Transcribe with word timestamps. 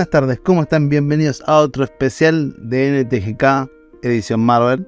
Buenas 0.00 0.12
tardes, 0.12 0.40
¿cómo 0.42 0.62
están? 0.62 0.88
Bienvenidos 0.88 1.42
a 1.46 1.58
otro 1.58 1.84
especial 1.84 2.54
de 2.56 3.02
NTGK, 3.02 3.70
edición 4.02 4.40
Marvel. 4.40 4.86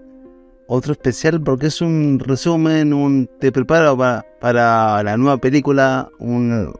Otro 0.67 0.93
especial 0.93 1.39
porque 1.43 1.67
es 1.67 1.83
un 1.83 2.19
resumen, 2.19 2.95
un 2.95 3.29
te 3.39 3.53
preparo 3.53 3.95
para, 3.95 4.25
para 4.41 5.03
la 5.03 5.19
nueva 5.19 5.37
película, 5.37 6.09
un, 6.19 6.73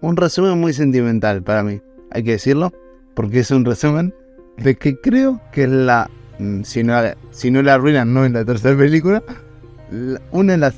un 0.00 0.16
resumen 0.16 0.58
muy 0.58 0.72
sentimental 0.72 1.40
para 1.40 1.62
mí, 1.62 1.80
hay 2.10 2.24
que 2.24 2.32
decirlo, 2.32 2.72
porque 3.14 3.38
es 3.38 3.52
un 3.52 3.64
resumen 3.64 4.12
de 4.56 4.74
que 4.74 5.00
creo 5.00 5.40
que 5.52 5.62
es 5.62 5.70
la, 5.70 6.10
mm, 6.40 6.62
si 6.64 6.82
no, 6.82 6.94
si 7.30 7.52
no 7.52 7.62
la 7.62 7.74
arruinan, 7.74 8.12
no 8.12 8.24
en 8.24 8.32
la 8.32 8.44
tercera 8.44 8.76
película, 8.76 9.22
la- 9.92 10.20
una 10.32 10.54
de 10.54 10.58
las 10.58 10.74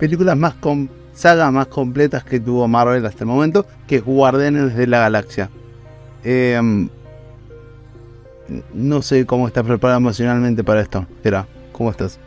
películas 0.00 0.36
más 0.36 0.54
com- 0.54 0.88
sagas 1.14 1.52
más 1.52 1.66
completas 1.68 2.24
que 2.24 2.40
tuvo 2.40 2.66
Marvel 2.68 3.04
hasta 3.06 3.24
el 3.24 3.28
momento, 3.28 3.66
que 3.86 3.96
es 3.96 4.04
Guardianes 4.04 4.74
de 4.74 4.86
la 4.86 5.00
Galaxia. 5.00 5.50
Eh, 6.24 6.88
no 8.74 9.02
sé 9.02 9.24
cómo 9.26 9.46
estás 9.46 9.64
preparado 9.64 9.98
emocionalmente 9.98 10.62
para 10.64 10.80
esto. 10.82 11.00
Espera, 11.10 11.46
¿cómo 11.72 11.90
estás? 11.90 12.18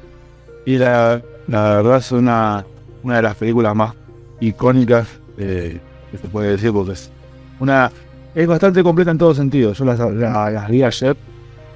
Y 0.66 0.78
la, 0.78 1.22
la 1.48 1.62
verdad 1.76 1.98
es 1.98 2.12
una, 2.12 2.66
una 3.04 3.18
de 3.18 3.22
las 3.22 3.36
películas 3.36 3.76
más 3.76 3.94
icónicas 4.40 5.08
eh, 5.38 5.80
que 6.12 6.18
se 6.18 6.28
puede 6.28 6.52
decir, 6.52 6.72
porque 6.72 6.94
es 6.94 7.12
una 7.60 7.92
es 8.34 8.48
bastante 8.48 8.84
completa 8.84 9.12
en 9.12 9.18
todo 9.18 9.34
sentido. 9.34 9.74
Yo 9.74 9.86
las, 9.86 10.00
la- 10.00 10.50
las 10.50 10.70
vi 10.70 10.84
ayer 10.84 11.16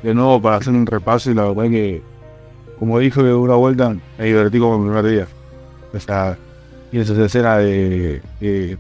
de 0.04 0.14
nuevo 0.14 0.42
para 0.42 0.58
hacer 0.58 0.74
un 0.74 0.86
repaso 0.86 1.32
y 1.32 1.34
la 1.34 1.44
verdad 1.46 1.70
que, 1.70 2.02
como 2.80 3.00
dije 3.00 3.22
de 3.24 3.34
una 3.34 3.56
vuelta, 3.56 3.96
me 4.18 4.26
divertí 4.26 4.60
como 4.60 4.76
el 4.76 4.92
primer 4.92 5.06
día. 5.12 5.28
O 5.94 6.00
sea, 6.00 6.38
y 6.92 7.00
esa 7.00 7.26
escena 7.26 7.58
de, 7.58 8.22
de, 8.40 8.78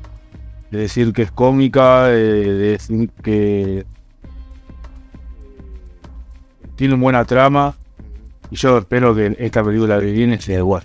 de 0.72 0.78
decir 0.78 1.14
que 1.14 1.24
es 1.24 1.32
cómica, 1.32 2.06
de, 2.06 2.54
de 2.54 2.72
decir 2.72 3.10
que 3.22 3.86
tiene 6.76 6.94
una 6.94 7.04
buena 7.04 7.26
trama. 7.26 7.76
Y 8.52 8.56
yo 8.56 8.78
espero 8.80 9.14
que 9.14 9.36
esta 9.38 9.64
película 9.64 10.00
que 10.00 10.12
viene 10.12 10.42
sea 10.42 10.58
igual. 10.58 10.84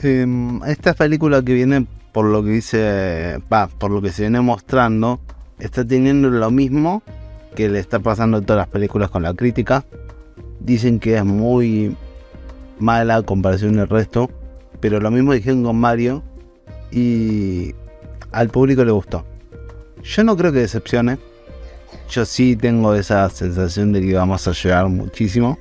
Eh, 0.00 0.26
esta 0.66 0.94
película 0.94 1.42
que 1.42 1.54
viene, 1.54 1.86
por 2.12 2.26
lo 2.26 2.44
que 2.44 2.50
dice, 2.50 3.40
por 3.78 3.90
lo 3.90 4.00
que 4.00 4.12
se 4.12 4.22
viene 4.22 4.40
mostrando, 4.40 5.20
está 5.58 5.84
teniendo 5.84 6.30
lo 6.30 6.50
mismo 6.50 7.02
que 7.56 7.68
le 7.68 7.78
está 7.78 7.98
pasando 8.00 8.38
a 8.38 8.40
todas 8.42 8.58
las 8.58 8.68
películas 8.68 9.10
con 9.10 9.22
la 9.22 9.34
crítica. 9.34 9.84
Dicen 10.60 11.00
que 11.00 11.16
es 11.16 11.24
muy 11.24 11.96
mala 12.78 13.22
comparación 13.22 13.76
del 13.76 13.88
resto, 13.88 14.30
pero 14.80 15.00
lo 15.00 15.10
mismo 15.10 15.32
dijeron 15.32 15.64
con 15.64 15.76
Mario 15.76 16.22
y 16.94 17.74
al 18.32 18.48
público 18.48 18.84
le 18.84 18.92
gustó. 18.92 19.24
Yo 20.02 20.22
no 20.24 20.36
creo 20.36 20.52
que 20.52 20.60
decepcione. 20.60 21.18
Yo 22.10 22.24
sí 22.24 22.56
tengo 22.56 22.94
esa 22.94 23.28
sensación 23.30 23.92
de 23.92 24.00
que 24.00 24.14
vamos 24.14 24.46
a 24.46 24.52
llegar 24.52 24.88
muchísimo. 24.88 25.58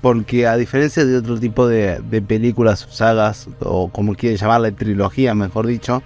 Porque 0.00 0.46
a 0.46 0.56
diferencia 0.56 1.04
de 1.04 1.16
otro 1.16 1.38
tipo 1.38 1.66
de, 1.66 2.00
películas 2.26 2.86
sagas, 2.90 3.48
o 3.60 3.88
como 3.88 4.14
quiere 4.14 4.36
llamarla, 4.36 4.70
trilogía, 4.70 5.34
mejor 5.34 5.66
dicho, 5.66 6.02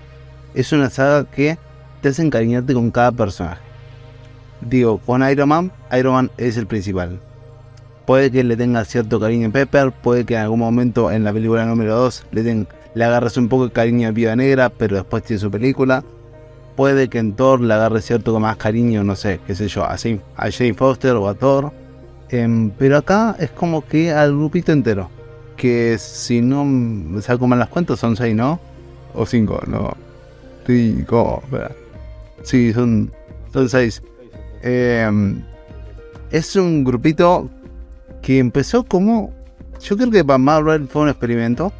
es 0.54 0.72
una 0.72 0.90
saga 0.90 1.24
que 1.24 1.58
te 2.00 2.08
hace 2.08 2.22
encariñarte 2.22 2.72
con 2.74 2.90
cada 2.90 3.12
personaje. 3.12 3.60
Digo, 4.60 4.98
con 4.98 5.28
Iron 5.28 5.48
Man, 5.48 5.72
Iron 5.98 6.14
Man 6.14 6.30
es 6.36 6.56
el 6.56 6.66
principal. 6.66 7.18
Puede 8.06 8.30
que 8.30 8.42
le 8.42 8.56
tenga 8.56 8.84
cierto 8.84 9.20
cariño 9.20 9.48
a 9.48 9.52
Pepper, 9.52 9.92
puede 9.92 10.24
que 10.24 10.34
en 10.34 10.40
algún 10.40 10.60
momento 10.60 11.10
en 11.10 11.24
la 11.24 11.32
película 11.32 11.64
número 11.66 11.94
2 11.96 12.26
le, 12.32 12.42
den- 12.42 12.68
le 12.94 13.04
agarres 13.04 13.36
un 13.36 13.48
poco 13.48 13.66
de 13.66 13.72
cariño 13.72 14.08
a 14.08 14.10
Viuda 14.10 14.36
Negra, 14.36 14.70
pero 14.70 14.96
después 14.96 15.22
tiene 15.22 15.40
su 15.40 15.50
película. 15.50 16.04
Puede 16.76 17.08
que 17.08 17.18
en 17.18 17.34
Thor 17.34 17.60
le 17.60 17.74
agarre 17.74 18.00
cierto 18.00 18.38
más 18.40 18.56
cariño, 18.56 19.04
no 19.04 19.16
sé, 19.16 19.40
qué 19.46 19.54
sé 19.54 19.68
yo, 19.68 19.84
a 19.84 19.96
Jane, 19.96 20.20
a 20.36 20.50
Jane 20.50 20.74
Foster 20.74 21.16
o 21.16 21.28
a 21.28 21.34
Thor. 21.34 21.72
Em, 22.30 22.70
pero 22.70 22.96
acá 22.96 23.36
es 23.38 23.50
como 23.50 23.86
que 23.86 24.12
al 24.12 24.32
grupito 24.32 24.72
entero. 24.72 25.10
Que 25.56 25.98
si 25.98 26.40
no 26.40 26.64
me 26.64 27.20
saco 27.20 27.46
mal 27.46 27.58
las 27.58 27.68
cuentas 27.68 27.98
son 27.98 28.16
6, 28.16 28.34
¿no? 28.34 28.60
O 29.14 29.26
5, 29.26 29.62
no. 29.66 29.94
¿cómo? 31.06 31.42
Espera. 31.44 31.72
Sí, 32.42 32.72
son 32.72 33.10
6. 33.52 34.02
es 36.30 36.56
un 36.56 36.84
grupito 36.84 37.50
que 38.22 38.38
empezó 38.38 38.84
como. 38.84 39.32
Yo 39.80 39.96
creo 39.96 40.10
que 40.10 40.24
para 40.24 40.38
Marvel 40.38 40.88
fue 40.88 41.02
un 41.02 41.08
experimento. 41.08 41.72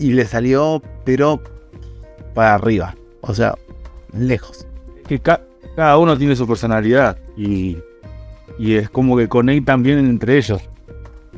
Y 0.00 0.12
le 0.14 0.24
salió, 0.26 0.82
pero 1.04 1.40
para 2.34 2.54
arriba. 2.54 2.96
O 3.20 3.34
sea, 3.34 3.54
lejos. 4.12 4.66
Que 5.06 5.20
ca- 5.20 5.42
cada 5.76 5.96
uno 5.98 6.16
tiene 6.18 6.34
su 6.34 6.46
personalidad 6.48 7.18
y, 7.36 7.78
y 8.58 8.74
es 8.74 8.90
como 8.90 9.16
que 9.16 9.28
conectan 9.28 9.82
bien 9.84 9.98
entre 10.00 10.36
ellos. 10.38 10.62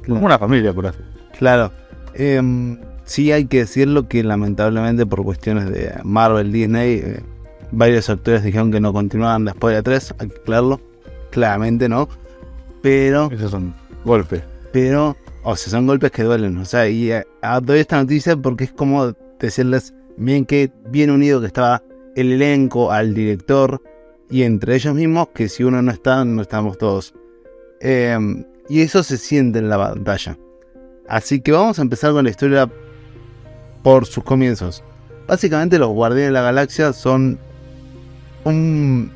Como 0.07 0.25
una 0.25 0.39
familia, 0.39 0.73
por 0.73 0.87
así. 0.87 0.99
Claro. 1.39 1.71
Em, 2.15 2.79
sí 3.05 3.33
hay 3.33 3.47
que 3.47 3.59
decirlo 3.59 4.09
que 4.09 4.23
lamentablemente 4.23 5.07
por 5.07 5.23
cuestiones 5.25 5.69
de 5.71 5.93
Marvel, 6.05 6.53
Disney, 6.53 7.01
eh, 7.05 7.21
varios 7.73 8.09
actores 8.11 8.43
dijeron 8.45 8.71
que 8.71 8.81
no 8.81 8.93
continuaban 8.93 9.45
después 9.45 9.75
de 9.75 9.83
3, 9.83 10.15
hay 10.19 10.29
que 10.29 10.37
aclararlo. 10.37 10.81
Claramente 11.31 11.89
no. 11.89 12.09
Pero, 12.83 13.31
Esos 13.33 13.51
son 13.51 13.75
golpes. 14.05 14.43
pero, 14.73 15.17
o 15.43 15.57
sea, 15.57 15.71
son 15.71 15.87
golpes 15.87 16.11
que 16.11 16.23
duelen. 16.23 16.57
O 16.59 16.65
sea, 16.65 16.89
y 16.89 17.11
eh, 17.13 17.25
doy 17.63 17.81
esta 17.81 17.97
noticia 17.97 18.37
porque 18.37 18.65
es 18.65 18.73
como 18.73 19.13
decirles 19.39 19.95
bien 20.17 20.45
que 20.45 20.71
bien 20.87 21.11
unido 21.11 21.41
que 21.41 21.47
estaba 21.47 21.83
el 22.15 22.33
elenco, 22.33 22.93
al 22.93 23.15
director 23.15 23.83
y 24.31 24.43
entre 24.43 24.75
ellos 24.75 24.95
mismos, 24.95 25.29
que 25.35 25.49
si 25.49 25.65
uno 25.65 25.83
no 25.83 25.91
está, 25.91 26.25
no 26.25 26.43
estamos 26.43 26.79
todos. 26.79 27.15
Em, 27.81 28.45
y 28.69 28.81
eso 28.81 29.03
se 29.03 29.19
siente 29.19 29.59
en 29.59 29.69
la 29.69 29.79
pantalla. 29.79 30.39
Así 31.09 31.41
que 31.41 31.53
vamos 31.53 31.79
a 31.79 31.83
empezar 31.83 32.13
con 32.13 32.25
la 32.25 32.31
historia 32.31 32.71
por 33.83 34.07
sus 34.07 34.25
comienzos. 34.25 34.83
Básicamente 35.27 35.79
los 35.79 35.91
Guardianes 35.91 36.29
de 36.29 36.33
la 36.33 36.43
Galaxia 36.43 36.93
son 36.93 37.39
un 38.45 39.11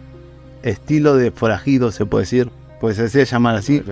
estilo 0.62 1.16
de 1.16 1.30
forajido, 1.30 1.92
se 1.92 2.06
puede 2.06 2.22
decir, 2.22 2.50
pues 2.80 2.96
se 2.96 3.04
decía 3.04 3.24
llamar 3.24 3.56
así, 3.56 3.82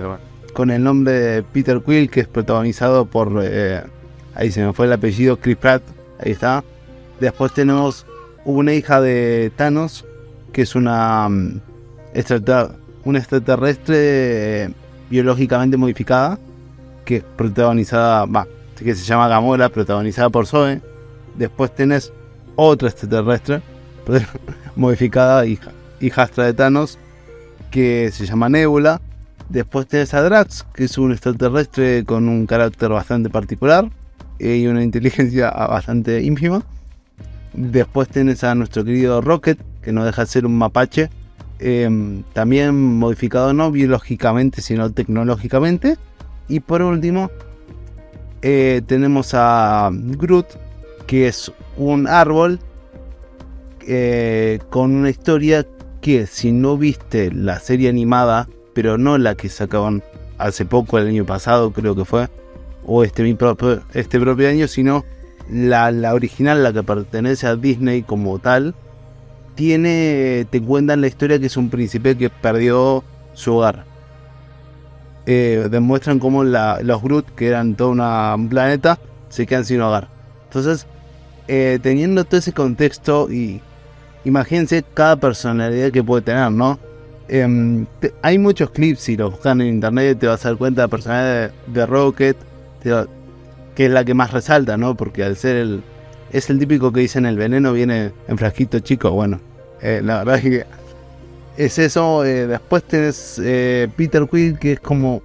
con 0.55 0.71
el 0.71 0.81
nombre 0.81 1.11
de 1.11 1.43
Peter 1.43 1.81
Quill, 1.85 2.09
que 2.09 2.21
es 2.21 2.27
protagonizado 2.29 3.05
por, 3.05 3.41
eh, 3.43 3.83
ahí 4.35 4.51
se 4.51 4.65
me 4.65 4.71
fue 4.71 4.85
el 4.85 4.93
apellido, 4.93 5.37
Chris 5.37 5.57
Pratt, 5.57 5.83
ahí 6.17 6.31
está. 6.31 6.63
Después 7.19 7.53
tenemos 7.53 8.05
una 8.45 8.73
hija 8.73 9.01
de 9.01 9.51
Thanos, 9.57 10.05
que 10.53 10.61
es 10.61 10.73
una, 10.73 11.27
mm, 11.27 11.59
extrater- 12.13 12.69
una 13.03 13.19
extraterrestre 13.19 13.95
eh, 14.63 14.69
biológicamente 15.09 15.75
modificada, 15.75 16.39
que 17.03 17.17
es 17.17 17.23
protagonizada, 17.35 18.25
va, 18.25 18.47
que 18.77 18.95
se 18.95 19.03
llama 19.03 19.27
Gamora, 19.27 19.67
protagonizada 19.67 20.29
por 20.29 20.47
Zoe. 20.47 20.81
Después 21.37 21.75
tenés 21.75 22.13
otra 22.55 22.87
extraterrestre, 22.87 23.61
modificada, 24.77 25.45
hija, 25.45 25.71
hijastra 25.99 26.45
de 26.45 26.53
Thanos, 26.53 26.97
que 27.71 28.09
se 28.13 28.25
llama 28.25 28.47
Nebula. 28.47 29.01
Después 29.49 29.87
tenés 29.87 30.13
a 30.13 30.21
Drax, 30.21 30.65
que 30.73 30.85
es 30.85 30.97
un 30.97 31.11
extraterrestre 31.11 32.03
con 32.03 32.27
un 32.27 32.45
carácter 32.47 32.89
bastante 32.89 33.29
particular 33.29 33.89
eh, 34.39 34.57
y 34.57 34.67
una 34.67 34.83
inteligencia 34.83 35.49
ah, 35.49 35.67
bastante 35.67 36.21
ínfima. 36.23 36.63
Después 37.53 38.09
tenés 38.09 38.43
a 38.43 38.55
nuestro 38.55 38.83
querido 38.83 39.21
Rocket, 39.21 39.59
que 39.81 39.91
no 39.91 40.03
deja 40.03 40.23
de 40.23 40.27
ser 40.27 40.45
un 40.45 40.57
mapache, 40.57 41.09
eh, 41.59 42.23
también 42.33 42.97
modificado 42.97 43.53
no 43.53 43.71
biológicamente, 43.71 44.61
sino 44.61 44.91
tecnológicamente. 44.91 45.97
Y 46.47 46.59
por 46.59 46.81
último, 46.81 47.31
eh, 48.41 48.81
tenemos 48.85 49.33
a 49.33 49.89
Groot, 49.91 50.45
que 51.07 51.27
es 51.27 51.51
un 51.77 52.07
árbol 52.07 52.59
eh, 53.87 54.59
con 54.69 54.91
una 54.95 55.09
historia 55.09 55.65
que 56.01 56.27
si 56.27 56.51
no 56.51 56.77
viste 56.77 57.31
la 57.31 57.59
serie 57.59 57.89
animada, 57.89 58.47
pero 58.75 58.99
no 58.99 59.17
la 59.17 59.33
que 59.33 59.49
sacaban 59.49 60.03
hace 60.37 60.65
poco, 60.65 60.99
el 60.99 61.07
año 61.07 61.25
pasado 61.25 61.71
creo 61.71 61.95
que 61.95 62.05
fue, 62.05 62.27
o 62.85 63.03
este, 63.03 63.23
mi 63.23 63.33
propio, 63.33 63.81
este 63.95 64.19
propio 64.19 64.47
año, 64.49 64.67
sino 64.67 65.03
la, 65.49 65.89
la 65.91 66.13
original, 66.13 66.61
la 66.61 66.73
que 66.73 66.83
pertenece 66.83 67.47
a 67.47 67.55
Disney 67.55 68.03
como 68.03 68.37
tal, 68.37 68.75
tiene, 69.55 70.45
te 70.49 70.61
cuentan 70.61 71.01
la 71.01 71.07
historia 71.07 71.39
que 71.39 71.45
es 71.45 71.55
un 71.57 71.69
príncipe 71.69 72.17
que 72.17 72.29
perdió 72.29 73.03
su 73.33 73.55
hogar. 73.55 73.85
Eh, 75.25 75.69
demuestran 75.71 76.19
cómo 76.19 76.43
la- 76.43 76.79
los 76.83 77.01
Groot, 77.01 77.33
que 77.33 77.47
eran 77.47 77.75
todo 77.75 77.89
una- 77.89 78.35
un 78.35 78.49
planeta, 78.49 78.99
se 79.29 79.47
quedan 79.47 79.65
sin 79.65 79.81
hogar. 79.81 80.09
Entonces, 80.43 80.85
eh, 81.47 81.79
teniendo 81.81 82.25
todo 82.25 82.37
ese 82.39 82.51
contexto 82.53 83.31
y 83.31 83.61
imagínense 84.25 84.83
cada 84.93 85.15
personalidad 85.15 85.91
que 85.91 86.03
puede 86.03 86.21
tener, 86.23 86.51
¿no? 86.51 86.77
Em, 87.27 87.85
hay 88.21 88.37
muchos 88.37 88.69
clips, 88.69 88.99
si 88.99 89.17
los 89.17 89.31
buscan 89.31 89.59
en 89.61 89.67
internet 89.67 90.19
te 90.19 90.27
vas 90.27 90.45
a 90.45 90.49
dar 90.49 90.57
cuenta 90.57 90.81
de 90.81 90.87
la 90.87 90.91
personalidad 90.91 91.51
de, 91.67 91.73
de 91.73 91.85
Rocket, 91.85 92.37
que 93.75 93.85
es 93.85 93.91
la 93.91 94.05
que 94.05 94.13
más 94.13 94.31
resalta, 94.31 94.77
¿no? 94.77 94.95
Porque 94.95 95.23
al 95.23 95.35
ser 95.35 95.55
el... 95.57 95.83
Es 96.31 96.49
el 96.49 96.59
típico 96.59 96.91
que 96.91 96.99
dicen 97.01 97.25
el 97.25 97.37
veneno 97.37 97.71
viene 97.71 98.11
en 98.27 98.37
frasquito 98.37 98.79
chico, 98.79 99.11
bueno. 99.11 99.39
Eh, 99.81 100.01
la 100.03 100.19
verdad 100.19 100.35
es 100.35 100.41
que 100.41 100.65
es 101.57 101.79
eso. 101.79 102.25
eh, 102.25 102.47
después 102.47 102.83
tenés 102.83 103.39
eh, 103.43 103.87
Peter 103.95 104.27
Quill, 104.29 104.59
que 104.59 104.73
es 104.73 104.79
como 104.79 105.21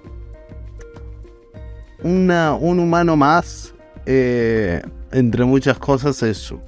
una, 2.03 2.53
un 2.53 2.79
humano 2.79 3.15
más, 3.15 3.73
entre 4.05 5.43
muchas 5.43 5.77
cosas, 5.77 6.21
eso. 6.23 6.61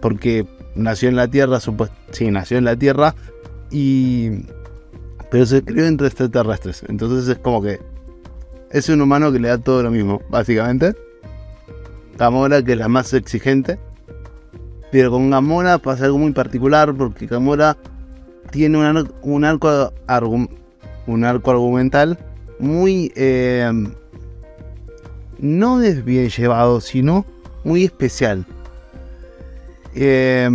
Porque 0.00 0.46
nació 0.74 1.08
en 1.08 1.16
la 1.16 1.28
Tierra, 1.28 1.60
supuest 1.60 1.92
sí, 2.12 2.30
nació 2.30 2.58
en 2.58 2.64
la 2.64 2.76
Tierra, 2.76 3.14
y 3.70 4.46
pero 5.30 5.46
se 5.46 5.62
crió 5.62 5.86
entre 5.86 6.08
extraterrestres. 6.08 6.84
Entonces 6.88 7.28
es 7.28 7.38
como 7.38 7.62
que 7.62 7.80
es 8.70 8.88
un 8.88 9.00
humano 9.00 9.32
que 9.32 9.40
le 9.40 9.48
da 9.48 9.58
todo 9.58 9.82
lo 9.82 9.90
mismo, 9.90 10.22
básicamente. 10.28 10.94
Gamora, 12.18 12.62
que 12.62 12.72
es 12.72 12.78
la 12.78 12.88
más 12.88 13.12
exigente. 13.14 13.78
Pero 14.92 15.10
con 15.10 15.30
Gamora 15.30 15.78
pasa 15.78 16.06
algo 16.06 16.18
muy 16.18 16.32
particular 16.32 16.94
porque 16.94 17.26
Gamora 17.26 17.76
tiene 18.50 18.78
un, 18.78 19.12
un 19.22 19.44
arco 19.44 19.92
un 21.06 21.24
arco 21.24 21.50
argumental 21.50 22.18
muy 22.58 23.12
eh, 23.14 23.72
no 25.40 25.82
es 25.82 26.04
llevado, 26.04 26.80
sino 26.80 27.24
muy 27.64 27.84
especial. 27.84 28.44
Eh, 29.94 30.48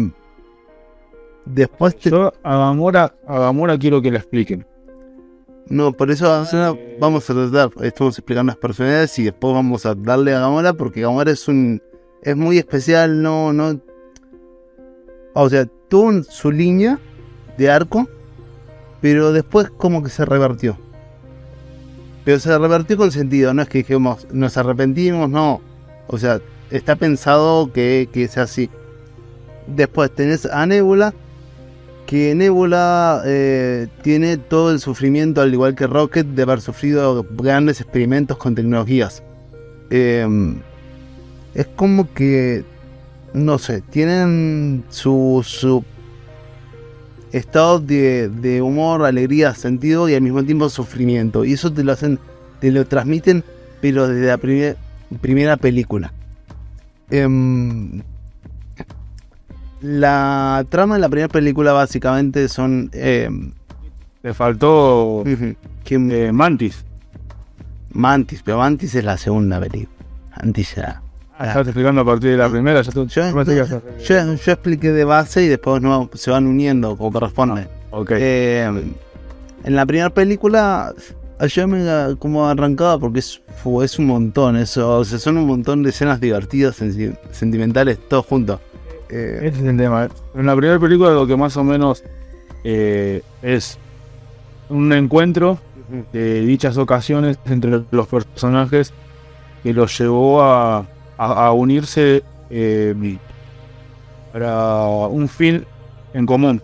después 1.45 1.95
te- 1.97 2.09
Yo 2.09 2.33
a 2.43 2.57
Gamora, 2.57 3.13
a 3.27 3.39
Gamora 3.39 3.77
quiero 3.77 4.01
que 4.01 4.11
la 4.11 4.19
expliquen. 4.19 4.65
No, 5.67 5.91
por 5.93 6.11
eso 6.11 6.31
ahora 6.31 6.75
vamos 6.99 7.27
a 7.29 7.33
tratar, 7.33 7.69
estamos 7.83 8.17
explicando 8.19 8.51
las 8.51 8.57
personalidades 8.57 9.17
y 9.17 9.23
después 9.23 9.51
vamos 9.53 9.85
a 9.87 9.95
darle 9.95 10.33
a 10.35 10.39
Gamora 10.41 10.73
porque 10.73 11.01
Gamora 11.01 11.31
es 11.31 11.47
un 11.47 11.81
es 12.21 12.35
muy 12.35 12.57
especial, 12.57 13.21
no 13.21 13.51
no 13.53 13.79
o 15.33 15.49
sea, 15.49 15.65
tuvo 15.89 16.03
un- 16.03 16.23
su 16.23 16.51
línea 16.51 16.99
de 17.57 17.69
arco, 17.69 18.07
pero 19.01 19.31
después 19.33 19.69
como 19.71 20.01
que 20.03 20.09
se 20.09 20.23
revertió. 20.25 20.77
Pero 22.23 22.39
se 22.39 22.57
revertió 22.57 22.97
con 22.97 23.11
sentido, 23.11 23.53
no 23.53 23.61
es 23.61 23.69
que 23.69 23.79
dijimos 23.79 24.27
nos 24.31 24.57
arrepentimos, 24.57 25.29
no. 25.29 25.61
O 26.07 26.17
sea, 26.17 26.39
está 26.71 26.95
pensado 26.95 27.71
que, 27.71 28.07
que 28.11 28.27
sea 28.27 28.43
así. 28.43 28.69
Después 29.67 30.09
tenés 30.13 30.45
a 30.45 30.65
Nebula, 30.65 31.13
que 32.05 32.35
Nebula 32.35 33.21
eh, 33.25 33.87
tiene 34.03 34.37
todo 34.37 34.71
el 34.71 34.79
sufrimiento, 34.79 35.41
al 35.41 35.53
igual 35.53 35.75
que 35.75 35.87
Rocket, 35.87 36.25
de 36.27 36.43
haber 36.43 36.61
sufrido 36.61 37.25
grandes 37.37 37.81
experimentos 37.81 38.37
con 38.37 38.53
tecnologías. 38.55 39.23
Eh, 39.89 40.27
es 41.53 41.67
como 41.75 42.13
que, 42.13 42.63
no 43.33 43.57
sé, 43.57 43.81
tienen 43.81 44.83
su, 44.89 45.41
su 45.45 45.83
estado 47.31 47.79
de, 47.79 48.29
de 48.29 48.61
humor, 48.61 49.03
alegría, 49.03 49.53
sentido 49.55 50.07
y 50.07 50.15
al 50.15 50.21
mismo 50.21 50.43
tiempo 50.43 50.69
sufrimiento. 50.69 51.43
Y 51.43 51.53
eso 51.53 51.71
te 51.73 51.83
lo 51.83 51.91
hacen, 51.91 52.19
te 52.59 52.71
lo 52.71 52.85
transmiten, 52.85 53.43
pero 53.81 54.07
desde 54.07 54.27
la 54.27 54.37
primer- 54.37 54.77
primera 55.21 55.57
película. 55.57 56.13
Em, 57.09 58.01
la 59.85 60.65
trama 60.69 60.95
de 60.95 61.01
la 61.01 61.09
primera 61.09 61.27
película 61.29 61.71
básicamente 61.73 62.47
son... 62.49 62.89
em, 62.93 63.51
Le 64.23 64.33
faltó 64.33 65.23
¿quién? 65.83 66.11
eh, 66.11 66.31
Mantis. 66.31 66.83
Mantis, 67.91 68.41
pero 68.43 68.57
Mantis 68.57 68.95
es 68.95 69.03
la 69.03 69.17
segunda 69.17 69.59
película. 69.59 69.95
Mantis 70.41 70.75
ya... 70.75 71.01
Ah, 71.37 71.47
Estás 71.47 71.67
explicando 71.67 72.01
a 72.01 72.05
partir 72.05 72.31
de 72.31 72.37
la 72.37 72.49
primera. 72.49 72.81
Ya 72.81 72.91
tú- 72.91 73.07
Yo, 73.07 73.43
yo 73.43 73.43
yo, 73.99 74.35
yo 74.35 74.51
expliqué 74.53 74.91
de 74.93 75.03
base 75.03 75.43
y 75.43 75.47
después 75.49 75.81
no, 75.81 76.09
se 76.13 76.31
van 76.31 76.47
uniendo 76.47 76.95
como 76.95 77.11
corresponde. 77.11 77.67
Ok. 77.91 78.11
Eh, 78.15 78.71
en 79.65 79.75
la 79.75 79.85
primera 79.85 80.09
película, 80.11 80.93
yo 81.49 81.67
me 81.67 82.15
como 82.19 82.47
arrancaba 82.47 82.97
porque 82.99 83.19
es, 83.19 83.41
es 83.83 83.99
un 83.99 84.07
montón, 84.07 84.55
eso, 84.55 84.99
o 84.99 85.03
sea, 85.03 85.19
son 85.19 85.37
un 85.37 85.47
montón 85.47 85.83
de 85.83 85.89
escenas 85.89 86.21
divertidas, 86.21 86.77
sentimentales, 87.31 87.99
todos 88.07 88.25
juntos. 88.25 88.59
Eh, 89.09 89.39
Ese 89.43 89.59
es 89.59 89.65
el 89.65 89.77
tema. 89.77 90.07
En 90.33 90.45
la 90.45 90.55
primera 90.55 90.79
película 90.79 91.11
lo 91.11 91.27
que 91.27 91.35
más 91.35 91.55
o 91.57 91.63
menos 91.63 92.03
eh, 92.63 93.21
es 93.41 93.77
un 94.69 94.91
encuentro 94.93 95.59
de 96.11 96.41
dichas 96.41 96.77
ocasiones 96.77 97.37
entre 97.45 97.81
los 97.91 98.07
personajes 98.07 98.91
que 99.61 99.73
los 99.73 99.95
llevó 99.99 100.41
a, 100.41 100.79
a- 101.17 101.45
a 101.47 101.51
unirse 101.51 102.23
eh, 102.49 103.17
para 104.33 104.83
un 105.07 105.27
fin 105.29 105.63
en 106.13 106.25
común, 106.25 106.61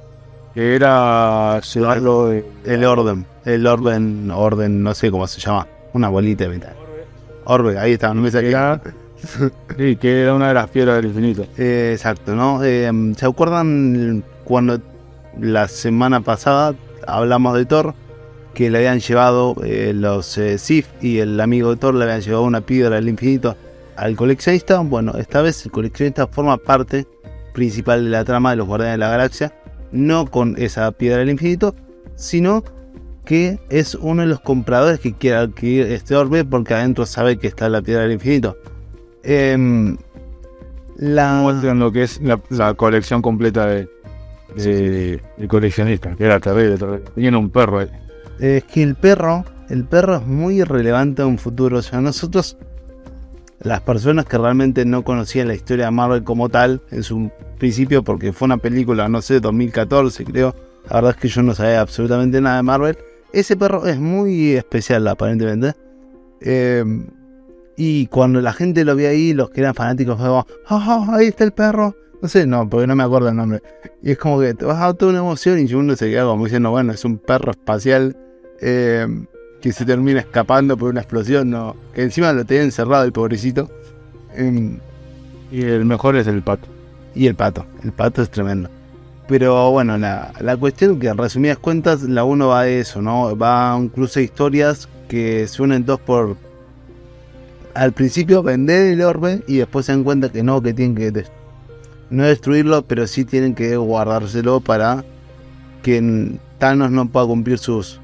que 0.53 0.75
era 0.75 1.59
llevarlo 1.61 2.27
de... 2.27 2.45
el 2.65 2.83
orden, 2.83 3.25
el 3.45 3.65
orden, 3.67 4.31
orden, 4.31 4.83
no 4.83 4.93
sé 4.93 5.11
cómo 5.11 5.27
se 5.27 5.39
llama, 5.39 5.67
una 5.93 6.09
bolita 6.09 6.45
de 6.45 6.49
metal. 6.49 6.75
Orbe, 7.45 7.77
ahí 7.77 7.93
está, 7.93 8.13
no 8.13 8.21
me 8.21 8.31
saqué. 8.31 8.51
Sí, 9.77 9.95
que 9.95 10.21
era 10.21 10.33
una 10.33 10.49
de 10.49 10.53
las 10.53 10.69
piedras 10.69 10.97
del 10.97 11.05
infinito. 11.05 11.45
Eh, 11.57 11.91
exacto, 11.93 12.35
¿no? 12.35 12.63
Eh, 12.63 12.89
¿Se 13.17 13.25
acuerdan 13.25 14.23
cuando 14.43 14.79
la 15.39 15.67
semana 15.67 16.21
pasada 16.21 16.75
hablamos 17.07 17.57
de 17.57 17.65
Thor? 17.65 17.93
Que 18.53 18.69
le 18.69 18.79
habían 18.79 18.99
llevado 18.99 19.55
eh, 19.63 19.93
los 19.95 20.37
Sith 20.57 20.87
y 21.01 21.19
el 21.19 21.39
amigo 21.39 21.69
de 21.69 21.77
Thor 21.77 21.95
le 21.95 22.03
habían 22.03 22.21
llevado 22.21 22.43
una 22.43 22.61
piedra 22.61 22.95
del 22.95 23.07
infinito 23.09 23.55
al 23.95 24.15
coleccionista. 24.15 24.79
Bueno, 24.79 25.13
esta 25.17 25.41
vez 25.41 25.65
el 25.65 25.71
coleccionista 25.71 26.27
forma 26.27 26.57
parte 26.57 27.07
principal 27.53 28.03
de 28.03 28.09
la 28.09 28.25
trama 28.25 28.51
de 28.51 28.57
los 28.57 28.67
Guardianes 28.67 28.95
de 28.95 28.99
la 28.99 29.09
Galaxia, 29.09 29.53
no 29.91 30.25
con 30.25 30.55
esa 30.57 30.91
piedra 30.91 31.19
del 31.19 31.29
infinito, 31.29 31.75
sino 32.15 32.63
que 33.25 33.59
es 33.69 33.95
uno 33.95 34.23
de 34.23 34.27
los 34.27 34.41
compradores 34.41 34.99
que 34.99 35.13
quiere 35.13 35.37
adquirir 35.37 35.85
este 35.87 36.15
orbe 36.15 36.43
porque 36.43 36.73
adentro 36.73 37.05
sabe 37.05 37.37
que 37.37 37.47
está 37.47 37.69
la 37.69 37.81
piedra 37.81 38.03
del 38.03 38.13
infinito. 38.13 38.57
Em, 39.23 39.97
la, 40.97 41.41
muestran 41.41 41.79
lo 41.79 41.91
que 41.91 42.03
es 42.03 42.21
la, 42.21 42.39
la 42.49 42.73
colección 42.73 43.21
completa 43.21 43.65
de, 43.67 45.21
coleccionista, 45.47 46.15
que 46.15 46.25
era 46.25 46.39
terrible, 46.39 46.77
terrible. 46.77 47.03
Tenían 47.15 47.35
un 47.35 47.49
perro. 47.49 47.81
Es 48.39 48.63
que 48.65 48.83
el 48.83 48.95
perro, 48.95 49.45
el 49.69 49.85
perro 49.85 50.17
es 50.17 50.25
muy 50.25 50.63
relevante 50.63 51.21
en 51.21 51.29
un 51.29 51.37
futuro. 51.37 51.77
O 51.77 51.81
sea, 51.81 52.01
nosotros, 52.01 52.57
las 53.59 53.81
personas 53.81 54.25
que 54.25 54.37
realmente 54.37 54.85
no 54.85 55.03
conocían 55.03 55.47
la 55.47 55.55
historia 55.55 55.85
de 55.85 55.91
Marvel 55.91 56.23
como 56.23 56.49
tal, 56.49 56.81
en 56.91 57.03
su 57.03 57.31
principio, 57.57 58.03
porque 58.03 58.33
fue 58.33 58.47
una 58.47 58.57
película, 58.57 59.07
no 59.07 59.21
sé, 59.21 59.39
2014 59.39 60.25
creo. 60.25 60.55
La 60.89 60.95
verdad 60.95 61.11
es 61.11 61.17
que 61.17 61.27
yo 61.27 61.43
no 61.43 61.53
sabía 61.53 61.81
absolutamente 61.81 62.41
nada 62.41 62.57
de 62.57 62.63
Marvel. 62.63 62.97
Ese 63.31 63.55
perro 63.55 63.85
es 63.85 63.99
muy 63.99 64.51
especial, 64.51 65.07
aparentemente. 65.07 65.73
Eh, 66.41 66.83
y 67.83 68.05
cuando 68.07 68.41
la 68.41 68.53
gente 68.53 68.85
lo 68.85 68.95
vio 68.95 69.09
ahí, 69.09 69.33
los 69.33 69.49
que 69.49 69.61
eran 69.61 69.73
fanáticos, 69.73 70.17
fue 70.17 70.27
como, 70.27 70.45
"Ah, 70.67 71.05
ah, 71.09 71.15
ahí 71.17 71.27
está 71.27 71.43
el 71.45 71.51
perro. 71.51 71.95
No 72.21 72.27
sé, 72.27 72.45
no, 72.45 72.69
porque 72.69 72.85
no 72.85 72.95
me 72.95 73.03
acuerdo 73.03 73.29
el 73.29 73.35
nombre. 73.35 73.63
Y 74.03 74.11
es 74.11 74.17
como 74.19 74.39
que 74.39 74.53
te 74.53 74.65
vas 74.65 74.77
a 74.77 74.81
dar 74.85 74.93
toda 74.93 75.09
una 75.11 75.19
emoción 75.21 75.57
y 75.59 75.73
uno 75.73 75.95
se 75.95 76.09
queda 76.11 76.25
como 76.25 76.43
diciendo, 76.45 76.69
bueno, 76.69 76.93
es 76.93 77.03
un 77.05 77.17
perro 77.17 77.49
espacial 77.51 78.15
eh, 78.61 79.07
que 79.61 79.71
se 79.73 79.85
termina 79.85 80.19
escapando 80.19 80.77
por 80.77 80.91
una 80.91 81.01
explosión, 81.01 81.49
no, 81.49 81.75
que 81.95 82.03
encima 82.03 82.31
lo 82.33 82.45
tenía 82.45 82.63
encerrado 82.63 83.03
el 83.05 83.11
pobrecito. 83.11 83.69
Em, 84.35 84.79
Y 85.51 85.63
el 85.63 85.83
mejor 85.85 86.15
es 86.15 86.27
el 86.27 86.43
pato. 86.43 86.67
y 87.15 87.25
el 87.27 87.35
pato, 87.35 87.65
el 87.83 87.91
pato 87.91 88.21
es 88.21 88.29
tremendo. 88.29 88.69
Pero 89.27 89.71
bueno, 89.71 89.97
la, 89.97 90.31
la 90.39 90.55
cuestión 90.57 90.99
que 90.99 91.07
en 91.07 91.17
resumidas 91.17 91.57
cuentas, 91.57 92.03
la 92.03 92.23
uno 92.23 92.49
va 92.49 92.63
de 92.63 92.79
eso, 92.81 93.01
¿no? 93.01 93.35
Va 93.37 93.71
a 93.71 93.75
un 93.75 93.89
cruce 93.89 94.19
de 94.19 94.25
historias 94.25 94.87
que 95.09 95.47
se 95.47 95.61
unen 95.63 95.85
dos 95.85 95.99
por... 95.99 96.37
Al 97.73 97.91
principio 97.93 98.43
vender 98.43 98.93
el 98.93 99.01
orbe 99.01 99.43
y 99.47 99.57
después 99.57 99.85
se 99.85 99.91
dan 99.91 100.03
cuenta 100.03 100.31
que 100.31 100.43
no, 100.43 100.61
que 100.61 100.73
tienen 100.73 100.95
que 100.95 101.11
des- 101.11 101.31
no 102.09 102.23
destruirlo, 102.23 102.81
pero 102.83 103.07
sí 103.07 103.23
tienen 103.25 103.55
que 103.55 103.75
guardárselo 103.77 104.59
para 104.59 105.03
que 105.81 106.37
Thanos 106.57 106.91
no 106.91 107.07
pueda 107.07 107.25
cumplir 107.25 107.57
sus 107.57 107.99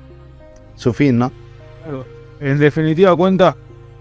su 0.76 0.94
fin, 0.94 1.18
¿no? 1.18 1.32
En 2.40 2.60
definitiva 2.60 3.16
cuenta, 3.16 3.56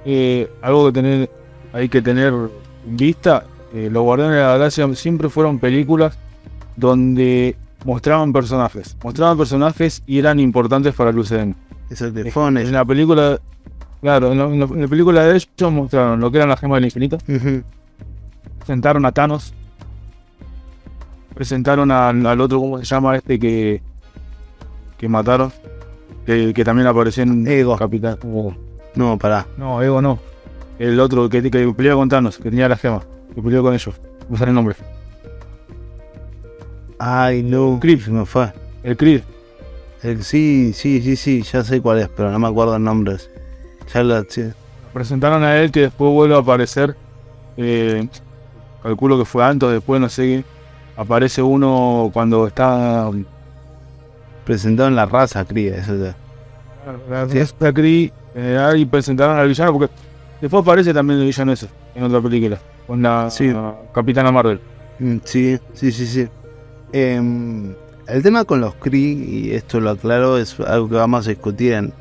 eh, 0.04 0.50
algo 0.62 0.86
que 0.86 0.92
tener, 0.92 1.30
hay 1.72 1.88
que 1.88 2.02
tener 2.02 2.32
en 2.32 2.96
vista, 2.96 3.44
eh, 3.74 3.88
los 3.90 4.02
Guardianes 4.02 4.36
de 4.36 4.42
la 4.42 4.48
Galaxia 4.52 4.94
siempre 4.94 5.28
fueron 5.30 5.58
películas 5.58 6.18
donde 6.76 7.56
mostraban 7.84 8.32
personajes, 8.32 8.96
mostraban 9.02 9.38
personajes 9.38 10.02
y 10.06 10.18
eran 10.18 10.38
importantes 10.38 10.94
para 10.94 11.10
el 11.10 11.18
UCM. 11.18 11.54
Eso 11.90 12.12
te 12.12 12.30
fue 12.30 12.48
En 12.48 12.72
la 12.72 12.84
película, 12.84 13.40
claro, 14.06 14.30
en 14.32 14.38
la, 14.38 14.64
en 14.66 14.88
película 14.88 15.24
de 15.24 15.34
ellos 15.36 15.72
mostraron 15.72 16.20
lo 16.20 16.30
que 16.30 16.36
eran 16.38 16.48
las 16.48 16.60
gemas 16.60 16.76
del 16.76 16.84
infinito, 16.84 17.18
Ujú. 17.28 17.62
presentaron 18.58 19.04
a 19.04 19.10
Thanos, 19.12 19.52
presentaron 21.34 21.90
al, 21.90 22.24
al 22.24 22.40
otro, 22.40 22.60
¿cómo 22.60 22.78
se 22.78 22.84
llama 22.84 23.16
este 23.16 23.38
que, 23.38 23.82
que 24.96 25.08
mataron? 25.08 25.52
Que, 26.24 26.52
que 26.54 26.64
también 26.64 26.86
apareció 26.88 27.22
en 27.24 27.46
Ego. 27.46 27.76
Capitán. 27.76 28.16
como- 28.16 28.56
No, 28.94 29.16
pará. 29.18 29.46
No, 29.56 29.82
Ego 29.82 30.00
no. 30.02 30.18
El 30.78 30.98
otro 31.00 31.28
que, 31.28 31.42
que 31.50 31.72
peleó 31.76 31.96
con 31.96 32.08
Thanos, 32.08 32.38
que 32.38 32.50
tenía 32.50 32.68
las 32.68 32.80
gemas, 32.80 33.04
que 33.34 33.42
peleó 33.42 33.62
con 33.62 33.74
ellos. 33.74 33.94
No 34.28 34.36
sale 34.36 34.50
el 34.50 34.54
nombre. 34.54 34.76
Ay, 36.98 37.42
no. 37.42 37.78
Creed. 37.80 38.06
me 38.08 38.24
fue. 38.26 38.52
El 38.82 38.96
Creed. 38.96 39.22
El, 40.02 40.22
sí, 40.24 40.72
sí, 40.74 41.00
sí, 41.02 41.16
sí, 41.16 41.42
ya 41.42 41.62
sé 41.64 41.80
cuál 41.80 41.98
es, 41.98 42.08
pero 42.08 42.30
no 42.30 42.38
me 42.38 42.48
acuerdo 42.48 42.76
el 42.76 42.82
nombre. 42.84 43.16
Lo, 43.94 44.22
sí. 44.28 44.44
Presentaron 44.92 45.42
a 45.44 45.56
él 45.58 45.70
que 45.70 45.80
después 45.82 46.12
vuelve 46.12 46.34
a 46.34 46.38
aparecer. 46.38 46.96
eh, 47.56 48.06
calculo 48.82 49.18
que 49.18 49.24
fue 49.24 49.44
antes, 49.44 49.68
después 49.70 50.00
no 50.00 50.08
sé 50.08 50.22
qué. 50.22 50.44
Aparece 50.96 51.42
uno 51.42 52.10
cuando 52.12 52.46
está. 52.46 53.10
Presentado 54.44 54.88
en 54.88 54.94
la 54.96 55.06
raza, 55.06 55.44
cría, 55.44 55.76
eso 55.76 55.96
ya. 55.96 56.14
La, 57.10 57.72
Creed 57.72 58.10
general 58.32 58.78
y 58.78 58.84
presentaron 58.84 59.36
al 59.38 59.48
villano 59.48 59.72
porque 59.72 59.92
después 60.40 60.62
aparece 60.62 60.94
también 60.94 61.18
el 61.18 61.26
villano 61.26 61.52
ese 61.52 61.66
en 61.94 62.04
otra 62.04 62.20
película. 62.20 62.58
Con 62.86 63.02
la 63.02 63.28
Sí. 63.28 63.48
la 63.48 63.74
Capitana 63.92 64.30
Marvel. 64.30 64.60
Mm, 65.00 65.16
Sí, 65.24 65.58
sí, 65.74 65.90
sí, 65.90 66.06
sí. 66.06 66.28
Em, 66.92 67.74
el 68.06 68.22
tema 68.22 68.44
con 68.44 68.60
los 68.60 68.74
Kree, 68.76 69.00
y 69.00 69.50
esto 69.52 69.80
lo 69.80 69.90
aclaro, 69.90 70.38
es 70.38 70.60
algo 70.60 70.88
que 70.88 70.94
vamos 70.94 71.26
a 71.26 71.30
discutir 71.30 71.72
en, 71.72 71.92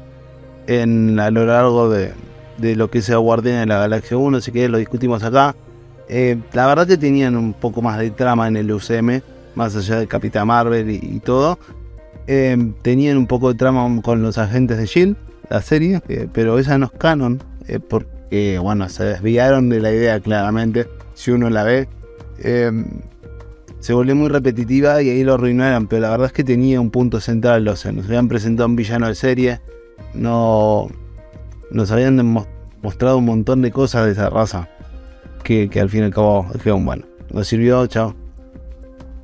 en 0.68 1.20
a 1.20 1.32
lo 1.32 1.46
largo 1.46 1.90
de, 1.90 2.12
de 2.58 2.76
lo 2.76 2.90
que 2.90 3.02
sea 3.02 3.18
Guardián 3.18 3.60
de 3.60 3.66
la 3.66 3.80
Galaxia 3.80 4.18
1, 4.18 4.38
así 4.38 4.52
que 4.52 4.68
lo 4.70 4.78
discutimos 4.78 5.24
acá. 5.24 5.56
Eh, 6.08 6.38
la 6.54 6.68
verdad 6.68 6.88
que 6.88 6.98
tenían 6.98 7.36
un 7.36 7.54
poco 7.54 7.82
más 7.82 8.00
de 8.00 8.12
trama 8.12 8.48
en 8.48 8.58
el 8.58 8.72
UCM, 8.72 9.22
más 9.56 9.76
allá 9.76 10.00
de 10.00 10.08
Capitán 10.08 10.48
Marvel 10.48 10.90
y, 10.90 11.20
todo. 11.20 11.60
Em, 12.28 12.74
tenían 12.82 13.18
un 13.18 13.28
poco 13.28 13.52
de 13.52 13.58
trama 13.58 14.02
con 14.02 14.22
los 14.22 14.38
agentes 14.38 14.78
de 14.78 14.86
Shield, 14.86 15.16
la 15.50 15.62
serie, 15.62 16.02
eh, 16.08 16.28
pero 16.32 16.58
esa 16.60 16.78
no 16.78 16.88
es 16.88 16.92
canon, 16.92 17.42
eh, 17.68 17.80
porque, 17.80 18.60
bueno, 18.60 18.90
se 18.90 19.04
desviaron 19.04 19.70
de 19.70 19.80
la 19.80 19.92
idea 19.92 20.20
claramente, 20.20 20.88
si 21.14 21.32
uno 21.32 21.50
la 21.50 21.64
ve. 21.64 21.88
Se 23.80 23.94
volvió 23.94 24.16
muy 24.16 24.30
repetitiva 24.30 25.00
y 25.04 25.10
ahí 25.12 25.24
lo 25.24 25.36
arruinaron, 25.36 25.86
pero 25.86 26.02
la 26.02 26.10
verdad 26.10 26.28
es 26.28 26.34
que 26.34 26.44
tenía 26.44 26.82
un 26.82 26.90
punto 26.90 27.20
central, 27.20 27.68
o 27.68 27.76
sea, 27.76 27.92
nos 27.92 28.06
habían 28.08 28.28
presentado 28.28 28.68
un 28.68 28.76
villano 28.76 29.08
de 29.08 29.14
serie, 29.14 29.60
no 30.16 30.88
nos 31.72 31.92
habían 31.92 32.22
mostrado 32.82 33.18
un 33.18 33.26
montón 33.26 33.62
de 33.62 33.72
cosas 33.72 34.06
de 34.06 34.12
esa 34.14 34.30
raza, 34.30 34.70
que, 35.44 35.70
que 35.70 35.80
al 35.80 35.90
fin 35.90 36.02
y 36.02 36.04
al 36.06 36.14
cabo 36.14 36.48
dijeron, 36.54 36.86
bueno, 36.86 37.06
nos 37.32 37.48
sirvió, 37.48 37.86
chao. 37.88 38.16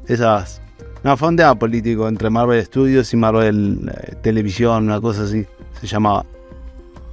Esas... 0.08 0.62
No, 1.04 1.18
fue 1.18 1.36
político 1.56 2.08
entre 2.08 2.30
Marvel 2.30 2.64
Studios 2.64 3.12
y 3.12 3.18
Marvel 3.18 3.92
eh, 3.92 4.16
Televisión, 4.22 4.84
una 4.84 5.02
cosa 5.02 5.24
así 5.24 5.48
se 5.80 5.88
llamaba. 5.88 6.26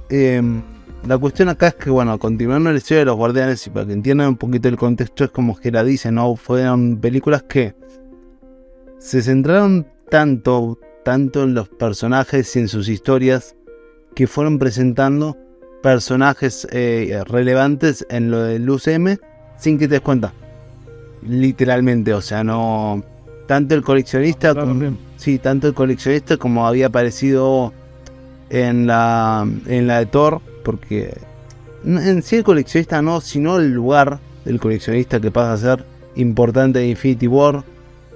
Em, 0.09 0.61
la 1.07 1.17
cuestión 1.17 1.49
acá 1.49 1.69
es 1.69 1.75
que, 1.75 1.89
bueno, 1.89 2.19
continuando 2.19 2.71
la 2.71 2.77
historia 2.77 2.99
de 2.99 3.05
los 3.05 3.15
guardianes, 3.15 3.65
y 3.65 3.69
para 3.71 3.87
que 3.87 3.93
entiendan 3.93 4.27
un 4.27 4.37
poquito 4.37 4.67
el 4.67 4.77
contexto, 4.77 5.23
es 5.23 5.31
como 5.31 5.57
que 5.57 5.71
la 5.71 5.83
dice, 5.83 6.11
¿no? 6.11 6.35
Fueron 6.35 6.97
películas 6.97 7.43
que 7.43 7.73
se 8.99 9.23
centraron 9.23 9.87
tanto, 10.09 10.77
tanto 11.03 11.43
en 11.43 11.53
los 11.55 11.69
personajes 11.69 12.55
y 12.55 12.59
en 12.59 12.67
sus 12.67 12.89
historias, 12.89 13.55
que 14.19 14.27
fueron 14.27 14.59
presentando 14.59 15.37
personajes 15.81 16.67
eh, 16.71 17.23
relevantes 17.25 18.05
en 18.09 18.29
lo 18.29 18.43
del 18.43 18.69
UCM 18.69 19.15
sin 19.57 19.79
que 19.79 19.87
te 19.87 19.93
des 19.93 20.01
cuenta. 20.01 20.33
Literalmente, 21.25 22.13
o 22.13 22.21
sea, 22.21 22.43
no. 22.43 23.01
Tanto 23.47 23.75
el 23.75 23.81
coleccionista 23.81 24.53
como. 24.53 24.97
Sí, 25.15 25.39
tanto 25.39 25.69
el 25.69 25.73
coleccionista 25.73 26.35
como 26.35 26.67
había 26.67 26.87
aparecido 26.87 27.71
en 28.49 28.87
la, 28.87 29.47
en 29.67 29.87
la 29.87 29.99
de 29.99 30.05
Thor, 30.07 30.41
porque 30.65 31.17
en 31.85 32.21
sí 32.21 32.35
el 32.35 32.43
coleccionista 32.43 33.01
no, 33.01 33.21
sino 33.21 33.55
el 33.55 33.71
lugar 33.71 34.19
del 34.43 34.59
coleccionista 34.59 35.21
que 35.21 35.31
pasa 35.31 35.53
a 35.53 35.75
ser 35.77 35.85
importante 36.15 36.83
en 36.83 36.89
Infinity 36.89 37.27
War. 37.27 37.63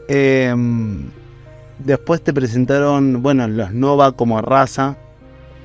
Em, 0.10 1.04
después 1.80 2.22
te 2.22 2.34
presentaron, 2.34 3.24
bueno, 3.24 3.48
los 3.48 3.72
Nova 3.72 4.12
como 4.12 4.42
raza, 4.42 4.98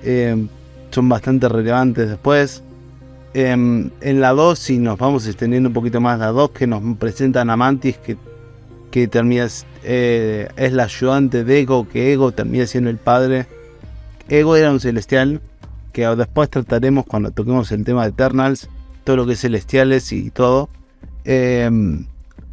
em, 0.02 0.48
son 0.90 1.08
bastante 1.08 1.48
relevantes 1.48 2.08
después. 2.08 2.62
Em, 3.34 3.90
en 4.00 4.20
la 4.20 4.30
2, 4.30 4.58
si 4.58 4.78
nos 4.78 4.98
vamos 4.98 5.26
extendiendo 5.26 5.68
un 5.68 5.74
poquito 5.74 6.00
más, 6.00 6.18
la 6.18 6.28
2 6.28 6.50
que 6.50 6.66
nos 6.66 6.82
presentan 6.98 7.50
a 7.50 7.56
Mantis, 7.56 7.98
que, 7.98 8.16
que 8.90 9.06
termina, 9.06 9.46
eh, 9.84 10.48
es 10.56 10.72
la 10.72 10.84
ayudante 10.84 11.44
de 11.44 11.60
Ego, 11.60 11.88
que 11.88 12.12
Ego 12.12 12.32
termina 12.32 12.66
siendo 12.66 12.90
el 12.90 12.96
padre. 12.96 13.46
Ego 14.28 14.56
era 14.56 14.70
un 14.70 14.80
celestial, 14.80 15.40
que 15.92 16.06
después 16.06 16.50
trataremos 16.50 17.06
cuando 17.06 17.30
toquemos 17.30 17.70
el 17.72 17.84
tema 17.84 18.04
de 18.04 18.10
Eternals, 18.10 18.68
todo 19.04 19.16
lo 19.16 19.26
que 19.26 19.32
es 19.32 19.40
celestiales 19.40 20.12
y 20.12 20.30
todo. 20.30 20.68
Em, 21.24 22.06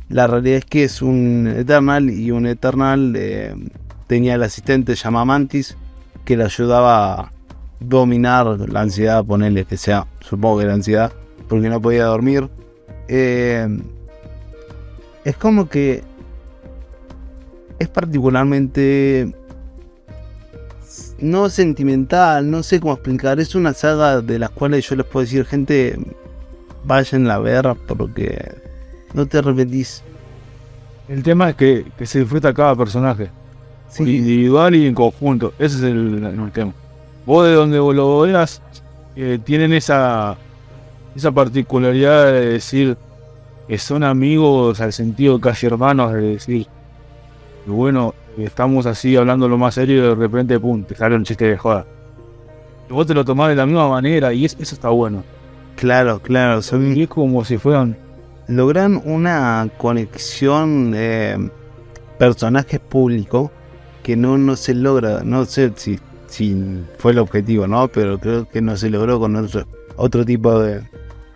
la 0.09 0.27
realidad 0.27 0.57
es 0.57 0.65
que 0.65 0.83
es 0.83 1.01
un 1.01 1.47
Eternal 1.47 2.09
y 2.09 2.31
un 2.31 2.45
Eternal 2.45 3.13
eh, 3.15 3.55
tenía 4.07 4.35
el 4.35 4.43
asistente 4.43 4.95
llamado 4.95 5.25
Mantis 5.25 5.77
que 6.25 6.37
le 6.37 6.43
ayudaba 6.43 7.31
dominar 7.87 8.45
la 8.69 8.81
ansiedad, 8.81 9.23
ponerle 9.25 9.65
que 9.65 9.77
sea, 9.77 10.07
supongo 10.19 10.59
que 10.59 10.65
la 10.65 10.73
ansiedad, 10.73 11.11
porque 11.47 11.69
no 11.69 11.81
podía 11.81 12.05
dormir. 12.05 12.49
Eh, 13.07 13.67
es 15.23 15.37
como 15.37 15.69
que 15.69 16.03
es 17.79 17.87
particularmente 17.89 19.33
no 21.19 21.49
sentimental, 21.49 22.49
no 22.49 22.63
sé 22.63 22.79
cómo 22.79 22.93
explicar. 22.93 23.39
Es 23.39 23.55
una 23.55 23.73
saga 23.73 24.21
de 24.21 24.39
las 24.39 24.49
cuales 24.49 24.87
yo 24.87 24.95
les 24.95 25.05
puedo 25.05 25.25
decir, 25.25 25.45
gente, 25.45 25.97
vayan 26.85 27.29
a 27.29 27.39
ver 27.39 27.75
porque 27.87 28.53
no 29.13 29.25
te 29.25 29.39
arrepentís. 29.39 30.03
El 31.07 31.23
tema 31.23 31.49
es 31.49 31.55
que, 31.55 31.85
que 31.97 32.05
se 32.05 32.19
disfruta 32.19 32.53
cada 32.53 32.75
personaje. 32.75 33.29
Sí. 33.89 34.03
Individual 34.03 34.75
y 34.75 34.87
en 34.87 34.95
conjunto. 34.95 35.53
Ese 35.59 35.77
es 35.77 35.83
el, 35.83 36.23
el 36.23 36.51
tema. 36.51 36.73
Vos 37.25 37.45
de 37.47 37.53
donde 37.53 37.79
vos 37.79 37.95
lo 37.95 38.21
veas, 38.21 38.61
eh, 39.15 39.39
tienen 39.43 39.73
esa, 39.73 40.37
esa 41.15 41.31
particularidad 41.31 42.25
de 42.31 42.45
decir 42.51 42.97
que 43.67 43.77
son 43.79 44.03
amigos 44.03 44.79
al 44.81 44.93
sentido 44.93 45.39
casi 45.41 45.65
hermanos, 45.65 46.13
de 46.13 46.21
decir, 46.21 46.67
bueno, 47.65 48.13
estamos 48.37 48.85
así 48.85 49.15
hablando 49.15 49.47
lo 49.47 49.57
más 49.57 49.73
serio 49.73 49.97
y 49.97 50.07
de 50.09 50.15
repente, 50.15 50.59
pum, 50.59 50.83
te 50.83 50.93
sale 50.95 51.15
un 51.15 51.23
chiste 51.23 51.45
de 51.45 51.57
joda. 51.57 51.85
Y 52.89 52.93
vos 52.93 53.07
te 53.07 53.15
lo 53.15 53.25
tomás 53.25 53.49
de 53.49 53.55
la 53.55 53.65
misma 53.65 53.89
manera 53.89 54.31
y 54.33 54.45
es- 54.45 54.55
eso 54.59 54.75
está 54.75 54.89
bueno. 54.89 55.23
Claro, 55.75 56.19
claro, 56.19 56.61
son 56.61 56.95
Y 56.95 57.03
es 57.03 57.09
como 57.09 57.43
si 57.43 57.57
fueran 57.57 57.97
logran 58.47 59.01
una 59.05 59.67
conexión 59.77 60.93
eh, 60.95 61.49
personaje 62.19 62.79
público 62.79 63.51
que 64.03 64.15
no, 64.15 64.37
no 64.37 64.55
se 64.55 64.75
logra, 64.75 65.21
no 65.23 65.45
sé 65.45 65.71
si, 65.75 65.99
si 66.27 66.83
fue 66.97 67.11
el 67.11 67.19
objetivo, 67.19 67.67
¿no? 67.67 67.87
Pero 67.87 68.19
creo 68.19 68.47
que 68.47 68.61
no 68.61 68.77
se 68.77 68.89
logró 68.89 69.19
con 69.19 69.35
otro, 69.35 69.67
otro 69.95 70.25
tipo 70.25 70.59
de, 70.59 70.81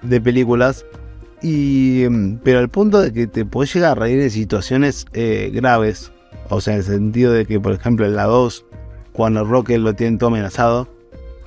de 0.02 0.22
películas. 0.22 0.86
Y, 1.42 2.06
mm, 2.10 2.40
pero 2.44 2.60
al 2.60 2.70
punto 2.70 3.00
de 3.02 3.14
que 3.14 3.28
te 3.28 3.46
puedes 3.46 3.74
llegar 3.74 3.92
a 3.92 3.96
reír 3.96 4.20
de 4.20 4.30
situaciones 4.30 5.06
eh, 5.14 5.52
graves, 5.54 6.12
o 6.50 6.62
sea, 6.62 6.74
en 6.74 6.80
el 6.80 6.86
sentido 6.86 7.32
de 7.34 7.46
que, 7.46 7.60
por 7.60 7.74
ejemplo, 7.74 8.06
en 8.06 8.16
la 8.16 8.26
2, 8.26 8.66
cuando 9.14 9.44
Rocket 9.46 9.80
lo 9.80 9.94
tienen 9.94 10.18
todo 10.18 10.30
amenazado, 10.30 10.88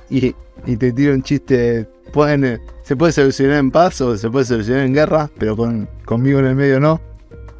y, 0.09 0.35
y 0.65 0.77
te 0.77 0.91
tira 0.91 1.13
un 1.13 1.23
chiste, 1.23 1.87
pueden, 2.11 2.61
se 2.83 2.95
puede 2.95 3.11
solucionar 3.11 3.57
en 3.57 3.71
paz 3.71 3.99
o 4.01 4.17
se 4.17 4.29
puede 4.29 4.45
solucionar 4.45 4.85
en 4.85 4.93
guerra, 4.93 5.29
pero 5.37 5.55
con, 5.55 5.89
conmigo 6.05 6.39
en 6.39 6.45
el 6.45 6.55
medio 6.55 6.79
no. 6.79 7.01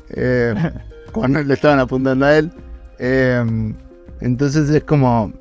Eh, 0.10 0.54
cuando 1.12 1.42
le 1.42 1.54
estaban 1.54 1.80
apuntando 1.80 2.26
a 2.26 2.38
él. 2.38 2.52
Eh, 3.00 3.74
entonces 4.22 4.70
es 4.70 4.84
como, 4.84 5.34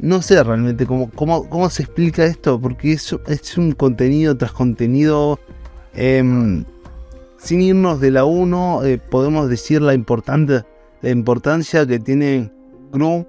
no 0.00 0.22
sé 0.22 0.42
realmente 0.42 0.86
cómo, 0.86 1.10
cómo, 1.10 1.48
cómo 1.48 1.68
se 1.70 1.82
explica 1.82 2.24
esto, 2.24 2.60
porque 2.60 2.92
es, 2.92 3.14
es 3.26 3.58
un 3.58 3.72
contenido 3.72 4.36
tras 4.36 4.52
contenido. 4.52 5.38
em, 5.94 6.64
sin 7.38 7.62
irnos 7.62 8.00
de 8.00 8.10
la 8.10 8.24
1, 8.24 8.84
eh, 8.84 8.98
podemos 8.98 9.48
decir 9.48 9.80
la, 9.80 9.94
importante, 9.94 10.62
importancia 11.02 11.86
que 11.86 11.98
tiene 11.98 12.52
Gru 12.92 13.26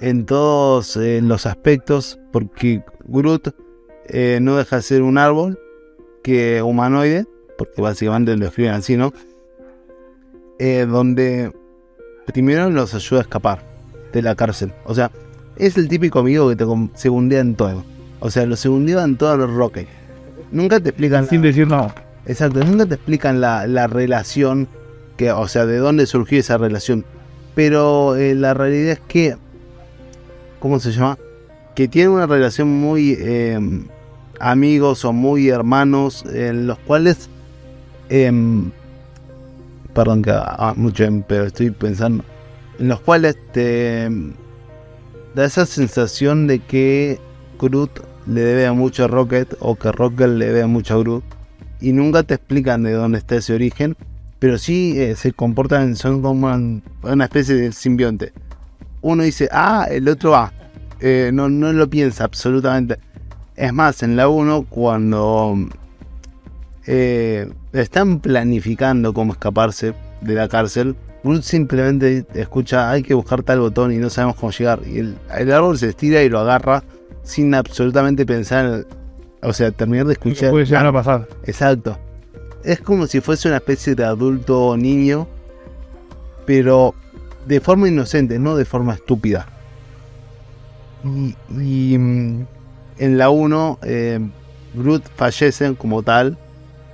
en 0.00 0.26
todos 0.26 0.96
los 0.96 1.46
aspectos, 1.46 2.18
porque 2.32 2.82
Groot 3.04 3.54
eh, 4.08 4.38
no 4.42 4.56
deja 4.56 4.76
de 4.76 4.82
ser 4.82 5.02
un 5.02 5.16
árbol 5.16 5.58
que 6.22 6.60
humanoide, 6.60 7.26
porque 7.56 7.80
básicamente 7.80 8.36
lo 8.36 8.46
escriben 8.46 8.72
así, 8.72 8.96
¿no? 8.96 9.12
Eh, 10.58 10.86
donde 10.88 11.52
primero 12.26 12.68
los 12.70 12.94
ayuda 12.94 13.20
a 13.20 13.22
escapar 13.22 13.62
de 14.12 14.22
la 14.22 14.34
cárcel. 14.34 14.72
O 14.84 14.94
sea, 14.94 15.10
es 15.56 15.76
el 15.76 15.88
típico 15.88 16.18
amigo 16.20 16.48
que 16.48 16.56
te 16.56 16.64
segundea 16.94 17.40
en 17.40 17.54
todo. 17.54 17.84
O 18.20 18.30
sea, 18.30 18.46
lo 18.46 18.56
segundea 18.56 19.02
en 19.04 19.16
todos 19.16 19.38
los 19.38 19.52
Rocket. 19.52 19.88
Nunca 20.52 20.80
te 20.80 20.90
explican. 20.90 21.28
sin 21.28 21.42
decir 21.42 21.66
nada. 21.68 21.94
Exacto, 22.26 22.62
nunca 22.64 22.86
te 22.86 22.94
explican 22.94 23.40
la, 23.40 23.66
la 23.66 23.86
relación, 23.86 24.68
que, 25.16 25.30
o 25.32 25.46
sea, 25.48 25.66
de 25.66 25.76
dónde 25.78 26.06
surgió 26.06 26.38
esa 26.40 26.58
relación. 26.58 27.04
Pero 27.54 28.16
eh, 28.16 28.34
la 28.34 28.52
realidad 28.54 28.92
es 28.92 29.00
que, 29.06 29.36
¿cómo 30.58 30.78
se 30.80 30.92
llama? 30.92 31.18
Que 31.74 31.88
tiene 31.88 32.08
una 32.10 32.26
relación 32.26 32.68
muy 32.68 33.16
eh, 33.18 33.58
amigos 34.40 35.04
o 35.04 35.12
muy 35.12 35.48
hermanos, 35.48 36.24
en 36.32 36.66
los 36.66 36.78
cuales 36.80 37.28
em, 38.08 38.70
perdón 39.94 40.22
que 40.22 40.30
haga 40.30 40.74
mucho, 40.74 41.04
en- 41.04 41.22
pero 41.22 41.44
estoy 41.44 41.70
pensando, 41.70 42.24
en 42.78 42.88
los 42.88 43.00
cuales 43.00 43.36
te 43.52 44.10
da 45.36 45.44
esa 45.44 45.66
sensación 45.66 46.46
de 46.46 46.60
que 46.60 47.20
Groot 47.60 48.00
le 48.26 48.40
debe 48.40 48.72
mucho 48.72 49.04
a 49.04 49.06
Rocket 49.06 49.54
o 49.60 49.76
que 49.76 49.92
Rocket 49.92 50.28
le 50.28 50.46
debe 50.46 50.66
mucho 50.66 50.94
a 50.94 50.98
Groot 50.98 51.24
y 51.80 51.92
nunca 51.92 52.22
te 52.22 52.34
explican 52.34 52.82
de 52.82 52.92
dónde 52.92 53.18
está 53.18 53.36
ese 53.36 53.52
origen, 53.52 53.98
pero 54.38 54.56
sí 54.56 54.94
eh, 54.96 55.14
se 55.14 55.32
comportan, 55.32 55.94
son 55.94 56.22
como 56.22 56.46
un- 56.48 56.82
una 57.02 57.24
especie 57.24 57.54
de 57.54 57.72
simbionte. 57.72 58.32
Uno 59.02 59.24
dice 59.24 59.48
A, 59.52 59.84
el 59.90 60.08
otro 60.08 60.34
A. 60.34 60.54
Eh, 61.00 61.30
no, 61.34 61.50
no 61.50 61.70
lo 61.74 61.86
piensa 61.90 62.24
absolutamente. 62.24 62.98
Es 63.56 63.74
más, 63.74 64.02
en 64.02 64.16
la 64.16 64.28
1, 64.28 64.64
cuando 64.70 65.54
eh, 66.86 67.50
están 67.74 68.20
planificando 68.20 69.12
cómo 69.12 69.32
escaparse 69.34 69.92
de 70.22 70.34
la 70.34 70.48
cárcel, 70.48 70.96
Groot 71.26 71.42
simplemente 71.42 72.24
escucha 72.34 72.90
hay 72.90 73.02
que 73.02 73.14
buscar 73.14 73.42
tal 73.42 73.60
botón 73.60 73.92
y 73.92 73.96
no 73.96 74.10
sabemos 74.10 74.36
cómo 74.36 74.52
llegar. 74.52 74.80
Y 74.86 74.98
el, 75.00 75.16
el 75.36 75.52
árbol 75.52 75.76
se 75.78 75.88
estira 75.88 76.22
y 76.22 76.28
lo 76.28 76.38
agarra 76.40 76.84
sin 77.22 77.54
absolutamente 77.54 78.24
pensar, 78.24 78.64
en- 78.66 78.86
o 79.42 79.52
sea, 79.52 79.70
terminar 79.72 80.06
de 80.06 80.14
¿Qué 80.16 80.28
escuchar. 80.30 80.50
puede 80.50 80.64
llegar 80.66 80.86
a 80.86 80.92
pasar? 80.92 81.28
Exacto. 81.44 81.98
Es 82.64 82.80
como 82.80 83.06
si 83.06 83.20
fuese 83.20 83.48
una 83.48 83.58
especie 83.58 83.94
de 83.94 84.04
adulto 84.04 84.66
o 84.68 84.76
niño, 84.76 85.26
pero 86.46 86.94
de 87.46 87.60
forma 87.60 87.88
inocente, 87.88 88.38
no 88.38 88.56
de 88.56 88.64
forma 88.64 88.94
estúpida. 88.94 89.46
Y, 91.04 91.36
y, 91.60 91.98
mm, 91.98 92.46
en 92.98 93.18
la 93.18 93.30
1, 93.30 93.78
eh, 93.82 94.20
Groot 94.74 95.04
fallece 95.16 95.74
como 95.76 96.02
tal, 96.02 96.36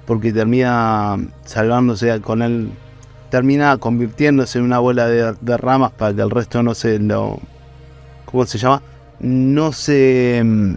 porque 0.07 0.33
termina 0.33 1.17
salvándose 1.45 2.21
con 2.21 2.43
él, 2.43 2.71
termina 3.33 3.79
convirtiéndose 3.79 4.59
en 4.59 4.67
una 4.67 4.79
bola 4.79 5.09
de, 5.09 5.57
ramas 5.57 5.93
para 5.93 6.15
que 6.15 6.21
el 6.21 6.29
resto 6.29 6.63
no 6.63 6.75
se 6.75 6.99
lo. 6.99 7.39
¿Cómo 8.27 8.45
se 8.45 8.59
llama? 8.59 8.83
No 9.21 9.73
se 9.73 10.43
mm, 10.45 10.75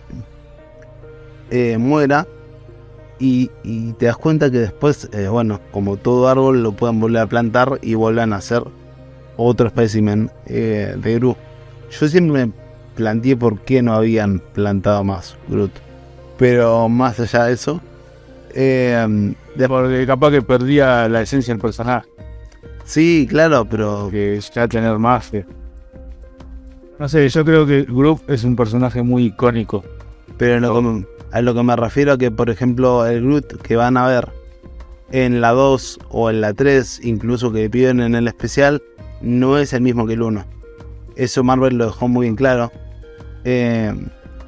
eh, 1.51 1.77
muera. 1.77 2.25
Y, 3.19 3.47
te 3.97 4.05
das 4.05 4.15
cuenta 4.15 4.49
que 4.49 4.59
después, 4.59 5.09
eh, 5.11 5.27
bueno, 5.27 5.59
como 5.71 5.97
todo 5.97 6.29
árbol, 6.29 6.63
lo 6.63 6.71
pueden 6.71 7.01
volver 7.01 7.23
a 7.23 7.27
plantar 7.27 7.77
y 7.81 7.95
vuelvan 7.95 8.31
a 8.31 8.37
hacer 8.37 8.63
otro 9.35 9.67
espécimen 9.67 10.31
eh, 10.45 10.95
de 10.97 11.15
Groot. 11.15 11.37
Yo 11.91 12.07
siempre 12.07 12.45
me 12.45 12.53
planteé 12.95 13.35
por 13.35 13.59
qué 13.61 13.81
no 13.81 13.93
habían 13.93 14.39
plantado 14.39 15.03
más 15.03 15.35
Groot. 15.49 15.71
Pero 16.37 16.87
más 16.87 17.19
allá 17.19 17.45
de 17.45 17.53
eso, 17.53 17.81
de- 18.53 19.35
Porque 19.67 20.05
capaz 20.07 20.31
que 20.31 20.41
perdía 20.41 21.09
la 21.09 21.21
esencia 21.21 21.53
del 21.53 21.61
personaje. 21.61 22.14
Sí, 22.85 23.27
claro, 23.29 23.65
pero 23.65 24.07
Que 24.09 24.39
ya 24.53 24.67
tener 24.67 24.97
más. 24.97 25.33
eh. 25.33 25.45
No 26.97 27.09
sé, 27.09 27.27
yo 27.27 27.43
creo 27.43 27.65
que 27.65 27.83
Groot 27.83 28.29
es 28.29 28.43
un 28.45 28.55
personaje 28.55 29.01
muy 29.01 29.25
icónico. 29.25 29.83
Pero 30.37 30.59
lo 30.61 30.81
que- 30.81 31.05
a 31.31 31.41
lo 31.41 31.53
que 31.53 31.63
me 31.63 31.75
refiero 31.75 32.13
a 32.13 32.17
que, 32.17 32.31
por 32.31 32.49
ejemplo, 32.49 33.05
el 33.05 33.21
Groot 33.21 33.61
que 33.61 33.75
van 33.75 33.97
a 33.97 34.07
ver 34.07 34.29
en 35.11 35.41
la 35.41 35.51
2 35.51 35.99
o 36.09 36.29
en 36.29 36.39
la 36.41 36.53
3, 36.53 37.01
incluso 37.03 37.51
que 37.51 37.69
piden 37.69 37.99
en 37.99 38.15
el 38.15 38.27
especial, 38.27 38.81
no 39.21 39.57
es 39.57 39.73
el 39.73 39.81
mismo 39.81 40.07
que 40.07 40.13
el 40.13 40.21
1. 40.21 40.45
Eso 41.17 41.43
Marvel 41.43 41.77
lo 41.77 41.85
dejó 41.87 42.07
muy 42.07 42.27
en 42.27 42.35
claro. 42.35 42.71
Eh, 43.43 43.93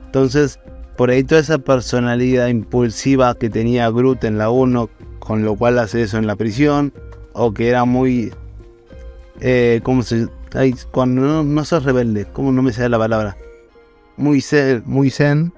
entonces, 0.06 0.60
por 0.96 1.10
ahí 1.10 1.24
toda 1.24 1.42
esa 1.42 1.58
personalidad 1.60 2.48
impulsiva 2.48 3.36
que 3.36 3.50
tenía 3.50 3.90
Groot 3.90 4.24
en 4.24 4.38
la 4.38 4.50
1, 4.50 4.90
con 5.20 5.44
lo 5.44 5.56
cual 5.56 5.80
hace 5.80 6.02
eso 6.04 6.18
en 6.18 6.28
la 6.28 6.36
prisión, 6.38 6.94
o 7.38 7.54
que 7.54 7.70
era 7.70 7.86
muy... 7.86 8.32
Eh, 9.40 9.80
¿Cómo 9.84 10.04
se...? 10.04 10.28
ay, 10.54 10.74
cuando 10.92 11.22
no, 11.22 11.44
no 11.44 11.66
sos 11.66 11.84
rebelde, 11.84 12.26
¿cómo 12.34 12.52
no 12.52 12.62
me 12.62 12.74
sale 12.74 12.90
la 12.90 12.98
palabra? 12.98 13.38
Muy 14.16 14.42
zen, 14.42 14.82
muy 14.86 15.10
zen. 15.12 15.54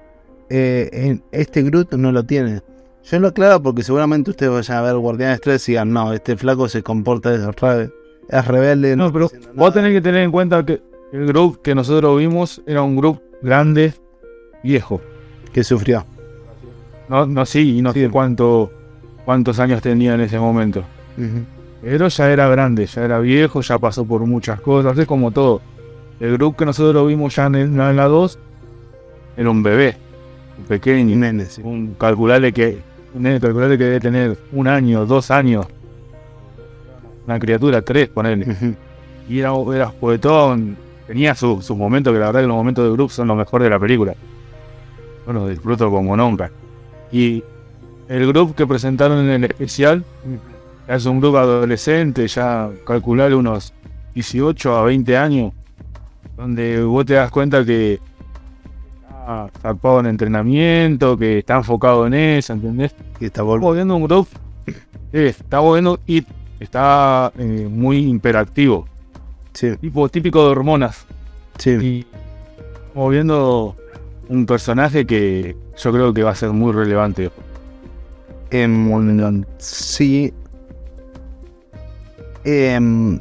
eh, 0.50 0.90
en 0.92 1.22
este 1.32 1.62
Groot 1.62 1.92
no 1.94 2.12
lo 2.12 2.24
tiene. 2.24 2.60
Yo 3.04 3.18
lo 3.18 3.28
aclaro 3.28 3.62
porque 3.62 3.82
seguramente 3.82 4.30
ustedes 4.30 4.52
vayan 4.52 4.76
a 4.78 4.82
ver 4.82 4.96
Guardianes 4.96 5.40
3 5.40 5.68
y 5.68 5.72
digan, 5.72 5.92
no, 5.92 6.12
este 6.12 6.36
flaco 6.36 6.68
se 6.68 6.82
comporta 6.82 7.30
de 7.30 7.50
re- 7.52 7.90
es 8.28 8.46
rebelde. 8.46 8.96
No, 8.96 9.10
pero 9.12 9.26
está 9.26 9.38
haciendo 9.38 9.58
vos 9.58 9.70
nada". 9.70 9.82
tenés 9.82 9.96
que 9.96 10.00
tener 10.02 10.22
en 10.22 10.30
cuenta 10.30 10.64
que 10.66 10.82
el 11.12 11.26
Groot 11.26 11.62
que 11.62 11.74
nosotros 11.74 12.18
vimos 12.18 12.60
era 12.66 12.82
un 12.82 12.96
Groot 12.96 13.20
grande, 13.42 13.94
viejo. 14.62 15.00
que 15.54 15.64
sufrió. 15.64 16.04
No, 17.08 17.26
no 17.26 17.44
sí, 17.46 17.78
y 17.78 17.82
no 17.82 17.92
Sí. 17.92 18.00
sé 18.02 18.10
cuánto, 18.10 18.70
cuántos 19.24 19.58
años 19.58 19.80
tenía 19.82 20.14
en 20.14 20.20
ese 20.20 20.38
momento. 20.38 20.84
Ujú. 21.16 21.44
Pero 21.82 22.08
ya 22.08 22.30
era 22.30 22.48
grande, 22.48 22.86
ya 22.86 23.04
era 23.04 23.18
viejo, 23.20 23.60
ya 23.62 23.78
pasó 23.78 24.04
por 24.04 24.20
muchas 24.26 24.60
cosas, 24.60 24.96
es 24.98 25.06
como 25.06 25.30
todo. 25.30 25.62
El 26.20 26.32
Groot 26.36 26.56
que 26.56 26.66
nosotros 26.66 27.06
vimos 27.08 27.34
ya 27.34 27.46
en, 27.46 27.54
el- 27.54 27.80
en 27.80 27.96
la 27.96 28.04
2 28.06 28.38
era 29.36 29.48
un 29.50 29.62
bebé, 29.62 29.96
un 30.58 30.64
pequeño, 30.64 31.16
nene, 31.16 31.46
sí. 31.46 31.62
un 31.64 31.94
calculable 31.94 32.52
que, 32.52 32.78
un 33.14 33.22
nene 33.22 33.40
calculable 33.40 33.78
que 33.78 33.84
debe 33.84 34.00
tener 34.00 34.36
un 34.52 34.68
año, 34.68 35.06
dos 35.06 35.30
años. 35.30 35.66
Una 37.26 37.38
criatura, 37.38 37.80
tres, 37.82 38.08
ponele. 38.08 38.50
Ujú. 38.50 38.74
Y 39.28 39.38
era, 39.38 39.52
era 39.74 39.86
juguetón, 39.86 40.76
tenía 41.06 41.34
su- 41.34 41.62
sus 41.62 41.76
momentos, 41.76 42.12
que 42.12 42.18
la 42.18 42.26
verdad 42.26 42.40
que 42.42 42.46
los 42.48 42.56
momentos 42.56 42.84
de 42.84 42.92
Groot 42.92 43.10
son 43.10 43.28
los 43.28 43.36
mejores 43.36 43.64
de 43.66 43.70
la 43.70 43.78
película. 43.78 44.14
Yo 45.26 45.32
los 45.32 45.48
disfruto 45.48 45.90
como 45.90 46.14
nunca. 46.16 46.50
Y 47.12 47.42
el 48.08 48.26
grupo 48.26 48.54
que 48.54 48.66
presentaron 48.66 49.18
en 49.20 49.30
el 49.30 49.44
especial 49.44 50.04
es 50.96 51.06
un 51.06 51.20
grupo 51.20 51.38
adolescente, 51.38 52.26
ya 52.28 52.70
calcular 52.86 53.32
unos 53.34 53.72
18 54.14 54.76
a 54.76 54.84
20 54.84 55.16
años, 55.16 55.52
donde 56.36 56.82
vos 56.82 57.04
te 57.06 57.14
das 57.14 57.30
cuenta 57.30 57.64
que 57.64 58.00
está 59.04 59.50
zarpado 59.60 60.00
en 60.00 60.06
entrenamiento, 60.06 61.16
que 61.16 61.38
está 61.38 61.56
enfocado 61.56 62.06
en 62.06 62.14
eso, 62.14 62.52
¿entendés? 62.52 62.94
Y 63.20 63.26
está 63.26 63.42
vol- 63.42 63.56
Estamos 63.56 63.74
viendo 63.74 63.96
un 63.96 64.04
grupo, 64.04 64.28
eh, 65.12 65.34
estamos 65.38 65.74
viendo 65.74 66.00
y 66.06 66.24
está 66.58 67.32
eh, 67.38 67.68
muy 67.70 67.98
imperactivo, 68.08 68.86
Sí, 69.52 69.76
tipo 69.76 70.08
típico 70.08 70.44
de 70.44 70.50
hormonas. 70.50 71.06
sí. 71.58 71.70
Y 71.70 72.06
estamos 72.88 73.10
viendo 73.12 73.76
un 74.28 74.46
personaje 74.46 75.06
que 75.06 75.56
yo 75.76 75.92
creo 75.92 76.14
que 76.14 76.22
va 76.22 76.30
a 76.30 76.34
ser 76.34 76.50
muy 76.50 76.72
relevante. 76.72 77.30
Em, 78.50 79.44
sí. 79.58 80.32
Em, 82.44 83.20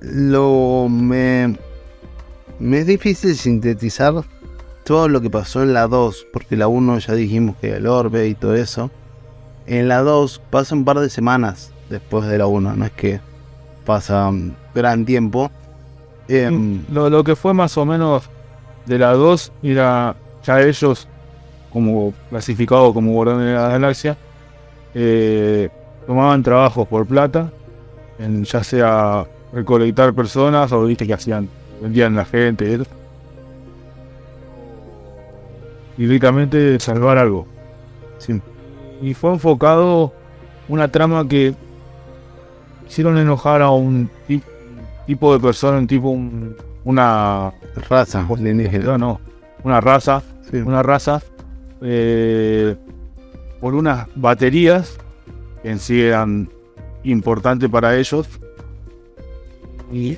lo 0.00 0.88
me, 0.88 1.56
me 2.58 2.78
es 2.78 2.86
difícil 2.86 3.36
sintetizar 3.36 4.14
todo 4.84 5.08
lo 5.08 5.20
que 5.20 5.30
pasó 5.30 5.62
en 5.62 5.72
la 5.72 5.86
2, 5.86 6.26
porque 6.32 6.56
la 6.56 6.68
1 6.68 6.98
ya 6.98 7.14
dijimos 7.14 7.56
que 7.60 7.76
el 7.76 7.86
orbe 7.86 8.28
y 8.28 8.34
todo 8.34 8.54
eso. 8.54 8.90
En 9.66 9.88
la 9.88 10.00
2 10.02 10.42
pasa 10.50 10.74
un 10.74 10.84
par 10.84 11.00
de 11.00 11.08
semanas 11.08 11.72
después 11.88 12.26
de 12.26 12.38
la 12.38 12.46
1, 12.46 12.76
no 12.76 12.84
es 12.84 12.92
que 12.92 13.20
pasa 13.84 14.28
un 14.28 14.54
gran 14.74 15.04
tiempo. 15.04 15.50
Em, 16.28 16.82
Lo, 16.90 17.10
lo 17.10 17.24
que 17.24 17.36
fue 17.36 17.54
más 17.54 17.76
o 17.76 17.84
menos 17.84 18.24
de 18.86 18.98
la 18.98 19.12
2 19.12 19.52
era 19.62 20.16
ya 20.44 20.60
ellos, 20.60 21.08
como 21.72 22.12
clasificados 22.30 22.92
como 22.92 23.12
guardianes 23.12 23.46
de 23.46 23.54
la 23.54 23.68
galaxia, 23.68 24.16
eh, 24.94 25.70
tomaban 26.06 26.42
trabajos 26.42 26.86
por 26.88 27.06
plata, 27.06 27.50
en 28.18 28.44
ya 28.44 28.62
sea 28.64 29.26
recolectar 29.52 30.12
personas 30.14 30.70
o 30.72 30.84
viste 30.84 31.06
que 31.06 31.14
hacían, 31.14 31.48
vendían 31.80 32.14
la 32.16 32.24
gente 32.24 32.68
y 32.68 32.72
eso. 32.74 32.84
Y 35.96 36.06
salvar 36.80 37.18
algo. 37.18 37.46
sí, 38.18 38.40
Y 39.02 39.14
fue 39.14 39.32
enfocado 39.32 40.12
una 40.68 40.88
trama 40.88 41.26
que 41.28 41.54
hicieron 42.88 43.18
enojar 43.18 43.60
a 43.62 43.70
un 43.70 44.08
ti- 44.26 44.42
tipo 45.06 45.32
de 45.34 45.40
persona, 45.40 45.78
un 45.78 45.86
tipo, 45.86 46.08
un- 46.08 46.56
una 46.84 47.52
raza 47.88 48.24
no, 48.84 48.98
no, 48.98 49.20
una 49.62 49.80
raza, 49.80 50.22
Sí. 50.50 50.58
una 50.58 50.82
raza 50.82 51.20
eh, 51.86 52.76
por 53.60 53.74
unas 53.74 54.06
baterías 54.14 54.96
en 55.64 55.78
sí 55.80 56.00
eran 56.02 56.48
importantes 57.02 57.68
para 57.68 57.96
ellos. 57.96 58.28
Y 59.92 60.16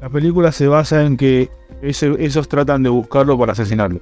la 0.00 0.08
película 0.08 0.52
se 0.52 0.66
basa 0.66 1.04
en 1.04 1.16
que 1.16 1.50
ese- 1.82 2.16
esos 2.24 2.48
tratan 2.48 2.82
de 2.82 2.88
buscarlo 2.88 3.38
para 3.38 3.52
asesinarlo. 3.52 4.00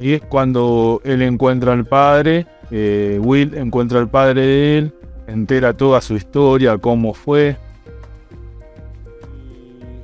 Y 0.00 0.12
es 0.12 0.22
cuando 0.22 1.00
él 1.04 1.22
encuentra 1.22 1.72
al 1.72 1.84
padre, 1.84 2.46
eh, 2.70 3.18
Will 3.20 3.54
encuentra 3.54 3.98
al 3.98 4.08
padre 4.08 4.42
de 4.42 4.78
él, 4.78 4.92
entera 5.26 5.76
toda 5.76 6.00
su 6.00 6.14
historia, 6.14 6.78
cómo 6.78 7.14
fue. 7.14 7.56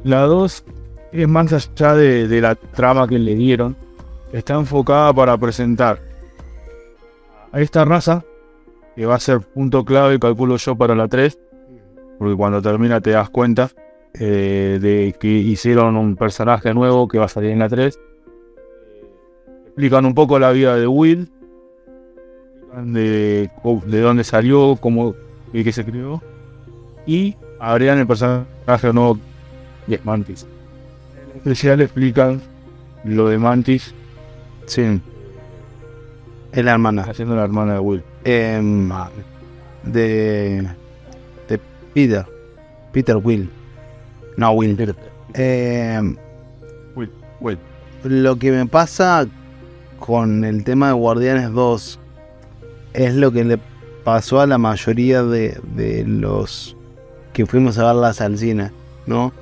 La 0.02 0.22
2 0.22 0.64
es 1.12 1.28
más 1.28 1.52
allá 1.52 1.94
de, 1.94 2.28
de 2.28 2.40
la 2.40 2.54
trama 2.57 3.07
que 3.09 3.18
le 3.18 3.35
dieron, 3.35 3.76
está 4.33 4.54
enfocada 4.54 5.12
para 5.14 5.38
presentar 5.38 6.00
a 7.52 7.61
esta 7.61 7.85
raza 7.85 8.24
que 8.94 9.07
va 9.07 9.16
a 9.16 9.20
ser 9.20 9.40
punto 9.40 9.85
clave, 9.85 10.18
calculo 10.18 10.57
yo, 10.57 10.76
para 10.76 10.94
la 10.94 11.09
3, 11.09 11.38
porque 12.18 12.37
cuando 12.37 12.62
termina 12.62 13.00
te 13.00 13.11
das 13.11 13.30
cuenta 13.30 13.70
eh, 14.14 14.78
de 14.80 15.14
que 15.18 15.28
hicieron 15.28 15.96
un 15.96 16.16
personaje 16.16 16.72
nuevo 16.72 17.09
que 17.09 17.18
va 17.18 17.24
a 17.24 17.28
salir 17.28 17.50
en 17.50 17.59
la 17.59 17.68
3. 17.68 17.98
Explican 19.66 20.07
un 20.07 20.14
poco 20.14 20.38
la 20.38 20.52
vida 20.52 20.76
de 20.76 20.87
Will, 20.87 21.28
de, 22.85 23.50
de 23.87 24.00
dónde 24.00 24.24
salió, 24.24 24.76
cómo 24.80 25.14
y 25.52 25.64
qué 25.64 25.72
se 25.72 25.85
creó, 25.85 26.22
y 27.07 27.37
agregan 27.61 27.98
el 27.98 28.07
personaje 28.07 28.92
nuevo 28.92 29.18
que 29.87 29.96
es 29.96 30.04
Mantis. 30.04 30.46
En 31.33 31.38
especial 31.38 31.80
explican 31.80 32.40
lo 33.04 33.28
de 33.28 33.38
Mantis. 33.38 33.94
Sí. 34.66 35.00
Es 36.55 36.64
la 36.64 36.73
hermana. 36.73 37.03
Haciendo 37.03 37.35
la 37.35 37.43
hermana 37.43 37.75
de 37.75 37.79
Will. 37.81 38.05
Em, 38.23 38.88
de. 39.83 40.69
de 41.49 41.61
Peter. 41.93 42.25
Peter 42.93 43.17
Will. 43.17 43.51
No, 44.37 44.53
Will. 44.53 44.95
Em, 45.35 46.17
Will. 46.95 47.11
Will. 47.40 47.59
lo 48.05 48.37
que 48.37 48.53
me 48.53 48.67
pasa 48.67 49.27
con 49.99 50.45
el 50.45 50.62
tema 50.62 50.88
de 50.88 50.93
Guardianes 50.93 51.53
2 51.53 51.99
es 52.93 53.14
lo 53.14 53.33
que 53.33 53.43
le 53.45 53.59
pasó 54.05 54.40
a 54.40 54.47
la 54.47 54.59
mayoría 54.59 55.25
de, 55.25 55.59
de 55.75 56.05
los 56.05 56.77
que 57.33 57.47
fuimos 57.47 57.79
a 57.79 57.87
verlas 57.87 58.21
al 58.21 58.38
cine, 58.38 58.71
¿no? 59.07 59.33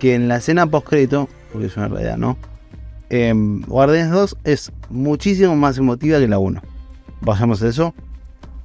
Que 0.00 0.16
en 0.16 0.26
la 0.26 0.36
escena 0.38 0.66
post-crédito, 0.66 1.28
porque 1.52 1.68
es 1.68 1.76
una 1.76 1.86
realidad, 1.86 2.16
¿no? 2.16 2.36
Em, 3.10 3.62
Guardianes 3.62 4.12
2 4.12 4.36
es 4.44 4.72
muchísimo 4.90 5.56
más 5.56 5.78
emotiva 5.78 6.18
que 6.18 6.28
la 6.28 6.38
1. 6.38 6.60
Vayamos 7.20 7.62
a 7.62 7.68
eso. 7.68 7.94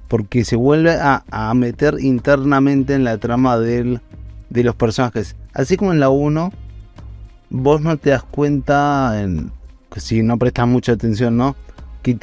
Porque 0.08 0.46
se 0.46 0.56
vuelve 0.56 0.96
a, 1.00 1.52
meter 1.56 1.96
internamente 2.00 2.94
en 2.94 3.04
la 3.04 3.18
trama 3.18 3.58
de 3.58 4.00
los 4.50 4.76
personajes. 4.76 5.36
Así 5.54 5.76
como 5.76 5.92
en 5.92 6.00
la 6.00 6.10
1, 6.10 6.52
vos 7.50 7.82
no 7.82 7.98
te 7.98 8.12
das 8.12 8.24
cuenta, 8.24 9.22
en, 9.22 9.52
si 9.96 10.22
no 10.22 10.38
prestas 10.38 10.68
mucha 10.68 10.92
atención, 10.92 11.38
¿no? 11.38 11.56
Que 12.04 12.18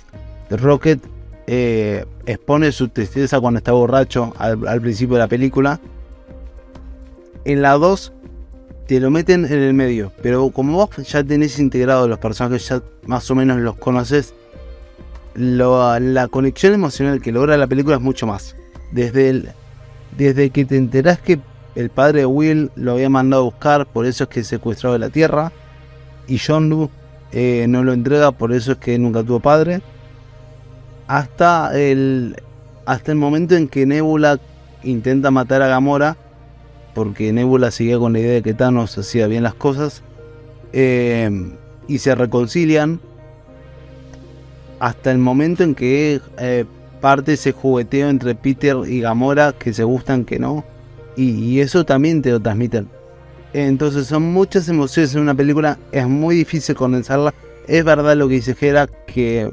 Rocket 0.51 1.01
eh, 1.47 2.05
expone 2.27 2.71
su 2.71 2.89
tristeza 2.89 3.41
cuando 3.41 3.59
está 3.59 3.73
borracho 3.73 4.35
al, 4.39 4.69
al 4.69 4.81
principio 4.81 5.15
de 5.15 5.21
la 5.21 5.29
película. 5.29 5.81
En 7.45 7.63
la 7.63 7.73
2 7.73 8.13
te 8.91 8.99
lo 8.99 9.09
meten 9.09 9.45
en 9.45 9.63
el 9.63 9.73
medio, 9.73 10.11
pero 10.21 10.51
como 10.51 10.73
vos 10.73 10.91
ya 11.07 11.23
tenés 11.23 11.61
integrado 11.61 12.09
los 12.09 12.19
personajes, 12.19 12.69
ya 12.69 12.83
más 13.07 13.31
o 13.31 13.37
menos 13.37 13.61
los 13.61 13.77
conoces, 13.77 14.35
la 15.37 16.27
conexión 16.29 16.75
emocional 16.75 17.23
que 17.23 17.31
logra 17.31 17.57
la 17.57 17.69
película 17.69 17.99
es 17.99 18.03
mucho 18.03 18.27
más. 18.27 18.57
Desde, 18.91 19.45
desde 20.19 20.51
que 20.51 20.65
te 20.65 20.77
enterás 20.77 21.21
que 21.21 21.39
el 21.77 21.91
padre 21.91 22.23
de 22.23 22.27
Will 22.27 22.73
lo 22.75 22.95
había 22.95 23.09
mandado 23.09 23.43
a 23.43 23.45
buscar, 23.45 23.87
por 23.87 24.07
eso 24.07 24.25
es 24.25 24.31
que 24.31 24.43
secuestró 24.43 24.93
de 24.93 24.99
la 24.99 25.11
Tierra, 25.11 25.53
y 26.27 26.41
John 26.45 26.69
Doe 26.69 26.89
eh, 27.31 27.67
no 27.69 27.85
lo 27.85 27.93
entrega, 27.93 28.33
por 28.33 28.53
eso 28.53 28.73
es 28.73 28.79
que 28.79 28.99
nunca 28.99 29.23
tuvo 29.23 29.39
padre, 29.39 29.83
hasta 31.07 31.79
el, 31.79 32.43
hasta 32.87 33.13
el 33.13 33.19
momento 33.19 33.55
en 33.55 33.69
que 33.69 33.87
Nebula 33.87 34.41
intenta 34.83 35.31
matar 35.31 35.63
a 35.63 35.69
Gamora, 35.69 36.17
porque 36.95 37.33
Nebula 37.33 37.71
seguía 37.71 37.99
con 37.99 38.13
la 38.13 38.21
idea 38.21 38.33
de 38.33 38.43
que 38.43 38.55
Thanos 38.55 38.97
hacía 38.99 39.27
bien 39.27 39.43
las 39.43 39.55
cosas, 39.55 40.03
eh, 40.73 41.31
y 41.89 41.99
se 41.99 42.15
reconcilian 42.15 43.01
hasta 44.79 45.11
el 45.11 45.19
momento 45.19 45.63
en 45.63 45.75
que 45.75 46.21
eh, 46.39 46.65
parte 47.01 47.35
ese 47.35 47.53
jugueteo 47.53 48.09
entre 48.09 48.35
Peter 48.35 48.77
y 48.87 49.01
Gamora, 49.01 49.53
que 49.53 49.73
se 49.73 49.85
gustan, 49.85 50.25
que 50.25 50.39
no, 50.39 50.65
y, 51.17 51.61
eso 51.61 51.85
también 51.85 52.23
te 52.23 52.31
lo 52.31 52.41
transmiten. 52.41 52.89
Entonces 53.53 54.07
son 54.07 54.23
muchas 54.33 54.69
emociones 54.69 55.15
en 55.15 55.23
una 55.23 55.35
película, 55.35 55.79
es 55.93 56.07
muy 56.07 56.37
difícil 56.37 56.75
condensarla. 56.75 57.35
Es 57.67 57.85
verdad 57.85 58.17
lo 58.17 58.29
que 58.29 58.35
dice 58.35 58.55
Jera, 58.55 58.87
que 58.87 59.51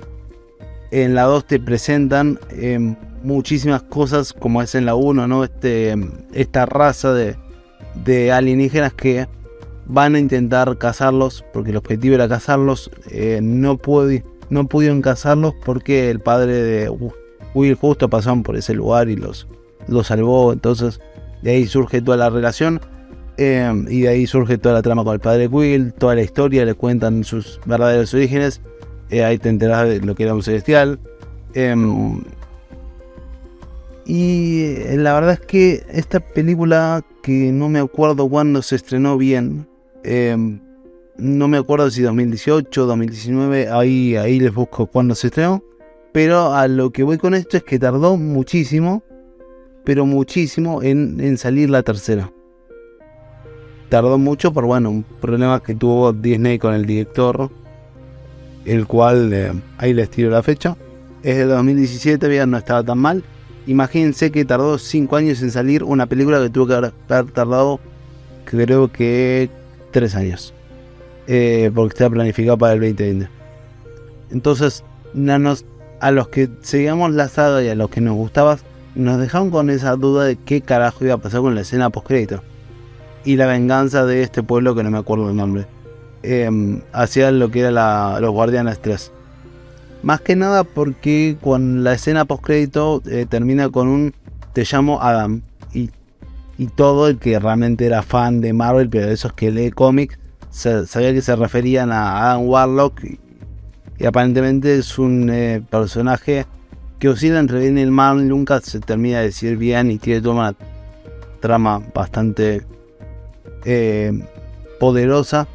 en 0.92 1.16
la 1.16 1.24
2 1.24 1.46
te 1.46 1.60
presentan 1.60 2.40
eh, 2.52 2.96
muchísimas 3.28 3.84
cosas 3.84 4.34
como 4.34 4.62
es 4.62 4.74
en 4.76 4.86
la 4.86 4.96
1, 4.96 5.28
¿no? 5.28 5.44
Este, 5.44 5.96
esta 6.34 6.66
raza 6.66 7.14
de, 7.14 7.36
de 8.06 8.32
alienígenas 8.32 8.94
que 8.94 9.28
van 9.86 10.16
a 10.16 10.20
intentar 10.20 10.78
cazarlos, 10.78 11.44
porque 11.54 11.72
el 11.72 11.78
objetivo 11.78 12.16
era 12.16 12.28
cazarlos, 12.30 12.90
eh, 13.12 13.40
no, 13.42 13.80
no 14.50 14.68
pudieron 14.68 15.02
cazarlos 15.02 15.54
porque 15.66 16.10
el 16.10 16.20
padre 16.20 16.54
de 16.54 16.90
Wi- 16.90 17.12
Will 17.54 17.76
justo 17.76 18.10
pasaron 18.10 18.44
por 18.44 18.56
ese 18.56 18.74
lugar 18.74 19.10
y 19.10 19.16
los, 19.16 19.48
los 19.88 20.08
salvó, 20.08 20.54
entonces 20.54 21.00
de 21.42 21.52
ahí 21.52 21.68
surge 21.68 22.02
toda 22.02 22.18
la 22.18 22.30
relación. 22.30 22.80
eh, 23.38 23.72
y 23.90 24.02
de 24.02 24.08
ahí 24.10 24.26
surge 24.26 24.58
toda 24.58 24.74
la 24.76 24.82
trama 24.82 25.04
con 25.04 25.14
el 25.14 25.20
padre 25.20 25.48
Will, 25.48 25.94
toda 25.94 26.16
la 26.16 26.22
historia, 26.22 26.66
le 26.66 26.74
cuentan 26.74 27.24
sus 27.24 27.60
verdaderos 27.66 28.14
orígenes. 28.14 28.62
eh, 29.10 29.24
ahí 29.24 29.38
te 29.38 29.50
enteras 29.50 29.88
de 29.88 30.00
lo 30.02 30.16
que 30.16 30.24
era 30.24 30.34
un 30.34 30.44
celestial. 30.44 31.00
Y 34.08 34.64
eh, 34.64 34.96
la 34.98 35.14
verdad 35.14 35.34
es 35.34 35.42
que 35.42 35.84
esta 35.92 36.22
película, 36.22 37.04
que 37.22 37.52
no 37.52 37.68
me 37.68 37.80
acuerdo 37.80 38.30
cuándo 38.30 38.62
se 38.62 38.78
estrenó 38.78 39.18
bien, 39.18 39.68
em, 40.06 40.62
no 41.18 41.50
me 41.50 41.58
acuerdo 41.58 41.92
si 41.92 42.04
2018, 42.04 42.86
2019, 42.86 43.68
ahí, 43.68 44.16
ahí 44.16 44.40
les 44.40 44.54
busco 44.54 44.86
cuándo 44.86 45.14
se 45.14 45.28
estrenó. 45.28 45.62
Pero 46.14 46.54
a 46.54 46.70
lo 46.70 46.92
que 46.92 47.04
voy 47.04 47.18
con 47.18 47.34
esto 47.34 47.58
es 47.58 47.64
que 47.64 47.80
tardó 47.80 48.16
muchísimo, 48.16 49.04
pero 49.84 50.06
muchísimo 50.06 50.82
en, 50.82 51.20
en 51.20 51.38
salir 51.38 51.70
la 51.70 51.84
tercera. 51.84 52.32
Tardó 53.90 54.18
mucho 54.18 54.54
por, 54.54 54.66
bueno, 54.66 54.90
un 54.90 55.04
problema 55.04 55.62
que 55.62 55.76
tuvo 55.76 56.14
Disney 56.14 56.60
con 56.60 56.74
el 56.74 56.86
director, 56.86 57.52
el 58.64 58.88
cual 58.88 59.34
eh, 59.34 59.52
ahí 59.78 59.94
les 59.94 60.10
tiro 60.10 60.30
la 60.30 60.42
fecha. 60.42 60.78
Es 61.24 61.36
de 61.36 61.44
2017, 61.44 62.26
bien, 62.30 62.52
no 62.52 62.58
estaba 62.58 62.82
tan 62.84 63.00
mal. 63.00 63.22
Imagínense 63.68 64.32
que 64.32 64.46
tardó 64.46 64.78
5 64.78 65.16
años 65.18 65.42
en 65.42 65.52
salir 65.52 65.84
una 65.84 66.06
película 66.08 66.42
que 66.42 66.50
tuvo 66.50 66.68
que 66.68 66.74
haber 66.74 66.92
tardado, 67.32 67.80
creo 68.46 68.92
que 68.92 69.50
3 69.92 70.16
años. 70.16 70.54
Eh, 71.28 71.70
porque 71.76 71.94
está 71.94 72.10
planificado 72.10 72.58
para 72.58 72.74
el 72.74 72.80
2020. 72.80 73.28
Entonces, 74.32 74.84
a 76.00 76.12
los 76.12 76.28
que 76.30 76.50
seguíamos 76.62 77.12
la 77.14 77.28
saga 77.28 77.62
y 77.62 77.70
a 77.70 77.76
los 77.76 77.90
que 77.90 78.02
nos 78.02 78.16
gustaba, 78.16 78.58
nos 78.96 79.20
dejaron 79.20 79.52
con 79.52 79.70
esa 79.70 79.96
duda 79.96 80.24
de 80.24 80.38
qué 80.38 80.62
carajo 80.62 81.04
iba 81.06 81.16
a 81.16 81.18
pasar 81.18 81.42
con 81.42 81.54
la 81.54 81.62
escena 81.62 81.90
post-crédito. 81.90 82.42
Y 83.26 83.36
la 83.36 83.46
venganza 83.48 84.06
de 84.06 84.24
este 84.24 84.42
pueblo 84.44 84.74
que 84.76 84.84
no 84.84 84.92
me 84.92 84.98
acuerdo 84.98 85.30
el 85.30 85.36
nombre. 85.36 85.68
Eh, 86.24 86.50
hacia 86.94 87.32
lo 87.32 87.52
que 87.52 87.60
era 87.60 87.72
la- 87.72 88.20
los 88.22 88.32
Guardianes 88.32 88.80
3. 88.82 89.12
Más 90.04 90.22
que 90.22 90.36
nada 90.36 90.64
porque 90.64 91.38
con 91.42 91.84
la 91.84 91.94
escena 91.94 92.26
post-crédito 92.26 93.02
eh, 93.08 93.26
termina 93.28 93.70
con 93.70 93.88
un 93.88 94.14
te 94.54 94.64
llamo 94.64 95.02
Adam. 95.02 95.42
Y, 95.74 95.92
y 96.58 96.68
todo 96.68 97.08
el 97.08 97.18
que 97.18 97.38
realmente 97.40 97.86
era 97.86 98.02
fan 98.02 98.42
de 98.42 98.54
Marvel, 98.54 98.90
pero 98.90 99.08
de 99.08 99.14
esos 99.14 99.34
que 99.34 99.52
lee 99.52 99.72
cómics, 99.72 100.18
sabía 100.50 101.14
que 101.14 101.22
se 101.22 101.36
referían 101.36 101.92
a 101.92 102.32
Adam 102.32 102.48
Warlock. 102.48 103.04
Y, 103.04 103.20
y 104.00 104.06
aparentemente 104.06 104.78
es 104.78 104.98
un 105.00 105.30
eh, 105.30 105.62
personaje 105.70 106.46
que 107.00 107.10
oscila 107.10 107.40
entre 107.40 107.60
bien 107.60 107.78
y 107.78 107.82
el 107.82 107.92
mal, 107.92 108.28
nunca 108.28 108.60
se 108.62 108.80
termina 108.80 109.20
de 109.20 109.26
decir 109.26 109.58
bien 109.58 109.92
y 109.92 109.98
tiene 109.98 110.22
toda 110.22 110.36
una 110.36 110.56
trama 111.40 111.82
bastante 111.94 112.64
eh, 113.66 114.12
poderosa. 114.80 115.48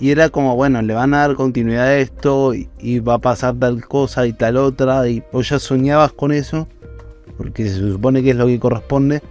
Y 0.00 0.10
era 0.10 0.28
como, 0.28 0.56
bueno, 0.56 0.82
le 0.82 0.92
van 0.94 1.14
a 1.14 1.18
dar 1.20 1.34
continuidad 1.36 1.84
a 1.86 1.96
esto 1.98 2.52
y, 2.54 2.68
y 2.78 2.98
va 2.98 3.14
a 3.14 3.18
pasar 3.18 3.54
tal 3.58 3.84
cosa 3.86 4.26
y 4.26 4.32
tal 4.32 4.56
otra. 4.56 5.08
Y 5.08 5.22
vos 5.32 5.48
ya 5.48 5.58
soñabas 5.58 6.12
con 6.12 6.32
eso, 6.32 6.66
porque 7.38 7.68
se 7.68 7.76
supone 7.92 8.22
que 8.22 8.30
es 8.30 8.36
lo 8.36 8.46
que 8.46 8.58
corresponde. 8.58 9.22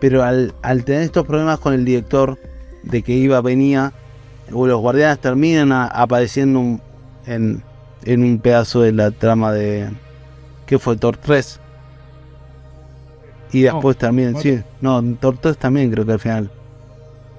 Pero 0.00 0.22
al, 0.22 0.54
al 0.62 0.84
tener 0.84 1.02
estos 1.02 1.26
problemas 1.26 1.58
con 1.60 1.74
el 1.74 1.84
director, 1.84 2.38
de 2.82 3.02
que 3.02 3.12
iba, 3.12 3.40
venía, 3.40 3.92
o 4.52 4.66
los 4.66 4.80
guardianes 4.80 5.18
terminan 5.20 5.72
a- 5.72 5.86
apareciendo 5.86 6.60
un- 6.60 6.80
en, 7.26 7.62
en 8.04 8.22
un 8.22 8.38
pedazo 8.38 8.82
de 8.82 8.92
la 8.92 9.10
trama 9.10 9.52
de. 9.52 9.88
que 10.66 10.78
fue 10.78 10.96
Thor 10.96 11.16
3. 11.16 11.60
Y 13.52 13.62
después 13.62 13.96
terminan, 13.96 14.34
sí, 14.42 14.60
no, 14.80 15.02
Thor 15.20 15.38
3 15.38 15.56
también 15.56 15.90
creo 15.90 16.04
que 16.04 16.12
al 16.12 16.18
final. 16.20 16.50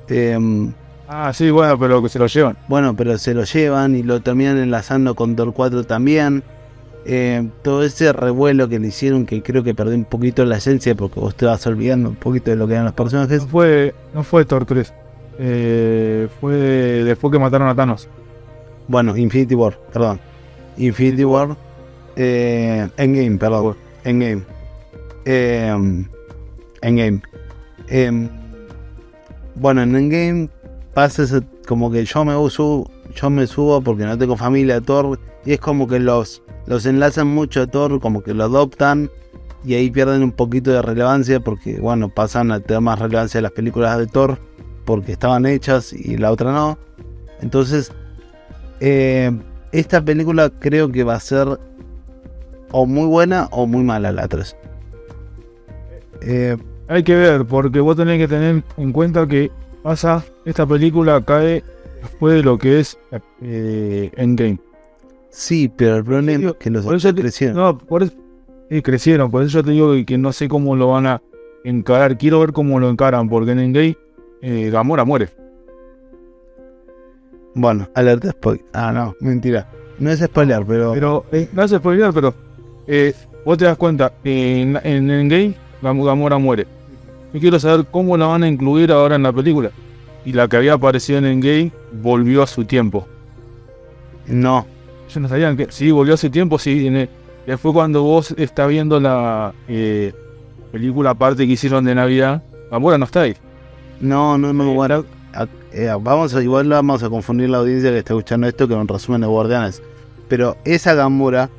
Em, 0.08 0.72
Ah, 1.08 1.32
sí, 1.34 1.52
bueno, 1.52 1.78
pero 1.78 2.02
que 2.02 2.10
se 2.10 2.18
lo 2.18 2.28
llevan. 2.28 2.58
bueno, 2.68 2.96
pero 2.96 3.18
se 3.18 3.34
lo 3.34 3.44
llevan 3.44 3.96
y 3.96 4.04
lo 4.04 4.22
terminan 4.22 4.58
enlazando 4.58 5.16
con 5.16 5.36
Thor 5.36 5.54
4 5.54 5.84
también. 5.84 6.44
Eh, 7.08 7.48
todo 7.62 7.84
ese 7.84 8.12
revuelo 8.12 8.68
que 8.68 8.80
le 8.80 8.88
hicieron, 8.88 9.28
que 9.28 9.44
creo 9.44 9.64
que 9.64 9.76
perdió 9.76 9.94
un 9.96 10.06
poquito 10.06 10.44
la 10.46 10.58
esencia, 10.58 10.96
porque 10.96 11.20
vos 11.20 11.36
te 11.36 11.46
vas 11.46 11.66
olvidando 11.68 12.10
un 12.10 12.16
poquito 12.16 12.50
de 12.50 12.58
lo 12.58 12.68
que 12.68 12.74
eran 12.74 12.86
los 12.86 12.96
personajes. 12.96 13.44
No 13.44 13.48
fue, 13.48 13.94
no 14.14 14.24
fue 14.24 14.46
Thor 14.46 14.66
3. 14.66 14.94
Eh, 15.38 16.28
fue 16.42 16.56
después 16.56 17.32
que 17.32 17.38
mataron 17.38 17.68
a 17.68 17.76
Thanos. 17.76 18.08
Bueno, 18.88 19.16
Infinity 19.16 19.54
War, 19.54 19.78
perdón. 19.94 20.20
Infinity 20.78 21.24
War. 21.24 21.56
Eh, 22.16 22.88
Endgame, 22.98 23.38
perdón. 23.38 23.76
Endgame. 24.04 24.44
Endgame. 26.82 27.22
Eh, 27.90 28.30
bueno, 29.56 29.84
en 29.84 29.96
Endgame 29.96 30.50
pasa 30.96 31.22
ese- 31.24 31.44
como 31.68 31.92
que 31.92 32.04
yo 32.06 32.26
me 32.26 32.34
subo, 32.50 32.90
yo 33.14 33.30
me 33.30 33.46
subo 33.46 33.82
porque 33.82 34.06
no 34.06 34.18
tengo 34.18 34.36
familia 34.36 34.78
a 34.78 34.82
Thor 34.82 35.20
y 35.46 35.52
es 35.54 35.60
como 35.60 35.88
que 35.88 36.00
los, 36.00 36.42
los 36.66 36.86
enlazan 36.88 37.28
mucho 37.28 37.62
a 37.62 37.68
Thor, 37.68 38.00
como 38.00 38.24
que 38.24 38.34
lo 38.34 38.46
adoptan 38.46 39.12
y 39.64 39.76
ahí 39.76 39.92
pierden 39.92 40.24
un 40.24 40.32
poquito 40.32 40.72
de 40.72 40.82
relevancia 40.82 41.40
porque, 41.40 41.80
bueno, 41.80 42.10
pasan 42.10 42.52
a 42.52 42.60
tener 42.60 42.82
más 42.82 42.98
relevancia 43.00 43.42
las 43.42 43.52
películas 43.52 43.98
de 44.00 44.08
Thor 44.08 44.40
porque 44.86 45.12
estaban 45.12 45.46
hechas 45.46 45.94
y 45.94 46.18
la 46.18 46.32
otra 46.32 46.52
no. 46.52 46.78
Entonces, 47.42 47.92
eh, 48.80 49.32
esta 49.72 50.04
película 50.04 50.50
creo 50.50 50.92
que 50.92 51.04
va 51.04 51.16
a 51.16 51.20
ser 51.20 51.60
o 52.72 52.86
muy 52.86 53.06
buena 53.08 53.48
o 53.52 53.68
muy 53.68 53.84
mala 53.84 54.12
la 54.12 54.28
3. 54.28 54.56
Eh, 56.22 56.58
Hay 56.88 57.04
que 57.04 57.16
ver, 57.16 57.46
porque 57.46 57.80
vos 57.80 57.96
tenés 57.98 58.20
que 58.20 58.28
tener 58.28 58.64
en 58.78 58.92
cuenta 58.92 59.28
que 59.28 59.50
pasa, 59.86 60.24
esta 60.46 60.66
película 60.66 61.24
cae 61.24 61.64
después 62.02 62.34
de 62.36 62.44
lo 62.44 62.58
que 62.58 62.80
es 62.80 62.98
eh, 63.42 64.10
Endgame. 64.18 64.58
sí, 65.30 65.70
pero 65.76 65.98
el 65.98 66.04
problema 66.04 66.50
es 66.50 66.56
que 66.56 66.70
los 66.72 66.84
por 66.86 66.96
eso 66.96 67.14
te- 67.14 67.22
crecieron. 67.22 67.56
No, 67.56 67.78
por 67.78 68.02
eso 68.02 68.14
crecieron, 68.84 69.30
por 69.30 69.44
eso 69.44 69.60
yo 69.60 69.64
te 69.64 69.72
digo 69.72 69.94
que, 69.94 70.04
que 70.06 70.18
no 70.18 70.34
sé 70.34 70.48
cómo 70.48 70.76
lo 70.76 70.88
van 70.90 71.06
a 71.06 71.22
encarar. 71.64 72.18
Quiero 72.18 72.40
ver 72.40 72.52
cómo 72.52 72.80
lo 72.80 72.90
encaran, 72.90 73.30
porque 73.30 73.52
en 73.52 73.60
Endgame 73.60 73.96
eh, 74.42 74.70
Gamora 74.72 75.06
muere. 75.06 75.30
Bueno, 77.54 77.88
alerta 77.94 78.32
spoiler. 78.32 78.66
Ah, 78.74 78.92
no, 78.92 79.16
mentira. 79.22 79.70
No 80.00 80.10
es 80.10 80.20
spoiler, 80.20 80.66
pero, 80.68 80.94
Pero, 80.94 81.26
eh, 81.32 81.48
no 81.54 81.62
hace 81.62 81.78
spoiler, 81.78 82.12
pero 82.12 82.34
eh, 82.88 83.14
vos 83.46 83.58
te 83.58 83.66
das 83.66 83.78
cuenta, 83.78 84.12
en, 84.24 84.78
en 84.84 85.10
Endgame 85.12 85.54
Gam- 85.82 86.04
Gamora 86.04 86.38
muere. 86.40 86.66
Yo 87.36 87.42
quiero 87.42 87.60
saber 87.60 87.86
cómo 87.92 88.16
la 88.16 88.28
van 88.28 88.44
a 88.44 88.48
incluir 88.48 88.94
ahora 88.94 89.16
en 89.18 89.24
la 89.24 89.34
película. 89.34 89.70
Y 90.24 90.32
la 90.32 90.48
que 90.48 90.56
había 90.56 90.72
aparecido 90.74 91.20
en 91.20 91.26
Endgame 91.26 91.72
volvió 91.92 92.42
a 92.42 92.48
su 92.48 92.64
tiempo. 92.64 93.06
no. 94.28 94.66
Yo 95.14 95.20
no 95.20 95.28
sabían 95.30 95.56
que 95.56 95.68
sí, 95.70 95.92
volvió 95.92 96.16
a 96.16 96.18
su 96.18 96.30
tiempo, 96.32 96.58
sí. 96.58 96.88
en 96.88 96.96
el- 96.96 97.10
después 97.46 97.74
cuando 97.74 98.02
vos 98.04 98.34
estás 98.38 98.68
viendo 98.70 99.00
la 99.00 99.54
eh, 99.68 100.14
película 100.72 101.12
aparte 101.12 101.46
que 101.46 101.54
hicieron 101.54 101.86
de 101.86 101.94
Navidad, 101.94 102.42
Gamora 102.72 102.98
no 102.98 103.06
está 103.06 103.22
ahí. 103.22 103.36
No, 104.02 104.38
no, 104.38 104.52
no, 104.52 104.74
bueno, 104.74 105.06
a- 105.34 105.48
eh, 105.74 105.92
vamos 106.02 106.34
a, 106.34 106.42
igual 106.42 106.68
vamos 106.70 107.04
a 107.04 107.10
confundir 107.10 107.50
la 107.50 107.58
audiencia 107.60 107.92
que 107.92 108.00
está 108.00 108.14
escuchando 108.14 108.48
esto 108.48 108.68
con 108.68 108.80
un 108.80 108.88
resumen 108.88 109.22
de 109.22 109.28
Guardianes. 109.28 109.84
Pero 110.28 110.58
esa 110.66 110.96
Gamora 110.96 111.50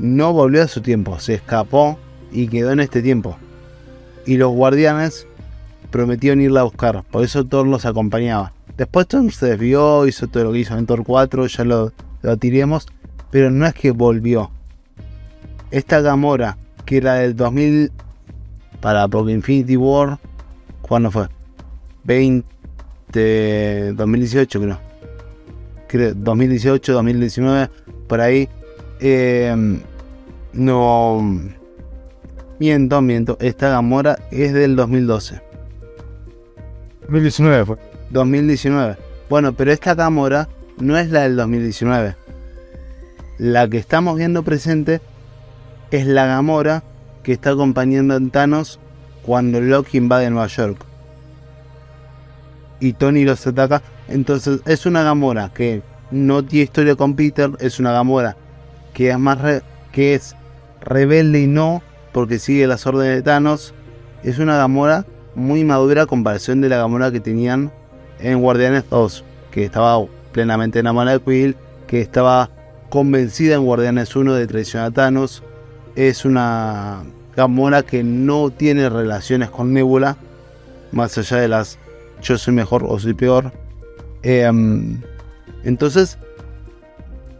no 0.00 0.32
volvió 0.32 0.62
a 0.64 0.68
su 0.68 0.80
tiempo, 0.80 1.18
se 1.20 1.34
escapó 1.34 1.96
y 2.32 2.48
quedó 2.48 2.72
en 2.72 2.80
este 2.80 3.02
tiempo. 3.02 3.36
Y 4.26 4.36
los 4.36 4.52
Guardianes 4.52 5.26
prometieron 5.90 6.40
irla 6.40 6.60
a 6.60 6.64
buscar, 6.64 7.04
por 7.10 7.24
eso 7.24 7.44
Thor 7.44 7.66
los 7.66 7.84
acompañaba. 7.84 8.52
Después 8.76 9.06
Thor 9.06 9.30
se 9.32 9.46
desvió, 9.46 10.06
hizo 10.06 10.26
todo 10.26 10.44
lo 10.44 10.52
que 10.52 10.60
hizo 10.60 10.76
en 10.76 10.86
Thor 10.86 11.04
4, 11.04 11.46
ya 11.46 11.64
lo 11.64 11.92
debatiremos, 12.22 12.86
pero 13.30 13.50
no 13.50 13.66
es 13.66 13.74
que 13.74 13.90
volvió. 13.90 14.50
Esta 15.70 16.00
Gamora, 16.00 16.56
que 16.84 16.96
era 16.96 17.14
del 17.14 17.36
2000, 17.36 17.92
para 18.80 19.06
Infinity 19.28 19.76
War, 19.76 20.18
¿cuándo 20.82 21.10
fue? 21.10 21.28
20 22.04 22.44
2018 23.94 24.60
creo. 24.60 24.78
creo 25.88 26.14
2018 26.14 26.92
2019 26.92 27.70
por 28.08 28.20
ahí 28.20 28.48
eh, 29.00 29.80
no 30.52 31.40
miento 32.64 33.02
miento 33.02 33.36
esta 33.40 33.68
Gamora 33.68 34.18
es 34.30 34.52
del 34.54 34.74
2012 34.76 35.40
2019 37.08 37.64
fue. 37.66 37.76
2019 38.10 38.96
bueno 39.28 39.52
pero 39.52 39.70
esta 39.72 39.94
Gamora 39.94 40.48
no 40.78 40.96
es 40.96 41.10
la 41.10 41.22
del 41.22 41.36
2019 41.36 42.16
la 43.38 43.68
que 43.68 43.76
estamos 43.78 44.16
viendo 44.16 44.42
presente 44.42 45.00
es 45.90 46.06
la 46.06 46.24
Gamora 46.26 46.82
que 47.22 47.32
está 47.32 47.50
acompañando 47.50 48.14
a 48.14 48.20
Thanos 48.30 48.78
cuando 49.22 49.60
Loki 49.60 49.98
invade 49.98 50.30
Nueva 50.30 50.46
York 50.46 50.78
y 52.80 52.92
Tony 52.92 53.24
los 53.24 53.46
ataca. 53.46 53.82
Entonces 54.08 54.60
es 54.66 54.84
una 54.86 55.02
Gamora 55.02 55.50
que 55.54 55.82
no 56.10 56.44
tiene 56.44 56.64
historia 56.64 56.96
con 56.96 57.14
Peter, 57.16 57.50
es 57.60 57.78
una 57.80 57.92
Gamora 57.92 58.36
que 58.92 59.10
es 59.10 59.18
más 59.18 59.40
re- 59.40 59.62
que 59.92 60.14
es 60.14 60.36
rebelde 60.82 61.40
y 61.42 61.46
no 61.46 61.82
porque 62.14 62.38
sigue 62.38 62.66
las 62.66 62.86
órdenes 62.86 63.16
de 63.16 63.22
Thanos. 63.22 63.74
Es 64.22 64.38
una 64.38 64.56
Gamora 64.56 65.04
muy 65.34 65.64
madura 65.64 66.02
a 66.02 66.06
comparación 66.06 66.60
de 66.60 66.70
la 66.70 66.78
Gamora 66.78 67.10
que 67.10 67.20
tenían 67.20 67.72
en 68.20 68.40
Guardianes 68.40 68.84
2, 68.88 69.24
que 69.50 69.64
estaba 69.64 70.02
plenamente 70.32 70.78
enamorada 70.78 71.18
de 71.18 71.24
Quill, 71.24 71.56
que 71.88 72.00
estaba 72.00 72.50
convencida 72.88 73.56
en 73.56 73.64
Guardianes 73.64 74.14
1 74.14 74.32
de 74.32 74.46
traicionar 74.46 74.88
a 74.88 74.90
Thanos. 74.92 75.42
Es 75.96 76.24
una 76.24 77.02
Gamora 77.36 77.82
que 77.82 78.04
no 78.04 78.50
tiene 78.50 78.88
relaciones 78.88 79.50
con 79.50 79.72
Nebula, 79.72 80.16
más 80.92 81.18
allá 81.18 81.38
de 81.38 81.48
las 81.48 81.78
yo 82.22 82.38
soy 82.38 82.54
mejor 82.54 82.84
o 82.86 82.96
soy 83.00 83.14
peor. 83.14 83.50
Em, 84.22 85.00
entonces, 85.64 86.16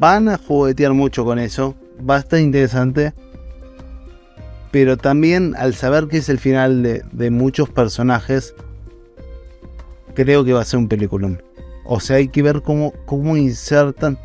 van 0.01 0.29
a 0.29 0.37
juguetear 0.37 0.93
mucho 0.93 1.25
con 1.25 1.39
eso. 1.39 1.77
Va 2.09 2.17
a 2.17 2.19
estar 2.19 2.41
interesante. 2.41 3.15
Pero 4.75 4.97
también, 4.97 5.55
al 5.57 5.77
saber 5.77 6.09
que 6.09 6.17
es 6.17 6.29
el 6.29 6.41
final 6.41 6.83
de, 6.83 7.05
de 7.13 7.31
muchos 7.31 7.71
personajes, 7.71 8.57
creo 10.15 10.45
que 10.45 10.53
va 10.53 10.63
a 10.63 10.65
ser 10.65 10.81
un 10.81 10.89
peliculón. 10.89 11.41
O 11.85 12.01
sea, 12.01 12.17
hay 12.17 12.27
que 12.27 12.43
ver 12.43 12.61
cómo, 12.61 12.93
cómo 13.07 13.37
insertan. 13.37 14.19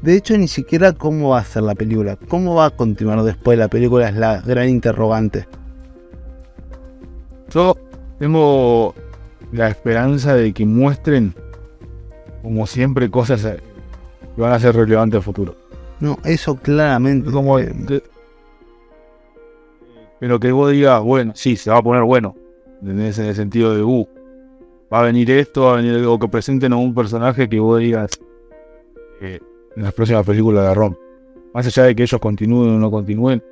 De 0.00 0.16
hecho, 0.16 0.38
ni 0.38 0.48
siquiera 0.48 0.94
cómo 0.94 1.28
va 1.28 1.40
a 1.40 1.44
ser 1.44 1.64
la 1.64 1.74
película. 1.74 2.16
Cómo 2.28 2.54
va 2.54 2.64
a 2.64 2.70
continuar 2.70 3.22
después 3.24 3.58
la 3.58 3.68
película 3.68 4.08
es 4.08 4.14
la 4.14 4.40
gran 4.40 4.70
interrogante. 4.70 5.46
Yo 7.50 7.76
tengo 8.18 8.94
la 9.52 9.68
esperanza 9.68 10.34
de 10.34 10.54
que 10.54 10.64
muestren, 10.64 11.34
como 12.42 12.66
siempre, 12.66 13.10
cosas 13.10 13.42
que 13.42 14.40
van 14.40 14.52
a 14.54 14.60
ser 14.60 14.74
relevantes 14.74 15.18
al 15.18 15.24
futuro. 15.24 15.56
No, 16.00 16.18
eso 16.24 16.56
claramente. 16.56 17.30
Como 17.30 17.58
eh, 17.58 17.70
pero 20.20 20.40
que 20.40 20.52
vos 20.52 20.70
digas, 20.70 21.02
bueno, 21.02 21.32
sí, 21.34 21.56
se 21.56 21.70
va 21.70 21.78
a 21.78 21.82
poner 21.82 22.02
bueno. 22.02 22.34
En 22.82 23.00
el 23.00 23.12
sentido 23.12 23.74
de, 23.74 23.82
uh, 23.82 24.06
va 24.92 25.00
a 25.00 25.02
venir 25.02 25.30
esto, 25.30 25.62
va 25.62 25.74
a 25.74 25.76
venir, 25.76 26.04
o 26.04 26.18
que 26.18 26.28
presenten 26.28 26.72
a 26.72 26.76
un 26.76 26.94
personaje 26.94 27.48
que 27.48 27.58
vos 27.58 27.80
digas 27.80 28.10
eh, 29.20 29.40
en 29.76 29.82
las 29.82 29.92
próximas 29.92 30.24
películas 30.24 30.68
de 30.68 30.74
Rom. 30.74 30.94
Más 31.52 31.66
allá 31.66 31.84
de 31.84 31.96
que 31.96 32.02
ellos 32.04 32.20
continúen 32.20 32.76
o 32.76 32.78
no 32.78 32.90
continúen, 32.90 33.42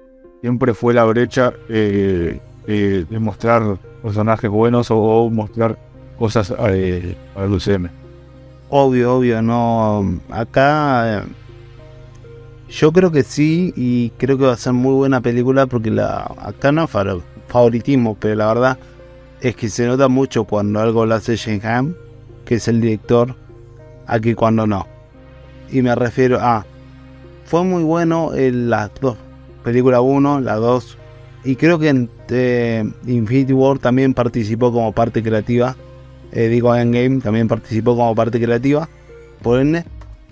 siempre 0.41 0.75
fue 0.75 0.95
la 0.95 1.05
brecha 1.05 1.53
eh, 1.69 2.39
eh, 2.67 3.05
de 3.09 3.19
mostrar 3.19 3.79
personajes 4.03 4.51
buenos 4.51 4.91
o, 4.91 4.99
o 4.99 5.31
mostrar 5.31 5.79
cosas 6.19 6.53
eh, 6.69 7.17
para 7.35 7.47
el 7.47 7.53
UCM. 7.53 7.89
Obvio, 8.69 9.17
obvio, 9.17 9.43
no. 9.43 10.21
Acá. 10.31 11.25
Eh, 12.69 12.73
yo 12.73 12.93
creo 12.93 13.11
que 13.11 13.23
sí, 13.23 13.73
y 13.77 14.11
creo 14.11 14.39
que 14.39 14.45
va 14.45 14.53
a 14.53 14.57
ser 14.57 14.73
muy 14.73 14.95
buena 14.95 15.21
película 15.21 15.67
porque 15.67 15.91
la 15.91 16.35
acá 16.39 16.73
no 16.73 16.87
favoritismo, 16.87 18.17
pero 18.19 18.35
la 18.35 18.47
verdad 18.47 18.79
es 19.41 19.57
que 19.57 19.69
se 19.69 19.87
nota 19.87 20.09
mucho 20.09 20.45
cuando 20.45 20.81
algo 20.81 21.07
lo 21.07 21.15
hace 21.15 21.37
Jane 21.37 21.61
Hamm, 21.63 21.95
que 22.45 22.57
es 22.57 22.69
el 22.69 22.81
director, 22.81 23.35
a 24.07 24.21
que 24.21 24.35
cuando 24.35 24.67
no. 24.67 24.87
Y 25.71 25.83
me 25.83 25.95
refiero 25.95 26.39
a. 26.41 26.65
Fue 27.45 27.63
muy 27.65 27.85
bueno 27.85 28.35
en 28.35 28.71
las 28.71 28.91
dos. 29.01 29.17
Película 29.63 30.01
1, 30.01 30.41
la 30.41 30.57
2. 30.57 30.99
Y 31.45 31.57
creo 31.57 31.79
que 31.79 31.89
en 31.89 32.11
eh, 32.29 32.85
Infinity 33.07 33.53
War 33.53 33.79
también 33.79 34.15
participó 34.15 34.73
como 34.73 34.93
parte 34.93 35.23
creativa 35.23 35.77
eh, 36.33 36.49
digo 36.49 36.75
Endgame, 36.75 37.21
también 37.21 37.49
participó 37.49 37.97
como 37.97 38.15
parte 38.15 38.41
creativa. 38.41 38.89
Por 39.43 39.61
ende, 39.61 39.85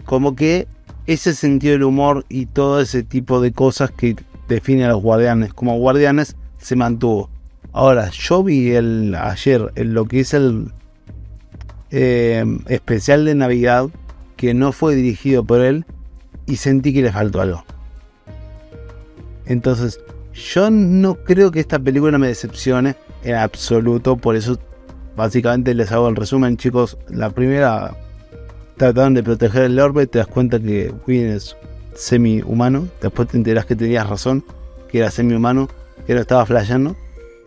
como 0.05 0.35
que 0.35 0.67
ese 1.07 1.35
sentido 1.35 1.73
del 1.73 1.85
humor 1.85 2.25
y 2.29 2.47
todo 2.47 2.81
ese 2.81 3.03
tipo 3.03 3.41
de 3.41 3.53
cosas 3.53 3.91
que 3.91 4.17
define 4.49 4.85
a 4.85 4.89
los 4.89 5.03
guardianes 5.03 5.53
como 5.53 5.79
guardianes 5.79 6.37
se 6.59 6.77
mantuvo. 6.77 7.31
Ahora, 7.73 8.11
yo 8.11 8.43
vi 8.43 8.73
el 8.73 9.15
ayer 9.15 9.73
en 9.75 9.95
lo 9.95 10.07
que 10.07 10.21
es 10.21 10.35
el 10.35 10.73
eh, 11.91 12.45
especial 12.69 13.25
de 13.25 13.35
Navidad 13.35 13.89
que 14.37 14.55
no 14.55 14.73
fue 14.73 14.95
dirigido 14.95 15.45
por 15.45 15.61
él 15.61 15.85
y 16.47 16.57
sentí 16.57 16.93
que 16.93 17.03
le 17.03 17.13
faltó 17.13 17.41
algo. 17.41 17.65
Entonces, 19.47 20.01
yo 20.33 20.71
no 20.71 21.17
creo 21.17 21.51
que 21.51 21.61
esta 21.61 21.79
película 21.79 22.19
me 22.19 22.29
decepcione 22.29 22.97
en 23.25 23.35
absoluto, 23.35 24.17
por 24.17 24.37
eso 24.37 24.59
Básicamente 25.17 25.75
les 25.75 25.93
hago 25.93 26.09
el 26.09 26.17
resumen, 26.17 26.57
chicos. 26.57 26.99
La 27.09 27.31
primera 27.31 27.97
trataron 28.77 29.15
de 29.15 29.23
proteger 29.23 29.65
el 29.65 29.79
orbe, 29.79 30.07
te 30.07 30.19
das 30.19 30.27
cuenta 30.27 30.59
que 30.59 30.93
Win 31.07 31.27
es 31.27 31.57
semi-humano. 31.95 32.89
Después 33.01 33.29
te 33.29 33.37
enterás 33.37 33.67
que 33.67 33.77
tenías 33.77 34.09
razón, 34.09 34.45
que 34.89 34.99
era 34.99 35.11
semi-humano. 35.11 35.69
que 36.07 36.15
no 36.15 36.21
estaba 36.21 36.45
flasheando. 36.45 36.97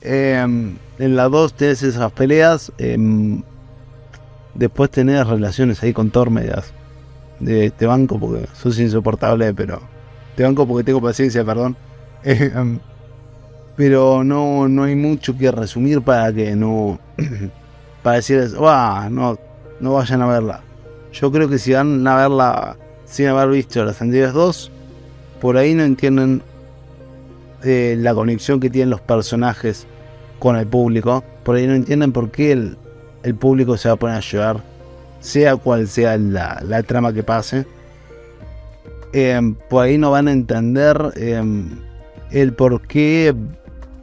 Em, 0.02 0.78
en 0.98 1.16
la 1.16 1.30
2 1.30 1.54
tenés 1.54 1.84
esas 1.84 2.12
peleas. 2.12 2.72
em, 2.80 3.44
después 4.56 4.90
tenés 4.90 5.28
relaciones 5.28 5.84
ahí 5.84 5.94
con 5.94 6.10
Thor 6.10 6.32
medias. 6.32 6.74
De, 7.40 7.70
te 7.70 7.86
banco 7.86 8.20
porque 8.20 8.48
sos 8.54 8.80
insoportable, 8.80 9.54
pero. 9.54 9.82
Te 10.36 10.44
banco 10.44 10.68
porque 10.68 10.84
tengo 10.84 11.02
paciencia, 11.02 11.44
perdón. 11.46 11.76
Em, 12.24 12.80
pero 13.76 14.24
no, 14.24 14.68
no 14.68 14.84
hay 14.84 14.96
mucho 14.96 15.38
que 15.38 15.52
resumir 15.52 16.02
para 16.02 16.34
que 16.34 16.56
no. 16.56 17.00
para 18.04 18.18
decirles, 18.18 18.56
"Buah, 18.56 19.10
no, 19.10 19.38
no 19.80 19.94
vayan 19.94 20.22
a 20.24 20.28
verla. 20.28 20.62
Yo 21.20 21.32
creo 21.32 21.50
que 21.50 21.58
si 21.58 21.74
van 21.74 22.06
a 22.06 22.16
verla 22.16 22.78
sin 23.06 23.28
haber 23.28 23.50
visto 23.50 23.84
las 23.84 24.02
anteriores 24.02 24.34
dos, 24.34 24.72
por 25.42 25.58
ahí 25.58 25.74
no 25.74 25.84
entienden 25.84 26.44
eh, 27.64 27.96
la 27.98 28.14
conexión 28.14 28.60
que 28.60 28.70
tienen 28.70 28.92
los 28.92 29.02
personajes 29.02 29.88
con 30.40 30.56
el 30.58 30.68
público. 30.68 31.24
Por 31.44 31.56
ahí 31.56 31.66
no 31.66 31.74
entienden 31.74 32.12
por 32.12 32.30
qué 32.30 32.52
el, 32.52 32.78
público 33.36 33.78
se 33.78 33.90
va 33.90 33.96
a 33.96 33.98
poner 33.98 34.18
a 34.18 34.20
llorar, 34.22 34.64
sea 35.20 35.56
cual 35.56 35.88
sea 35.88 36.18
la, 36.18 36.84
trama 36.84 37.12
que 37.12 37.24
pase. 37.24 37.66
Eh, 39.14 39.40
por 39.70 39.86
ahí 39.86 39.98
no 39.98 40.12
van 40.12 40.28
a 40.28 40.32
entender 40.32 41.14
eh, 41.16 41.42
el 42.32 42.54
por 42.54 42.82
qué 42.88 43.34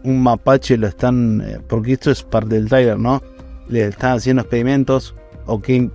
un 0.02 0.22
mapache 0.22 0.76
lo 0.76 0.86
están. 0.86 1.42
eh, 1.46 1.58
porque 1.66 1.92
esto 1.92 2.10
es 2.10 2.22
parte 2.22 2.56
del 2.56 2.68
trailer, 2.68 2.98
¿no? 2.98 3.22
Le 3.68 3.86
están 3.86 4.16
haciendo 4.16 4.42
experimentos 4.42 5.14
o 5.46 5.60
qué 5.60 5.90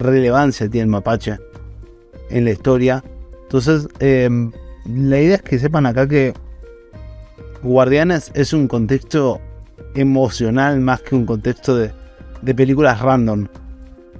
relevancia 0.00 0.68
tiene 0.68 0.84
el 0.84 0.90
mapache 0.90 1.38
en 2.30 2.44
la 2.44 2.50
historia. 2.50 3.04
Entonces, 3.42 3.86
eh, 4.00 4.28
la 4.86 5.20
idea 5.20 5.36
es 5.36 5.42
que 5.42 5.58
sepan 5.58 5.86
acá 5.86 6.08
que 6.08 6.32
Guardianes 7.62 8.30
es 8.34 8.52
un 8.52 8.66
contexto 8.68 9.40
emocional 9.94 10.80
más 10.80 11.02
que 11.02 11.14
un 11.14 11.26
contexto 11.26 11.76
de, 11.76 11.92
de 12.42 12.54
películas 12.54 13.00
random. 13.00 13.46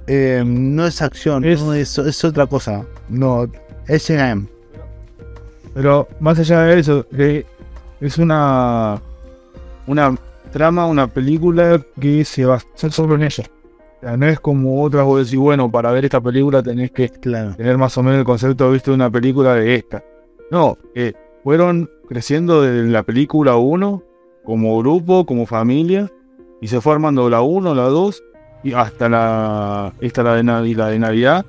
Eh, 0.07 0.43
no 0.45 0.85
es 0.85 1.01
acción, 1.01 1.43
Es- 1.45 1.61
no 1.61 1.73
es, 1.73 1.97
es 1.97 2.23
otra 2.23 2.45
cosa. 2.47 2.85
No, 3.09 3.47
es 3.87 4.09
M. 4.09 4.45
Pero 5.73 6.07
más 6.19 6.37
allá 6.39 6.61
de 6.63 6.79
eso, 6.79 7.05
es 8.01 8.17
una 8.17 9.01
una 9.87 10.15
trama, 10.51 10.85
una 10.85 11.07
película 11.07 11.81
que 11.99 12.25
se 12.25 12.45
va 12.45 12.55
a 12.55 12.61
hacer 12.75 12.91
no 14.01 14.25
es 14.27 14.39
como 14.39 14.83
otras 14.83 15.05
vos 15.05 15.25
decís, 15.25 15.39
bueno, 15.39 15.69
para 15.71 15.91
ver 15.91 16.05
esta 16.05 16.21
película 16.21 16.63
tenés 16.63 16.91
que 16.91 17.09
Claro. 17.09 17.55
tener 17.55 17.77
más 17.77 17.97
o 17.97 18.03
menos 18.03 18.19
el 18.19 18.25
concepto 18.25 18.71
viste 18.71 18.91
de 18.91 18.95
una 18.95 19.09
película 19.09 19.53
de 19.55 19.75
esta. 19.75 20.03
No, 20.49 20.77
eh, 20.95 21.13
fueron 21.43 21.89
creciendo 22.09 22.61
desde 22.61 22.89
la 22.89 23.03
película 23.03 23.55
1, 23.55 24.03
como 24.43 24.77
grupo, 24.79 25.25
como 25.25 25.45
familia, 25.45 26.11
y 26.59 26.67
se 26.67 26.81
fue 26.81 26.93
armando 26.93 27.29
la 27.29 27.41
1, 27.41 27.73
la 27.75 27.83
2, 27.83 28.23
y 28.63 28.73
hasta 28.73 29.07
la, 29.09 29.93
esta 30.01 30.23
la 30.23 30.35
de, 30.35 30.43
la 30.75 30.87
de 30.89 30.99
Navidad, 30.99 31.45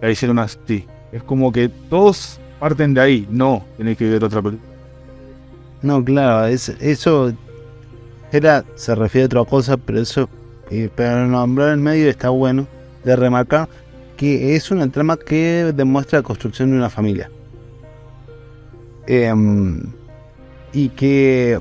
la 0.00 0.10
hicieron 0.10 0.38
así. 0.38 0.86
Es 1.12 1.22
como 1.22 1.52
que 1.52 1.68
todos 1.68 2.40
parten 2.58 2.94
de 2.94 3.00
ahí, 3.00 3.28
no 3.30 3.64
tenés 3.76 3.96
que 3.96 4.08
ver 4.08 4.24
otra 4.24 4.40
película. 4.40 4.68
No, 5.82 6.04
claro, 6.04 6.46
es, 6.46 6.68
eso 6.80 7.32
era, 8.32 8.64
se 8.74 8.94
refiere 8.94 9.24
a 9.24 9.26
otra 9.26 9.44
cosa, 9.44 9.76
pero 9.76 10.00
eso, 10.00 10.28
eh, 10.70 10.88
pero 10.94 11.26
nombrar 11.26 11.74
en 11.74 11.82
medio 11.82 12.08
está 12.08 12.30
bueno 12.30 12.66
de 13.04 13.16
remarcar 13.16 13.68
que 14.16 14.54
es 14.54 14.70
una 14.70 14.86
trama 14.90 15.16
que 15.16 15.72
demuestra 15.74 16.18
la 16.18 16.22
construcción 16.22 16.70
de 16.70 16.76
una 16.76 16.90
familia. 16.90 17.30
Em, 19.06 19.80
y 20.74 20.90
que 20.90 21.58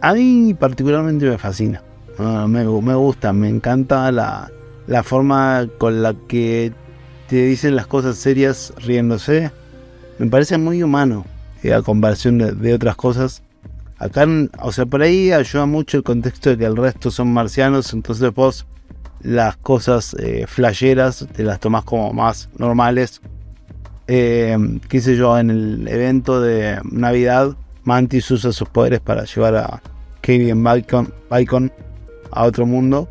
a 0.00 0.14
mí 0.14 0.54
particularmente 0.58 1.28
me 1.28 1.36
fascina. 1.36 1.82
Ah, 2.18 2.46
me, 2.48 2.64
me 2.64 2.94
gusta, 2.94 3.32
me 3.34 3.50
encanta 3.50 4.10
la, 4.10 4.50
la 4.86 5.02
forma 5.02 5.68
con 5.76 6.02
la 6.02 6.14
que 6.28 6.72
te 7.28 7.44
dicen 7.44 7.76
las 7.76 7.86
cosas 7.86 8.16
serias 8.16 8.72
riéndose. 8.78 9.52
Me 10.18 10.28
parece 10.28 10.56
muy 10.56 10.82
humano 10.82 11.26
eh, 11.62 11.74
a 11.74 11.82
comparación 11.82 12.38
de 12.38 12.74
otras 12.74 12.96
cosas. 12.96 13.42
Acá, 14.00 14.26
o 14.62 14.72
sea, 14.72 14.86
por 14.86 15.02
ahí 15.02 15.30
ayuda 15.30 15.66
mucho 15.66 15.98
el 15.98 16.02
contexto 16.02 16.48
de 16.48 16.56
que 16.56 16.64
el 16.64 16.74
resto 16.74 17.10
son 17.10 17.32
marcianos, 17.34 17.92
entonces 17.92 18.32
vos 18.32 18.66
las 19.20 19.58
cosas 19.58 20.16
eh, 20.18 20.46
flasheras 20.48 21.26
te 21.34 21.44
las 21.44 21.60
tomás 21.60 21.84
como 21.84 22.10
más 22.14 22.48
normales. 22.56 23.20
Eh, 24.06 24.56
yo, 24.90 25.38
en 25.38 25.50
el 25.50 25.86
evento 25.86 26.40
de 26.40 26.80
Navidad, 26.90 27.54
Mantis 27.84 28.30
usa 28.30 28.52
sus 28.52 28.70
poderes 28.70 29.00
para 29.00 29.24
llevar 29.24 29.56
a 29.56 29.82
Kevin 30.22 30.64
Bacon, 30.64 31.70
a 32.30 32.44
otro 32.44 32.64
mundo. 32.64 33.06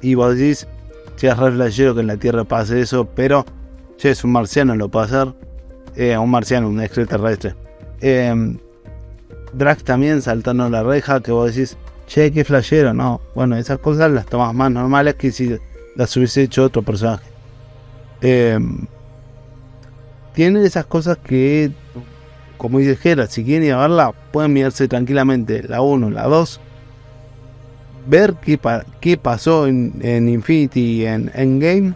Y 0.00 0.16
vos 0.16 0.36
decís, 0.36 0.66
si 1.14 1.28
es 1.28 1.36
re 1.36 1.52
flashero 1.52 1.94
que 1.94 2.00
en 2.00 2.08
la 2.08 2.16
Tierra 2.16 2.42
pase 2.42 2.80
eso, 2.80 3.04
pero, 3.14 3.46
che, 3.96 4.10
es 4.10 4.24
un 4.24 4.32
marciano, 4.32 4.74
lo 4.74 4.88
puede 4.88 5.06
hacer. 5.06 5.34
Eh, 5.94 6.18
un 6.18 6.30
marciano, 6.30 6.68
un 6.68 6.80
extraterrestre. 6.80 7.54
Drax 9.52 9.84
también 9.84 10.22
saltando 10.22 10.68
la 10.70 10.82
reja, 10.82 11.20
que 11.20 11.32
vos 11.32 11.54
decís, 11.54 11.76
che, 12.06 12.32
qué 12.32 12.44
flashero, 12.44 12.94
no. 12.94 13.20
Bueno, 13.34 13.56
esas 13.56 13.78
cosas 13.78 14.10
las 14.10 14.26
tomas 14.26 14.54
más 14.54 14.70
normales 14.70 15.14
que 15.14 15.30
si 15.30 15.56
las 15.96 16.16
hubiese 16.16 16.42
hecho 16.42 16.64
otro 16.64 16.82
personaje. 16.82 17.24
Eh, 18.20 18.58
tienen 20.34 20.64
esas 20.64 20.86
cosas 20.86 21.18
que, 21.18 21.72
como 22.56 22.78
dice 22.78 22.96
Gera, 22.96 23.26
si 23.26 23.44
quieren 23.44 23.66
ir 23.66 23.74
a 23.74 23.78
verla, 23.78 24.12
pueden 24.32 24.52
mirarse 24.52 24.88
tranquilamente 24.88 25.62
la 25.68 25.82
1, 25.82 26.10
la 26.10 26.24
2, 26.24 26.60
ver 28.06 28.34
qué 29.00 29.16
pasó 29.16 29.66
en, 29.66 29.94
en 30.00 30.28
Infinity 30.28 30.80
y 31.02 31.06
en 31.06 31.30
Endgame, 31.34 31.94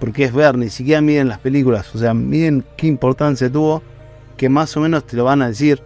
porque 0.00 0.24
es 0.24 0.32
ver, 0.32 0.58
ni 0.58 0.68
siquiera 0.68 1.00
miren 1.00 1.28
las 1.28 1.38
películas, 1.38 1.94
o 1.94 1.98
sea, 1.98 2.12
miren 2.14 2.64
qué 2.76 2.86
importancia 2.86 3.50
tuvo, 3.50 3.82
que 4.36 4.48
más 4.48 4.76
o 4.76 4.80
menos 4.80 5.06
te 5.06 5.16
lo 5.16 5.24
van 5.24 5.42
a 5.42 5.48
decir, 5.48 5.80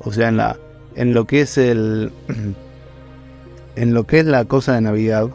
o 0.00 0.12
sea, 0.12 0.28
en 0.28 0.36
la 0.36 0.56
en 0.94 1.14
lo 1.14 1.26
que 1.26 1.42
es 1.42 1.58
el 1.58 2.12
en 3.76 3.94
lo 3.94 4.04
que 4.04 4.20
es 4.20 4.26
la 4.26 4.44
cosa 4.44 4.74
de 4.74 4.80
Navidad, 4.80 5.28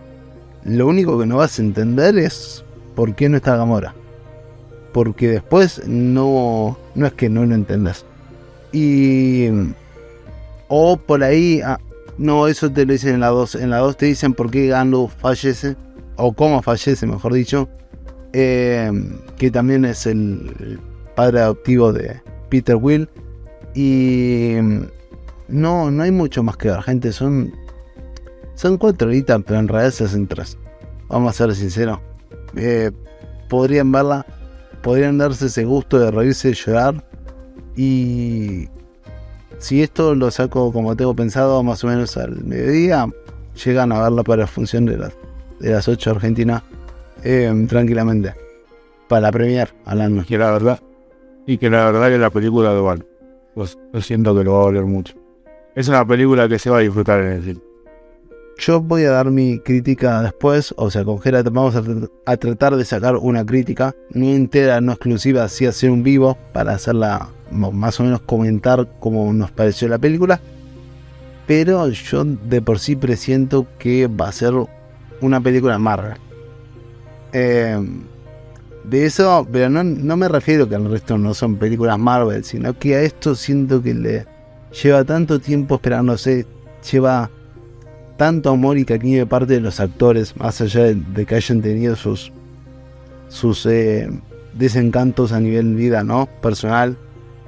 lo 0.64 0.88
único 0.88 1.20
que 1.20 1.26
no 1.26 1.38
vas 1.38 1.60
a 1.60 1.62
entender 1.62 2.18
es 2.18 2.64
por 2.96 3.16
qué 3.16 3.30
no 3.30 3.38
está 3.38 3.56
Gamora. 3.58 3.94
Porque 4.92 5.28
después 5.30 5.88
no 5.88 6.78
no 6.96 7.06
es 7.08 7.14
que 7.14 7.30
no 7.30 7.46
lo 7.46 7.56
entendás. 7.56 8.06
Y 8.72 9.48
o 10.68 10.98
por 10.98 11.24
ahí 11.24 11.62
ah, 11.64 11.80
no, 12.18 12.48
eso 12.48 12.72
te 12.72 12.86
lo 12.86 12.94
dicen 12.94 13.16
en 13.16 13.20
la 13.22 13.30
2. 13.30 13.56
En 13.56 13.70
la 13.70 13.78
2 13.80 13.98
te 13.98 14.06
dicen 14.08 14.34
por 14.34 14.52
qué 14.52 14.68
Gandalf 14.68 15.14
fallece 15.20 15.76
o 16.16 16.34
cómo 16.34 16.62
fallece, 16.62 17.08
mejor 17.08 17.34
dicho. 17.34 17.70
eh, 18.34 18.92
que 19.38 19.52
también 19.52 19.86
es 19.86 20.06
el, 20.06 20.52
el 20.60 20.80
padre 21.16 21.42
adoptivo 21.42 21.94
de 21.94 22.20
Peter 22.50 22.76
Will. 22.76 23.08
Y 23.76 24.58
no, 25.48 25.92
no 25.92 26.04
hay 26.04 26.12
mucho 26.12 26.44
más 26.44 26.58
que 26.58 26.70
ver, 26.70 26.82
gente. 26.82 27.12
Son, 27.12 27.54
son 28.56 28.78
cuatro 28.78 29.08
horitas, 29.08 29.42
pero 29.46 29.60
en 29.60 29.68
realidad 29.68 29.92
se 29.92 30.04
hacen 30.06 30.28
tres. 30.28 30.58
Vamos 31.08 31.30
a 31.30 31.34
ser 31.34 31.56
sinceros. 31.56 32.00
Eh, 32.56 32.92
podrían 33.50 33.92
verla, 33.92 34.26
podrían 34.82 35.18
darse 35.18 35.48
ese 35.48 35.64
gusto 35.66 36.00
de 36.00 36.12
reírse 36.12 36.50
y 36.50 36.54
llorar. 36.54 37.04
Y 37.76 38.68
si 39.58 39.82
esto 39.82 40.16
lo 40.16 40.30
saco 40.32 40.72
como 40.72 40.96
tengo 40.96 41.16
pensado, 41.16 41.64
más 41.64 41.84
o 41.84 41.88
menos 41.88 42.18
al 42.18 42.44
mediodía, 42.44 43.08
llegan 43.64 43.92
a 43.92 44.02
verla 44.02 44.24
para 44.24 44.42
la 44.42 44.48
función 44.48 44.86
de 44.86 44.98
las, 44.98 45.14
de 45.60 45.72
las 45.72 45.88
8 45.88 46.12
Argentina 46.12 46.64
eh, 47.24 47.66
tranquilamente. 47.68 48.34
Para 49.08 49.32
premiar, 49.32 49.74
hablando. 49.86 50.24
que 50.26 50.38
la 50.38 50.52
verdad, 50.52 50.80
y 51.46 51.58
que 51.58 51.70
la 51.70 51.86
verdad 51.86 52.10
que 52.10 52.18
la 52.18 52.30
película 52.30 52.74
lo 52.74 52.84
vale. 52.84 53.13
Pues, 53.56 53.78
yo 53.94 54.02
siento 54.02 54.36
que 54.36 54.44
lo 54.44 54.54
va 54.54 54.62
a 54.62 54.66
valer 54.66 54.86
mucho. 54.86 55.16
Es 55.76 55.88
una 55.88 56.06
película 56.06 56.48
que 56.48 56.60
se 56.60 56.70
va 56.70 56.78
a 56.78 56.82
disfrutar 56.82 57.22
en 57.22 57.32
el 57.32 57.44
cine. 57.44 57.60
Yo 58.58 58.80
voy 58.82 59.04
a 59.04 59.12
dar 59.12 59.32
mi 59.32 59.60
crítica 59.60 60.22
después, 60.22 60.74
o 60.78 60.92
sea, 60.92 61.04
con 61.04 61.20
Gerard 61.20 61.50
vamos 61.52 61.76
a, 61.76 61.84
a 62.26 62.38
tratar 62.38 62.76
de 62.76 62.86
sacar 62.86 63.16
una 63.16 63.44
crítica, 63.44 63.96
no 64.12 64.28
entera, 64.28 64.80
no 64.80 64.92
exclusiva, 64.92 65.48
sí 65.50 65.66
hacer 65.66 65.90
un 65.90 66.04
vivo 66.04 66.38
para 66.54 66.74
hacerla, 66.74 67.30
más 67.50 68.00
o 68.00 68.04
menos 68.04 68.22
comentar 68.22 68.88
cómo 69.00 69.34
nos 69.34 69.50
pareció 69.50 69.88
la 69.88 69.98
película. 69.98 70.40
Pero 71.48 71.90
yo 71.90 72.24
de 72.24 72.62
por 72.62 72.80
sí 72.80 72.96
presiento 72.96 73.66
que 73.80 74.08
va 74.08 74.28
a 74.28 74.32
ser 74.32 74.54
una 75.20 75.42
película 75.42 75.80
Marvel. 75.80 76.18
Eh, 77.34 77.84
de 78.84 79.06
eso, 79.06 79.48
pero 79.52 79.70
no, 79.70 79.84
no 79.84 80.18
me 80.18 80.28
refiero 80.28 80.68
que 80.68 80.76
al 80.76 80.90
resto 80.90 81.18
no 81.18 81.34
son 81.34 81.56
películas 81.56 81.98
Marvel, 81.98 82.44
sino 82.44 82.78
que 82.78 82.96
a 82.96 83.02
esto 83.02 83.36
siento 83.36 83.82
que 83.82 83.94
le 83.94 84.26
lleva 84.82 85.04
tanto 85.04 85.40
tiempo 85.40 85.76
esperándose, 85.76 86.46
lleva 86.92 87.30
tanto 88.18 88.50
amor 88.52 88.78
y 88.78 88.86
cariño 88.86 89.20
de 89.20 89.26
parte 89.26 89.54
de 89.54 89.62
los 89.62 89.80
actores, 89.80 90.36
más 90.38 90.60
allá 90.62 90.84
de, 90.84 90.96
de 90.96 91.26
que 91.26 91.36
hayan 91.36 91.62
tenido 91.62 91.96
sus 91.96 92.32
sus 93.34 93.66
eh, 93.66 94.10
desencantos 94.54 95.32
a 95.32 95.40
nivel 95.40 95.76
vida, 95.76 96.04
¿no? 96.04 96.30
Personal. 96.42 96.98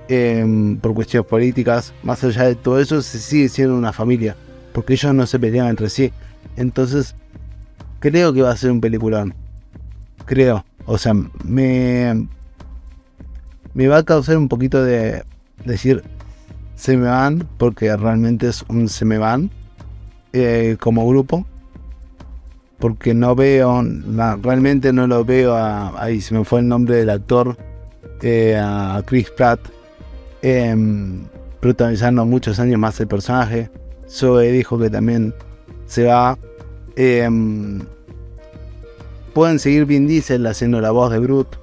em, 0.07 0.77
por 0.77 0.93
cuestiones 0.93 1.27
políticas, 1.27 1.93
más 2.03 2.23
allá 2.23 2.43
de 2.43 2.55
todo 2.55 2.79
eso, 2.79 3.01
se 3.01 3.19
sigue 3.19 3.49
siendo 3.49 3.75
una 3.75 3.91
familia, 3.93 4.35
porque 4.73 4.93
ellos 4.93 5.13
no 5.15 5.25
se 5.25 5.39
pelean 5.39 5.67
entre 5.67 5.89
sí. 5.89 6.11
Entonces, 6.57 7.15
creo 7.99 8.33
que 8.33 8.41
va 8.43 8.51
a 8.51 8.57
ser 8.57 8.71
un 8.71 8.81
peliculón. 8.81 9.33
Creo. 10.25 10.63
O 10.85 10.97
sea, 10.97 11.13
me, 11.43 12.27
me 13.73 13.87
va 13.87 13.97
a 13.97 14.03
causar 14.03 14.37
un 14.37 14.47
poquito 14.47 14.83
de 14.83 15.23
decir, 15.65 16.03
se 16.75 16.97
me 16.97 17.07
van, 17.07 17.47
porque 17.57 17.95
realmente 17.95 18.47
es 18.47 18.63
un 18.67 18.89
se 18.89 19.05
me 19.05 19.17
van 19.17 19.49
eh, 20.33 20.77
como 20.79 21.07
grupo. 21.07 21.45
Porque 22.77 23.13
no 23.13 23.35
veo, 23.35 23.83
realmente 24.41 24.91
no 24.91 25.07
lo 25.07 25.23
veo 25.23 25.55
a, 25.55 26.01
ahí 26.01 26.19
se 26.19 26.35
me 26.35 26.43
fue 26.43 26.59
el 26.59 26.67
nombre 26.67 26.97
del 26.97 27.09
actor, 27.09 27.57
eh, 28.21 28.57
a 28.61 29.01
Chris 29.05 29.29
Pratt, 29.31 29.61
em, 30.41 31.23
protagonizando 31.61 32.25
muchos 32.25 32.59
años 32.59 32.77
más 32.77 32.99
el 32.99 33.07
personaje. 33.07 33.71
Zoe 34.09 34.51
dijo 34.51 34.77
que 34.77 34.89
también 34.89 35.33
se 35.85 36.03
va. 36.03 36.37
Em, 36.97 37.81
pueden 39.35 39.59
seguir 39.59 39.85
Vin 39.85 40.07
Diesel 40.07 40.47
haciendo 40.47 40.79
la 40.79 40.91
voz 40.91 41.11
de 41.11 41.19
Brute. 41.19 41.57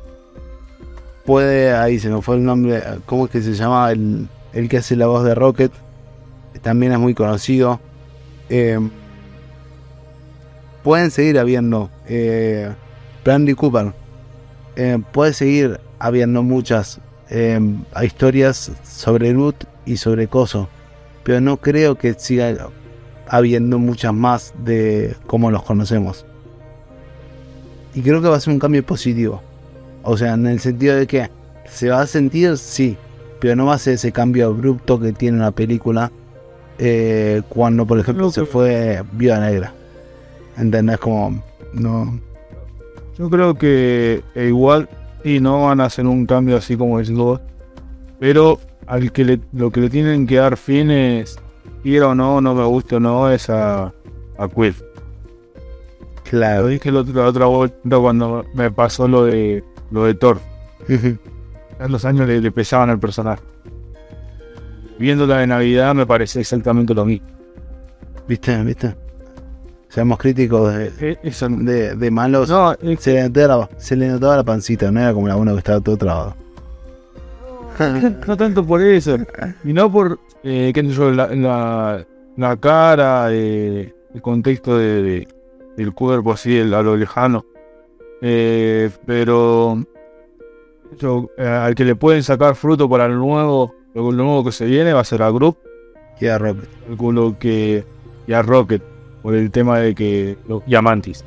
Puede, 1.24 1.72
ahí 1.72 1.98
se 1.98 2.10
me 2.10 2.20
fue 2.20 2.36
el 2.36 2.44
nombre, 2.44 2.82
¿cómo 3.06 3.24
es 3.24 3.30
que 3.30 3.40
se 3.40 3.54
llama? 3.54 3.90
El, 3.90 4.28
el 4.52 4.68
que 4.68 4.76
hace 4.76 4.94
la 4.94 5.06
voz 5.06 5.24
de 5.24 5.34
Rocket. 5.34 5.72
También 6.60 6.92
es 6.92 6.98
muy 6.98 7.14
conocido. 7.14 7.80
Eh, 8.50 8.78
pueden 10.82 11.10
seguir 11.10 11.38
habiendo 11.38 11.88
eh, 12.06 12.70
Brandy 13.24 13.54
Cooper. 13.54 13.94
Eh, 14.76 14.98
puede 15.10 15.32
seguir 15.32 15.80
habiendo 15.98 16.42
muchas 16.42 17.00
eh, 17.30 17.58
historias 18.02 18.70
sobre 18.84 19.32
Ruth 19.32 19.64
y 19.86 19.96
sobre 19.96 20.28
Coso. 20.28 20.68
Pero 21.24 21.40
no 21.40 21.56
creo 21.56 21.96
que 21.96 22.12
siga 22.12 22.68
habiendo 23.26 23.78
muchas 23.78 24.12
más 24.12 24.52
de 24.62 25.16
como 25.26 25.50
los 25.50 25.62
conocemos. 25.62 26.26
Y 27.94 28.02
creo 28.02 28.22
que 28.22 28.28
va 28.28 28.36
a 28.36 28.40
ser 28.40 28.52
un 28.52 28.58
cambio 28.58 28.84
positivo. 28.84 29.42
O 30.02 30.16
sea, 30.16 30.34
en 30.34 30.46
el 30.46 30.60
sentido 30.60 30.96
de 30.96 31.06
que 31.06 31.30
se 31.66 31.90
va 31.90 32.00
a 32.00 32.06
sentir, 32.06 32.56
sí, 32.56 32.96
pero 33.40 33.56
no 33.56 33.66
va 33.66 33.74
a 33.74 33.78
ser 33.78 33.94
ese 33.94 34.12
cambio 34.12 34.46
abrupto 34.46 34.98
que 35.00 35.12
tiene 35.12 35.38
una 35.38 35.50
película 35.50 36.10
eh, 36.78 37.42
cuando, 37.48 37.86
por 37.86 37.98
ejemplo, 37.98 38.30
se 38.30 38.44
fue 38.44 39.02
Viuda 39.12 39.40
Negra. 39.40 39.72
¿Entendés? 40.56 40.98
Como, 40.98 41.42
no. 41.72 42.20
Yo 43.18 43.30
creo 43.30 43.54
que 43.54 44.22
e 44.34 44.46
igual, 44.46 44.88
y 45.22 45.40
no 45.40 45.64
van 45.64 45.80
a 45.80 45.84
hacer 45.84 46.06
un 46.06 46.26
cambio 46.26 46.56
así 46.56 46.76
como 46.76 46.98
es 46.98 47.12
vos, 47.12 47.40
pero 48.18 48.58
al 48.86 49.12
que 49.12 49.24
le, 49.24 49.40
lo 49.52 49.70
que 49.70 49.80
le 49.80 49.90
tienen 49.90 50.26
que 50.26 50.36
dar 50.36 50.56
fin 50.56 50.90
es, 50.90 51.38
quiera 51.82 52.08
o 52.08 52.14
no, 52.14 52.40
no 52.40 52.54
me 52.54 52.64
gusta 52.64 52.96
o 52.96 53.00
no, 53.00 53.30
es 53.30 53.50
a, 53.50 53.92
a 54.38 54.48
Quill. 54.48 54.74
Claro. 56.24 56.62
Lo 56.62 56.68
dije 56.68 56.90
la 56.90 57.00
otra 57.00 57.46
vuelta 57.46 57.98
cuando 57.98 58.44
me 58.54 58.70
pasó 58.70 59.08
lo 59.08 59.24
de 59.24 59.64
lo 59.90 60.04
de 60.04 60.14
Thor 60.14 60.40
los 61.88 62.04
años 62.04 62.28
le, 62.28 62.52
pesaban 62.52 62.90
al 62.90 62.98
personaje. 62.98 63.42
Viéndola 64.98 65.38
de 65.38 65.46
Navidad 65.46 65.94
me 65.94 66.06
parece 66.06 66.40
exactamente 66.40 66.94
lo 66.94 67.04
mismo. 67.04 67.26
¿Viste? 68.28 68.62
¿Viste? 68.62 68.94
Seamos 69.88 70.18
críticos 70.18 70.74
de, 70.74 70.92
eh, 71.00 71.94
de, 71.96 72.10
malos. 72.10 72.48
No, 72.48 72.74
se, 72.98 73.12
le 73.12 73.28
notaba, 73.28 73.68
se, 73.76 73.96
le 73.96 74.08
notaba, 74.08 74.36
la 74.36 74.44
pancita, 74.44 74.90
no 74.90 75.00
era 75.00 75.12
como 75.12 75.28
la 75.28 75.36
uno 75.36 75.52
que 75.52 75.58
estaba 75.58 75.80
todo 75.80 75.96
trabado. 75.96 76.36
No, 78.26 78.36
tanto 78.36 78.64
por 78.64 78.82
eso, 78.82 79.16
y 79.64 79.72
no 79.72 79.90
por 79.90 80.20
eh, 80.44 80.72
la, 81.14 82.04
la, 82.36 82.56
cara, 82.58 83.32
el 83.32 83.92
contexto 84.20 84.76
de, 84.76 85.26
del 85.76 85.92
cuerpo 85.92 86.32
así, 86.32 86.58
a 86.60 86.64
lo 86.64 86.96
lejano. 86.96 87.44
Eh, 88.20 88.90
pero 89.04 89.84
eh, 91.36 91.46
al 91.46 91.74
que 91.74 91.84
le 91.84 91.96
pueden 91.96 92.22
sacar 92.22 92.54
fruto 92.54 92.88
para 92.88 93.08
lo 93.08 93.16
nuevo, 93.16 93.74
lo, 93.94 94.12
nuevo 94.12 94.44
que 94.44 94.52
se 94.52 94.66
viene 94.66 94.92
va 94.92 95.00
a 95.00 95.04
ser 95.04 95.22
a 95.22 95.30
Group 95.30 95.56
y 96.20 96.26
a 96.26 96.38
Rocket. 96.38 96.68
que, 97.38 97.84
y 98.26 98.32
a 98.32 98.42
Rocket, 98.42 98.82
por 99.22 99.34
el 99.34 99.50
tema 99.50 99.78
de 99.78 99.94
que. 99.94 100.36
y 100.66 100.74
a 100.74 100.82
Mantis. 100.82 101.24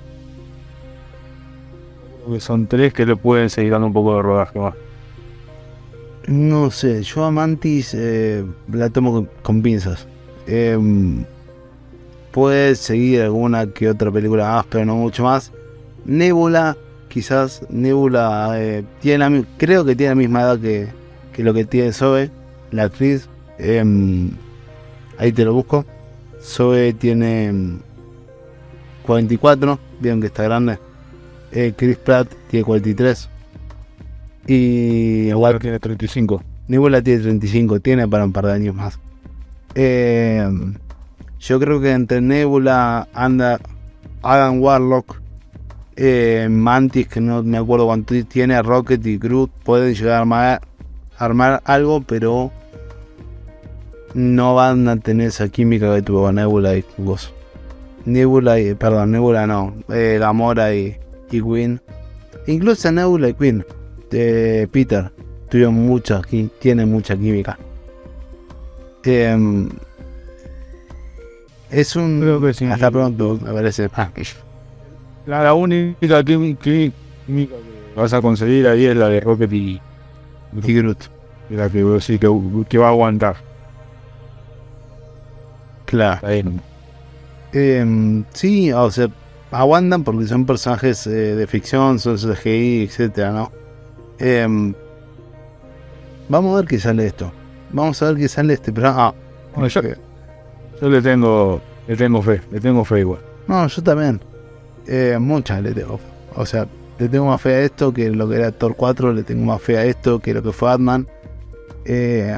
son 2.40 2.68
tres 2.68 2.94
que 2.94 3.06
le 3.06 3.16
pueden 3.16 3.50
seguir 3.50 3.72
dando 3.72 3.88
un 3.88 3.94
poco 3.94 4.16
de 4.16 4.22
rodaje 4.22 4.60
más. 4.60 4.76
No 6.28 6.72
sé, 6.72 7.04
yo 7.04 7.24
a 7.24 7.32
Mantis 7.32 7.94
eh, 7.94 8.44
la 8.72 8.90
tomo 8.90 9.28
con, 9.44 9.62
pinzas. 9.62 10.08
Em, 10.48 11.24
puede 12.36 12.76
seguir 12.76 13.22
alguna 13.22 13.68
que 13.68 13.90
otra 13.90 14.12
película 14.12 14.50
más, 14.50 14.66
pero 14.66 14.84
no 14.84 14.98
mucho 14.98 15.24
más. 15.24 15.54
Nebula 16.04 16.76
quizás 17.08 17.66
Nebula 17.70 18.56
eh, 18.58 18.84
tiene 19.00 19.46
creo 19.56 19.86
que 19.86 19.96
tiene 19.96 20.10
la 20.10 20.16
misma 20.16 20.42
edad 20.42 20.60
que, 20.60 20.92
lo 21.42 21.54
que 21.54 21.64
tiene 21.64 21.94
Zoe, 21.94 22.30
la 22.72 22.84
actriz. 22.84 23.30
Em, 23.58 24.32
ahí 25.18 25.32
te 25.32 25.46
lo 25.46 25.54
busco. 25.54 25.86
Zoe 26.42 26.92
tiene 26.92 27.78
44, 29.06 29.72
em, 29.72 29.78
vieron 30.02 30.20
que 30.20 30.28
está 30.28 30.44
grande. 30.44 30.78
Eh, 31.54 31.74
Chris 31.74 31.96
Pratt 31.96 32.28
tiene 32.50 32.66
43. 32.66 33.30
Y 34.48 35.30
igual 35.30 35.58
tiene 35.60 35.80
35. 35.80 36.44
Nebula 36.68 37.02
tiene 37.02 37.24
35, 37.24 37.80
tiene 37.80 38.10
para 38.10 38.26
un 38.26 38.34
par 38.34 38.48
de 38.48 38.52
años 38.52 38.76
más. 38.76 39.00
Em, 39.74 40.76
yo 41.40 41.60
creo 41.60 41.82
que 41.82 41.92
entre 41.92 42.22
Nebula 42.22 43.08
anda 43.14 43.60
Adam 44.22 44.62
Warlock 44.62 45.22
eh, 45.96 46.48
Mantis, 46.50 47.08
que 47.08 47.22
no 47.22 47.42
me 47.44 47.58
acuerdo 47.58 47.86
cuánto 47.86 48.14
tiene, 48.26 48.62
Rocket 48.62 49.06
y 49.06 49.18
Groot, 49.18 49.50
pueden 49.64 49.94
llegar 49.94 50.28
a 50.28 50.62
armar, 51.18 51.62
algo, 51.64 52.02
pero 52.02 52.52
no 54.14 54.56
van 54.56 54.88
a 54.88 54.98
tener 54.98 55.28
esa 55.28 55.48
química 55.50 55.94
que 55.96 56.02
tuvo 56.02 56.32
Nebula 56.32 56.76
y 56.76 56.84
Gozo. 56.98 57.32
Nebula 58.06 58.60
y, 58.60 58.74
perdón, 58.76 59.12
Nebula 59.12 59.48
no, 59.48 59.74
eh, 59.90 60.18
Gamora 60.20 60.76
y, 60.76 60.98
y 61.32 61.42
Queen. 61.42 61.82
Incluso 62.48 62.92
Nebula 62.92 63.30
y 63.30 63.34
Queen, 63.34 63.66
de 64.12 64.68
Peter, 64.72 65.12
tuvieron 65.50 65.76
mucha, 65.76 66.22
tienen 66.60 66.92
mucha 66.92 67.16
química. 67.16 67.58
Em, 69.04 69.70
es 71.70 71.96
un. 71.96 72.52
Hasta 72.72 72.92
pronto, 72.92 73.40
me 73.42 73.52
parece. 73.54 73.90
Ah, 73.94 74.10
la, 75.26 75.54
única 75.54 76.24
química 76.24 76.62
que 76.62 76.92
vas 77.96 78.14
a 78.14 78.22
conseguir 78.22 78.68
ahí 78.68 78.86
es 78.86 78.96
la 78.96 79.10
de 79.10 79.20
Rocket 79.20 79.52
y, 79.52 79.82
Groot. 80.54 81.10
La 81.50 81.70
que, 81.70 82.02
sí, 82.02 82.20
que, 82.20 82.78
va 82.78 82.88
a 82.88 82.90
aguantar. 82.90 83.36
Claro. 85.86 86.28
Eh, 87.54 88.24
sí, 88.34 88.72
o 88.72 88.92
sea, 88.92 89.10
aguantan 89.52 90.04
porque 90.04 90.28
son 90.28 90.46
personajes 90.46 91.08
eh, 91.08 91.36
de 91.36 91.48
ficción, 91.48 92.00
son 92.00 92.18
CGI, 92.18 92.84
etcétera, 92.84 93.32
¿no? 93.32 93.52
Em, 94.20 94.74
vamos 96.30 96.54
a 96.54 96.58
ver 96.58 96.66
qué 96.66 96.80
sale 96.80 97.06
esto. 97.08 97.32
Vamos 97.72 98.02
a 98.02 98.08
ver 98.08 98.18
qué 98.18 98.28
sale 98.28 98.54
este 98.54 98.72
programa. 98.72 99.14
Ah, 99.56 99.68
yo, 99.68 99.82
yo 100.82 100.90
le 100.90 101.02
tengo, 101.02 101.62
le 101.88 101.96
tengo 101.96 102.22
fe, 102.22 102.42
le 102.52 102.60
tengo 102.60 102.84
fe 102.86 103.00
igual. 103.00 103.20
No, 103.48 103.68
yo 103.68 103.84
también. 103.84 104.22
Eh, 104.88 105.18
muchas 105.20 105.62
le 105.62 105.74
tengo. 105.74 106.00
O 106.36 106.46
sea, 106.46 106.68
le 107.00 107.10
tengo 107.10 107.28
más 107.28 107.42
fe 107.42 107.56
a 107.56 107.62
esto 107.62 107.94
que 107.94 108.10
lo 108.10 108.30
que 108.30 108.36
era 108.38 108.52
Thor 108.52 108.76
4, 108.76 109.14
le 109.14 109.24
tengo 109.24 109.46
más 109.46 109.62
fe 109.62 109.78
a 109.78 109.86
esto 109.86 110.20
que 110.20 110.34
lo 110.34 110.44
que 110.44 110.52
fue 110.52 110.70
Batman. 110.70 111.08
Eh, 111.86 112.38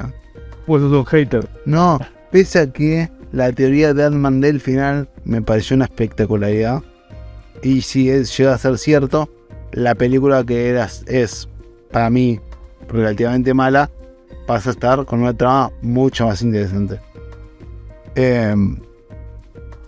pues 0.66 0.82
sos 0.82 0.92
un 0.92 1.06
hater. 1.06 1.48
No, 1.66 2.00
pese 2.32 2.60
a 2.60 2.68
que 2.72 3.10
la 3.32 3.52
teoría 3.52 3.94
de 3.94 4.04
Batman 4.04 4.42
del 4.42 4.60
final 4.60 5.10
me 5.24 5.42
pareció 5.42 5.76
una 5.76 5.86
espectacularidad. 5.86 6.84
Y 7.62 7.82
si 7.82 8.10
es, 8.10 8.36
llega 8.38 8.54
a 8.54 8.58
ser 8.58 8.78
cierto, 8.78 9.30
la 9.72 9.96
película 9.96 10.44
que 10.44 10.70
era, 10.70 10.90
es 11.08 11.48
para 11.92 12.10
mí 12.10 12.40
relativamente 12.88 13.54
mala, 13.54 13.90
pasa 14.46 14.70
a 14.70 14.74
estar 14.74 15.06
con 15.06 15.22
una 15.22 15.34
trama 15.34 15.72
mucho 15.82 16.28
más 16.28 16.42
interesante. 16.42 17.00
Eh, 18.18 18.56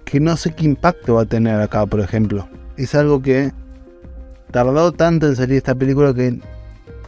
que 0.05 0.19
no 0.19 0.37
sé 0.37 0.53
qué 0.55 0.65
impacto 0.65 1.15
va 1.15 1.23
a 1.23 1.25
tener 1.25 1.59
acá, 1.59 1.85
por 1.85 1.99
ejemplo. 1.99 2.47
Es 2.77 2.95
algo 2.95 3.21
que 3.21 3.51
tardó 4.51 4.91
tanto 4.91 5.27
en 5.27 5.35
salir 5.35 5.57
esta 5.57 5.75
película 5.75 6.13
que 6.13 6.39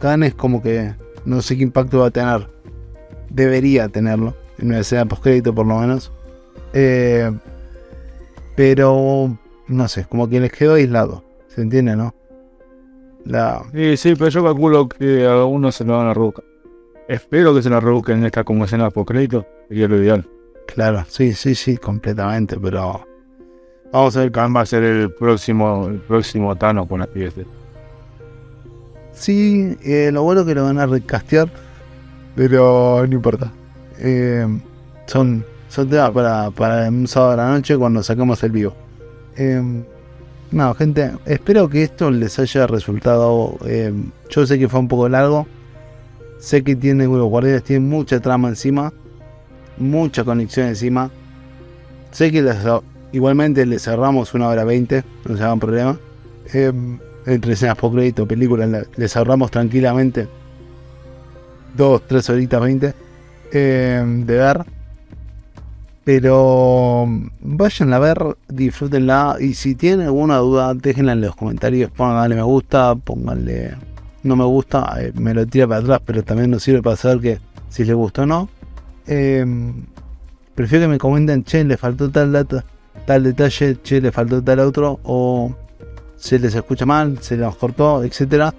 Khan 0.00 0.24
es 0.24 0.34
como 0.34 0.62
que 0.62 0.94
no 1.24 1.40
sé 1.40 1.56
qué 1.56 1.62
impacto 1.62 2.00
va 2.00 2.08
a 2.08 2.10
tener. 2.10 2.48
Debería 3.30 3.88
tenerlo, 3.88 4.34
en 4.58 4.68
una 4.68 4.80
escena 4.80 5.06
postcrédito 5.06 5.54
por 5.54 5.66
lo 5.66 5.78
menos. 5.78 6.12
Eh, 6.74 7.30
pero 8.56 9.38
no 9.68 9.88
sé, 9.88 10.04
como 10.04 10.28
que 10.28 10.40
les 10.40 10.52
quedó 10.52 10.74
aislado. 10.74 11.24
¿Se 11.48 11.62
entiende, 11.62 11.96
no? 11.96 12.14
Sí, 13.72 13.96
sí, 13.96 14.14
pero 14.16 14.28
yo 14.28 14.42
calculo 14.42 14.88
que 14.88 15.24
a 15.24 15.32
algunos 15.32 15.76
se 15.76 15.84
lo 15.84 15.96
van 15.96 16.08
a 16.08 16.14
roca. 16.14 16.42
espero 17.08 17.54
que 17.54 17.62
se 17.62 17.70
la 17.70 17.78
rebusquen 17.78 18.18
en 18.18 18.26
esta 18.26 18.42
como 18.42 18.64
escena 18.64 18.90
por 18.90 19.06
crédito, 19.06 19.46
sería 19.68 19.86
lo 19.86 20.02
ideal. 20.02 20.26
Claro, 20.66 21.04
sí, 21.08 21.34
sí, 21.34 21.54
sí, 21.54 21.76
completamente, 21.76 22.58
pero 22.58 23.06
vamos 23.92 24.16
a 24.16 24.20
ver. 24.20 24.32
Khan 24.32 24.54
va 24.56 24.62
a 24.62 24.66
ser 24.66 24.84
el 24.84 25.10
próximo, 25.12 25.88
el 25.88 25.98
próximo 25.98 26.56
Thanos 26.56 26.88
con 26.88 27.00
la 27.00 27.06
pieza. 27.06 27.42
Sí, 29.12 29.76
eh, 29.82 30.10
lo 30.12 30.22
bueno 30.22 30.44
que 30.44 30.54
lo 30.54 30.64
van 30.64 30.78
a 30.78 30.86
recastear, 30.86 31.48
pero 32.34 33.04
no 33.06 33.14
importa. 33.14 33.52
Eh, 33.98 34.46
son, 35.06 35.44
son 35.68 35.88
temas 35.88 36.10
para, 36.10 36.50
para 36.50 36.88
un 36.88 37.06
sábado 37.06 37.32
a 37.32 37.36
la 37.36 37.50
noche 37.50 37.76
cuando 37.76 38.02
saquemos 38.02 38.42
el 38.42 38.52
vivo. 38.52 38.74
Eh, 39.36 39.84
no, 40.50 40.74
gente, 40.74 41.12
espero 41.26 41.68
que 41.68 41.82
esto 41.82 42.10
les 42.10 42.38
haya 42.38 42.66
resultado. 42.66 43.58
yo 44.30 44.46
sé 44.46 44.58
que 44.58 44.68
fue 44.68 44.80
un 44.80 44.88
poco 44.88 45.08
largo. 45.08 45.46
Sé 46.38 46.64
que 46.64 46.74
tiene, 46.74 47.04
los 47.04 47.28
guardianes 47.28 47.62
tienen 47.62 47.88
mucha 47.88 48.20
trama 48.20 48.48
encima. 48.48 48.92
Mucha 49.82 50.22
conexión 50.22 50.68
encima. 50.68 51.10
Sé 52.12 52.30
que 52.30 52.40
les- 52.40 52.56
igualmente 53.12 53.66
le 53.66 53.78
cerramos 53.80 54.32
una 54.32 54.46
hora 54.48 54.62
veinte, 54.64 55.02
no 55.28 55.36
se 55.36 55.42
hagan 55.42 55.58
problema. 55.58 55.98
Eh, 56.54 56.72
entre 57.26 57.54
escenas 57.54 57.76
por 57.76 57.92
crédito, 57.92 58.26
películas, 58.26 58.68
le- 58.68 58.86
le 58.96 59.08
cerramos 59.08 59.50
tranquilamente 59.50 60.28
dos, 61.76 62.02
tres 62.06 62.28
horitas 62.30 62.60
veinte 62.60 62.94
eh, 63.52 64.04
de 64.06 64.36
ver. 64.36 64.64
Pero 66.04 67.06
vayan 67.40 67.92
a 67.92 67.98
ver, 67.98 68.18
disfrútenla. 68.48 69.36
Y 69.40 69.54
si 69.54 69.74
tienen 69.74 70.06
alguna 70.06 70.38
duda, 70.38 70.74
déjenla 70.74 71.12
en 71.12 71.20
los 71.20 71.34
comentarios. 71.36 71.90
Pónganle 71.90 72.36
me 72.36 72.42
gusta, 72.42 72.94
pónganle 72.94 73.74
no 74.22 74.36
me 74.36 74.44
gusta. 74.44 74.94
eh, 75.00 75.12
me 75.16 75.34
lo 75.34 75.44
tira 75.46 75.66
para 75.66 75.80
atrás, 75.80 76.00
pero 76.04 76.22
también 76.22 76.50
nos 76.50 76.62
sirve 76.62 76.82
para 76.82 76.96
saber 76.96 77.20
que 77.20 77.38
si 77.68 77.84
les 77.84 77.94
gustó 77.96 78.22
o 78.22 78.26
no. 78.26 78.48
Eh, 79.06 79.44
prefiero 80.54 80.84
que 80.84 80.88
me 80.88 80.98
comenten, 80.98 81.44
che, 81.44 81.64
le 81.64 81.76
faltó 81.76 82.10
tal 82.10 82.32
dato, 82.32 82.62
tal 83.06 83.24
detalle, 83.24 83.78
che, 83.82 84.00
le 84.00 84.12
faltó 84.12 84.42
tal 84.42 84.60
otro. 84.60 85.00
O 85.04 85.54
se 86.16 86.38
les 86.38 86.54
escucha 86.54 86.86
mal, 86.86 87.18
se 87.20 87.36
les 87.36 87.54
cortó, 87.56 88.04
etcétera. 88.04 88.54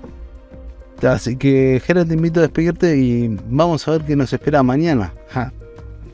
Así 1.01 1.35
que, 1.35 1.81
Jera, 1.85 2.05
te 2.05 2.13
invito 2.13 2.39
a 2.39 2.43
despedirte 2.43 2.95
y 2.97 3.37
vamos 3.49 3.87
a 3.87 3.91
ver 3.91 4.01
qué 4.03 4.15
nos 4.15 4.31
espera 4.31 4.63
mañana. 4.63 5.13
Ja. 5.29 5.51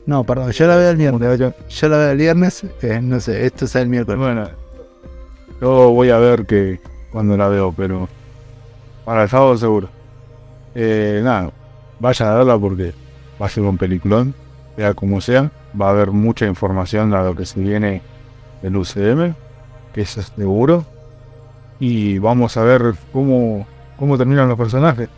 No, 0.06 0.24
perdón, 0.24 0.50
ya 0.50 0.66
la 0.66 0.76
veo 0.76 0.90
el 0.90 0.96
viernes. 0.96 1.38
Ya 1.68 1.88
la 1.88 1.96
veo 1.98 2.10
el 2.10 2.18
viernes. 2.18 2.64
eh, 2.82 3.00
no 3.02 3.20
sé, 3.20 3.46
esto 3.46 3.66
es 3.66 3.74
el 3.76 3.88
miércoles. 3.88 4.18
Bueno, 4.18 4.48
yo 5.60 5.90
voy 5.90 6.10
a 6.10 6.18
ver 6.18 6.46
que 6.46 6.80
cuando 7.12 7.36
la 7.36 7.48
veo, 7.48 7.72
pero 7.76 8.08
para 9.04 9.24
el 9.24 9.28
sábado 9.28 9.56
seguro. 9.56 9.88
Eh, 10.74 11.20
nada, 11.22 11.50
vayan 11.98 12.28
a 12.28 12.34
verla 12.34 12.58
porque 12.58 12.92
va 13.40 13.46
a 13.46 13.48
ser 13.48 13.62
un 13.64 13.78
peliculón, 13.78 14.34
sea 14.76 14.94
como 14.94 15.20
sea. 15.20 15.50
Va 15.80 15.88
a 15.88 15.90
haber 15.90 16.10
mucha 16.10 16.46
información 16.46 17.10
de 17.10 17.18
lo 17.18 17.34
que 17.34 17.46
se 17.46 17.60
viene 17.60 18.02
del 18.62 18.76
UCM, 18.76 19.34
que 19.94 20.02
eso 20.02 20.20
es 20.20 20.32
seguro. 20.36 20.84
Y 21.78 22.18
vamos 22.18 22.56
a 22.56 22.62
ver 22.62 22.94
cómo, 23.12 23.66
cómo 23.96 24.18
terminan 24.18 24.48
los 24.48 24.58
personajes, 24.58 25.08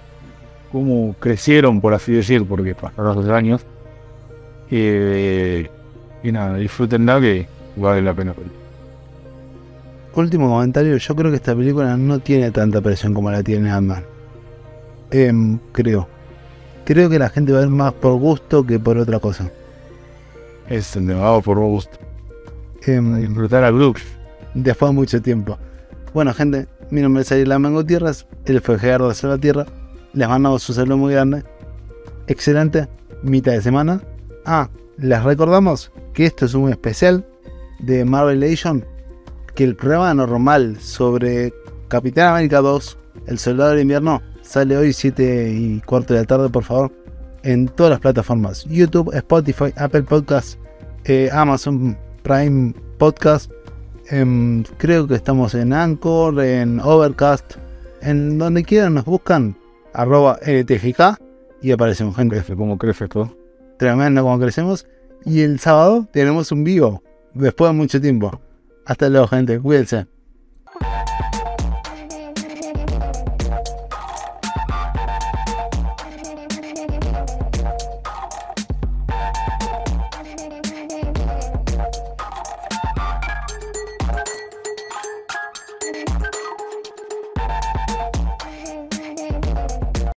cómo 0.70 1.14
crecieron, 1.18 1.80
por 1.80 1.94
así 1.94 2.12
decir, 2.12 2.46
porque 2.46 2.74
pasaron 2.74 3.16
los 3.16 3.28
años. 3.28 3.64
Eh, 4.70 5.68
y 6.22 6.32
nada, 6.32 6.56
disfrútenla 6.56 7.20
que 7.20 7.46
vale 7.76 8.02
la 8.02 8.14
pena. 8.14 8.34
Último 10.14 10.50
comentario, 10.50 10.96
yo 10.96 11.16
creo 11.16 11.30
que 11.30 11.36
esta 11.36 11.56
película 11.56 11.96
no 11.96 12.18
tiene 12.20 12.50
tanta 12.50 12.80
presión 12.80 13.14
como 13.14 13.30
la 13.30 13.42
tiene 13.42 13.70
Ant-Man. 13.70 14.04
Em, 15.10 15.58
creo. 15.72 16.06
Creo 16.84 17.08
que 17.08 17.18
la 17.18 17.28
gente 17.28 17.52
va 17.52 17.58
a 17.58 17.62
ver 17.62 17.70
más 17.70 17.92
por 17.92 18.18
gusto 18.18 18.66
que 18.66 18.78
por 18.78 18.98
otra 18.98 19.18
cosa. 19.20 19.50
Es 20.68 20.96
el 20.96 21.06
por 21.44 21.58
gusto. 21.58 21.98
Em, 22.86 23.16
Disfrutar 23.20 23.64
a 23.64 23.70
Brooks. 23.70 24.02
después 24.54 24.90
de 24.90 24.94
mucho 24.94 25.22
tiempo. 25.22 25.58
Bueno, 26.12 26.34
gente, 26.34 26.66
mi 26.90 27.00
nombre 27.00 27.22
es 27.22 27.32
Ariel 27.32 27.58
Mango 27.58 27.84
Tierras, 27.84 28.26
él 28.44 28.60
fue 28.60 28.78
Gerardo 28.78 29.08
de 29.08 29.14
Selva 29.14 29.38
Tierra. 29.38 29.66
Les 30.12 30.28
mandamos 30.28 30.68
un 30.68 30.74
saludo 30.74 30.96
muy 30.96 31.12
grande. 31.14 31.44
Excelente 32.26 32.88
mitad 33.22 33.52
de 33.52 33.62
semana. 33.62 34.02
Ah, 34.44 34.68
les 34.98 35.22
recordamos 35.22 35.92
que 36.12 36.26
esto 36.26 36.44
es 36.44 36.54
un 36.54 36.70
especial 36.70 37.24
de 37.80 38.04
Marvel 38.04 38.40
Legend. 38.40 38.84
Que 39.54 39.64
el 39.64 39.76
programa 39.76 40.12
normal 40.14 40.78
sobre 40.80 41.52
Capitán 41.88 42.28
América 42.28 42.60
2, 42.60 42.98
El 43.26 43.38
Soldado 43.38 43.70
del 43.70 43.80
Invierno, 43.80 44.22
sale 44.42 44.76
hoy 44.76 44.92
7 44.92 45.52
y 45.52 45.80
cuarto 45.80 46.14
de 46.14 46.20
la 46.20 46.26
tarde, 46.26 46.48
por 46.48 46.64
favor. 46.64 46.92
En 47.42 47.66
todas 47.68 47.90
las 47.90 48.00
plataformas: 48.00 48.64
YouTube, 48.64 49.12
Spotify, 49.14 49.72
Apple 49.76 50.02
Podcasts, 50.02 50.58
eh, 51.04 51.28
Amazon 51.32 51.96
Prime 52.22 52.74
Podcast. 52.98 53.50
Em, 54.10 54.62
creo 54.78 55.06
que 55.06 55.14
estamos 55.14 55.54
en 55.54 55.72
Anchor, 55.72 56.40
en 56.40 56.80
Overcast, 56.80 57.54
en 58.02 58.38
donde 58.38 58.64
quieran 58.64 58.94
nos 58.94 59.04
buscan, 59.04 59.56
arroba 59.92 60.38
y 61.62 61.70
aparecemos, 61.70 62.16
gente. 62.16 62.36
Crece, 62.36 62.56
cómo 62.56 62.76
crece 62.76 63.08
todo. 63.08 63.36
Tremendo 63.78 64.22
como 64.22 64.38
crecemos. 64.38 64.86
Y 65.24 65.40
el 65.42 65.60
sábado 65.60 66.08
tenemos 66.12 66.50
un 66.50 66.64
vivo, 66.64 67.02
después 67.34 67.70
de 67.70 67.76
mucho 67.76 68.00
tiempo. 68.00 68.40
Hasta 68.84 69.08
luego, 69.08 69.28
gente. 69.28 69.60
Cuídense. 69.60 70.06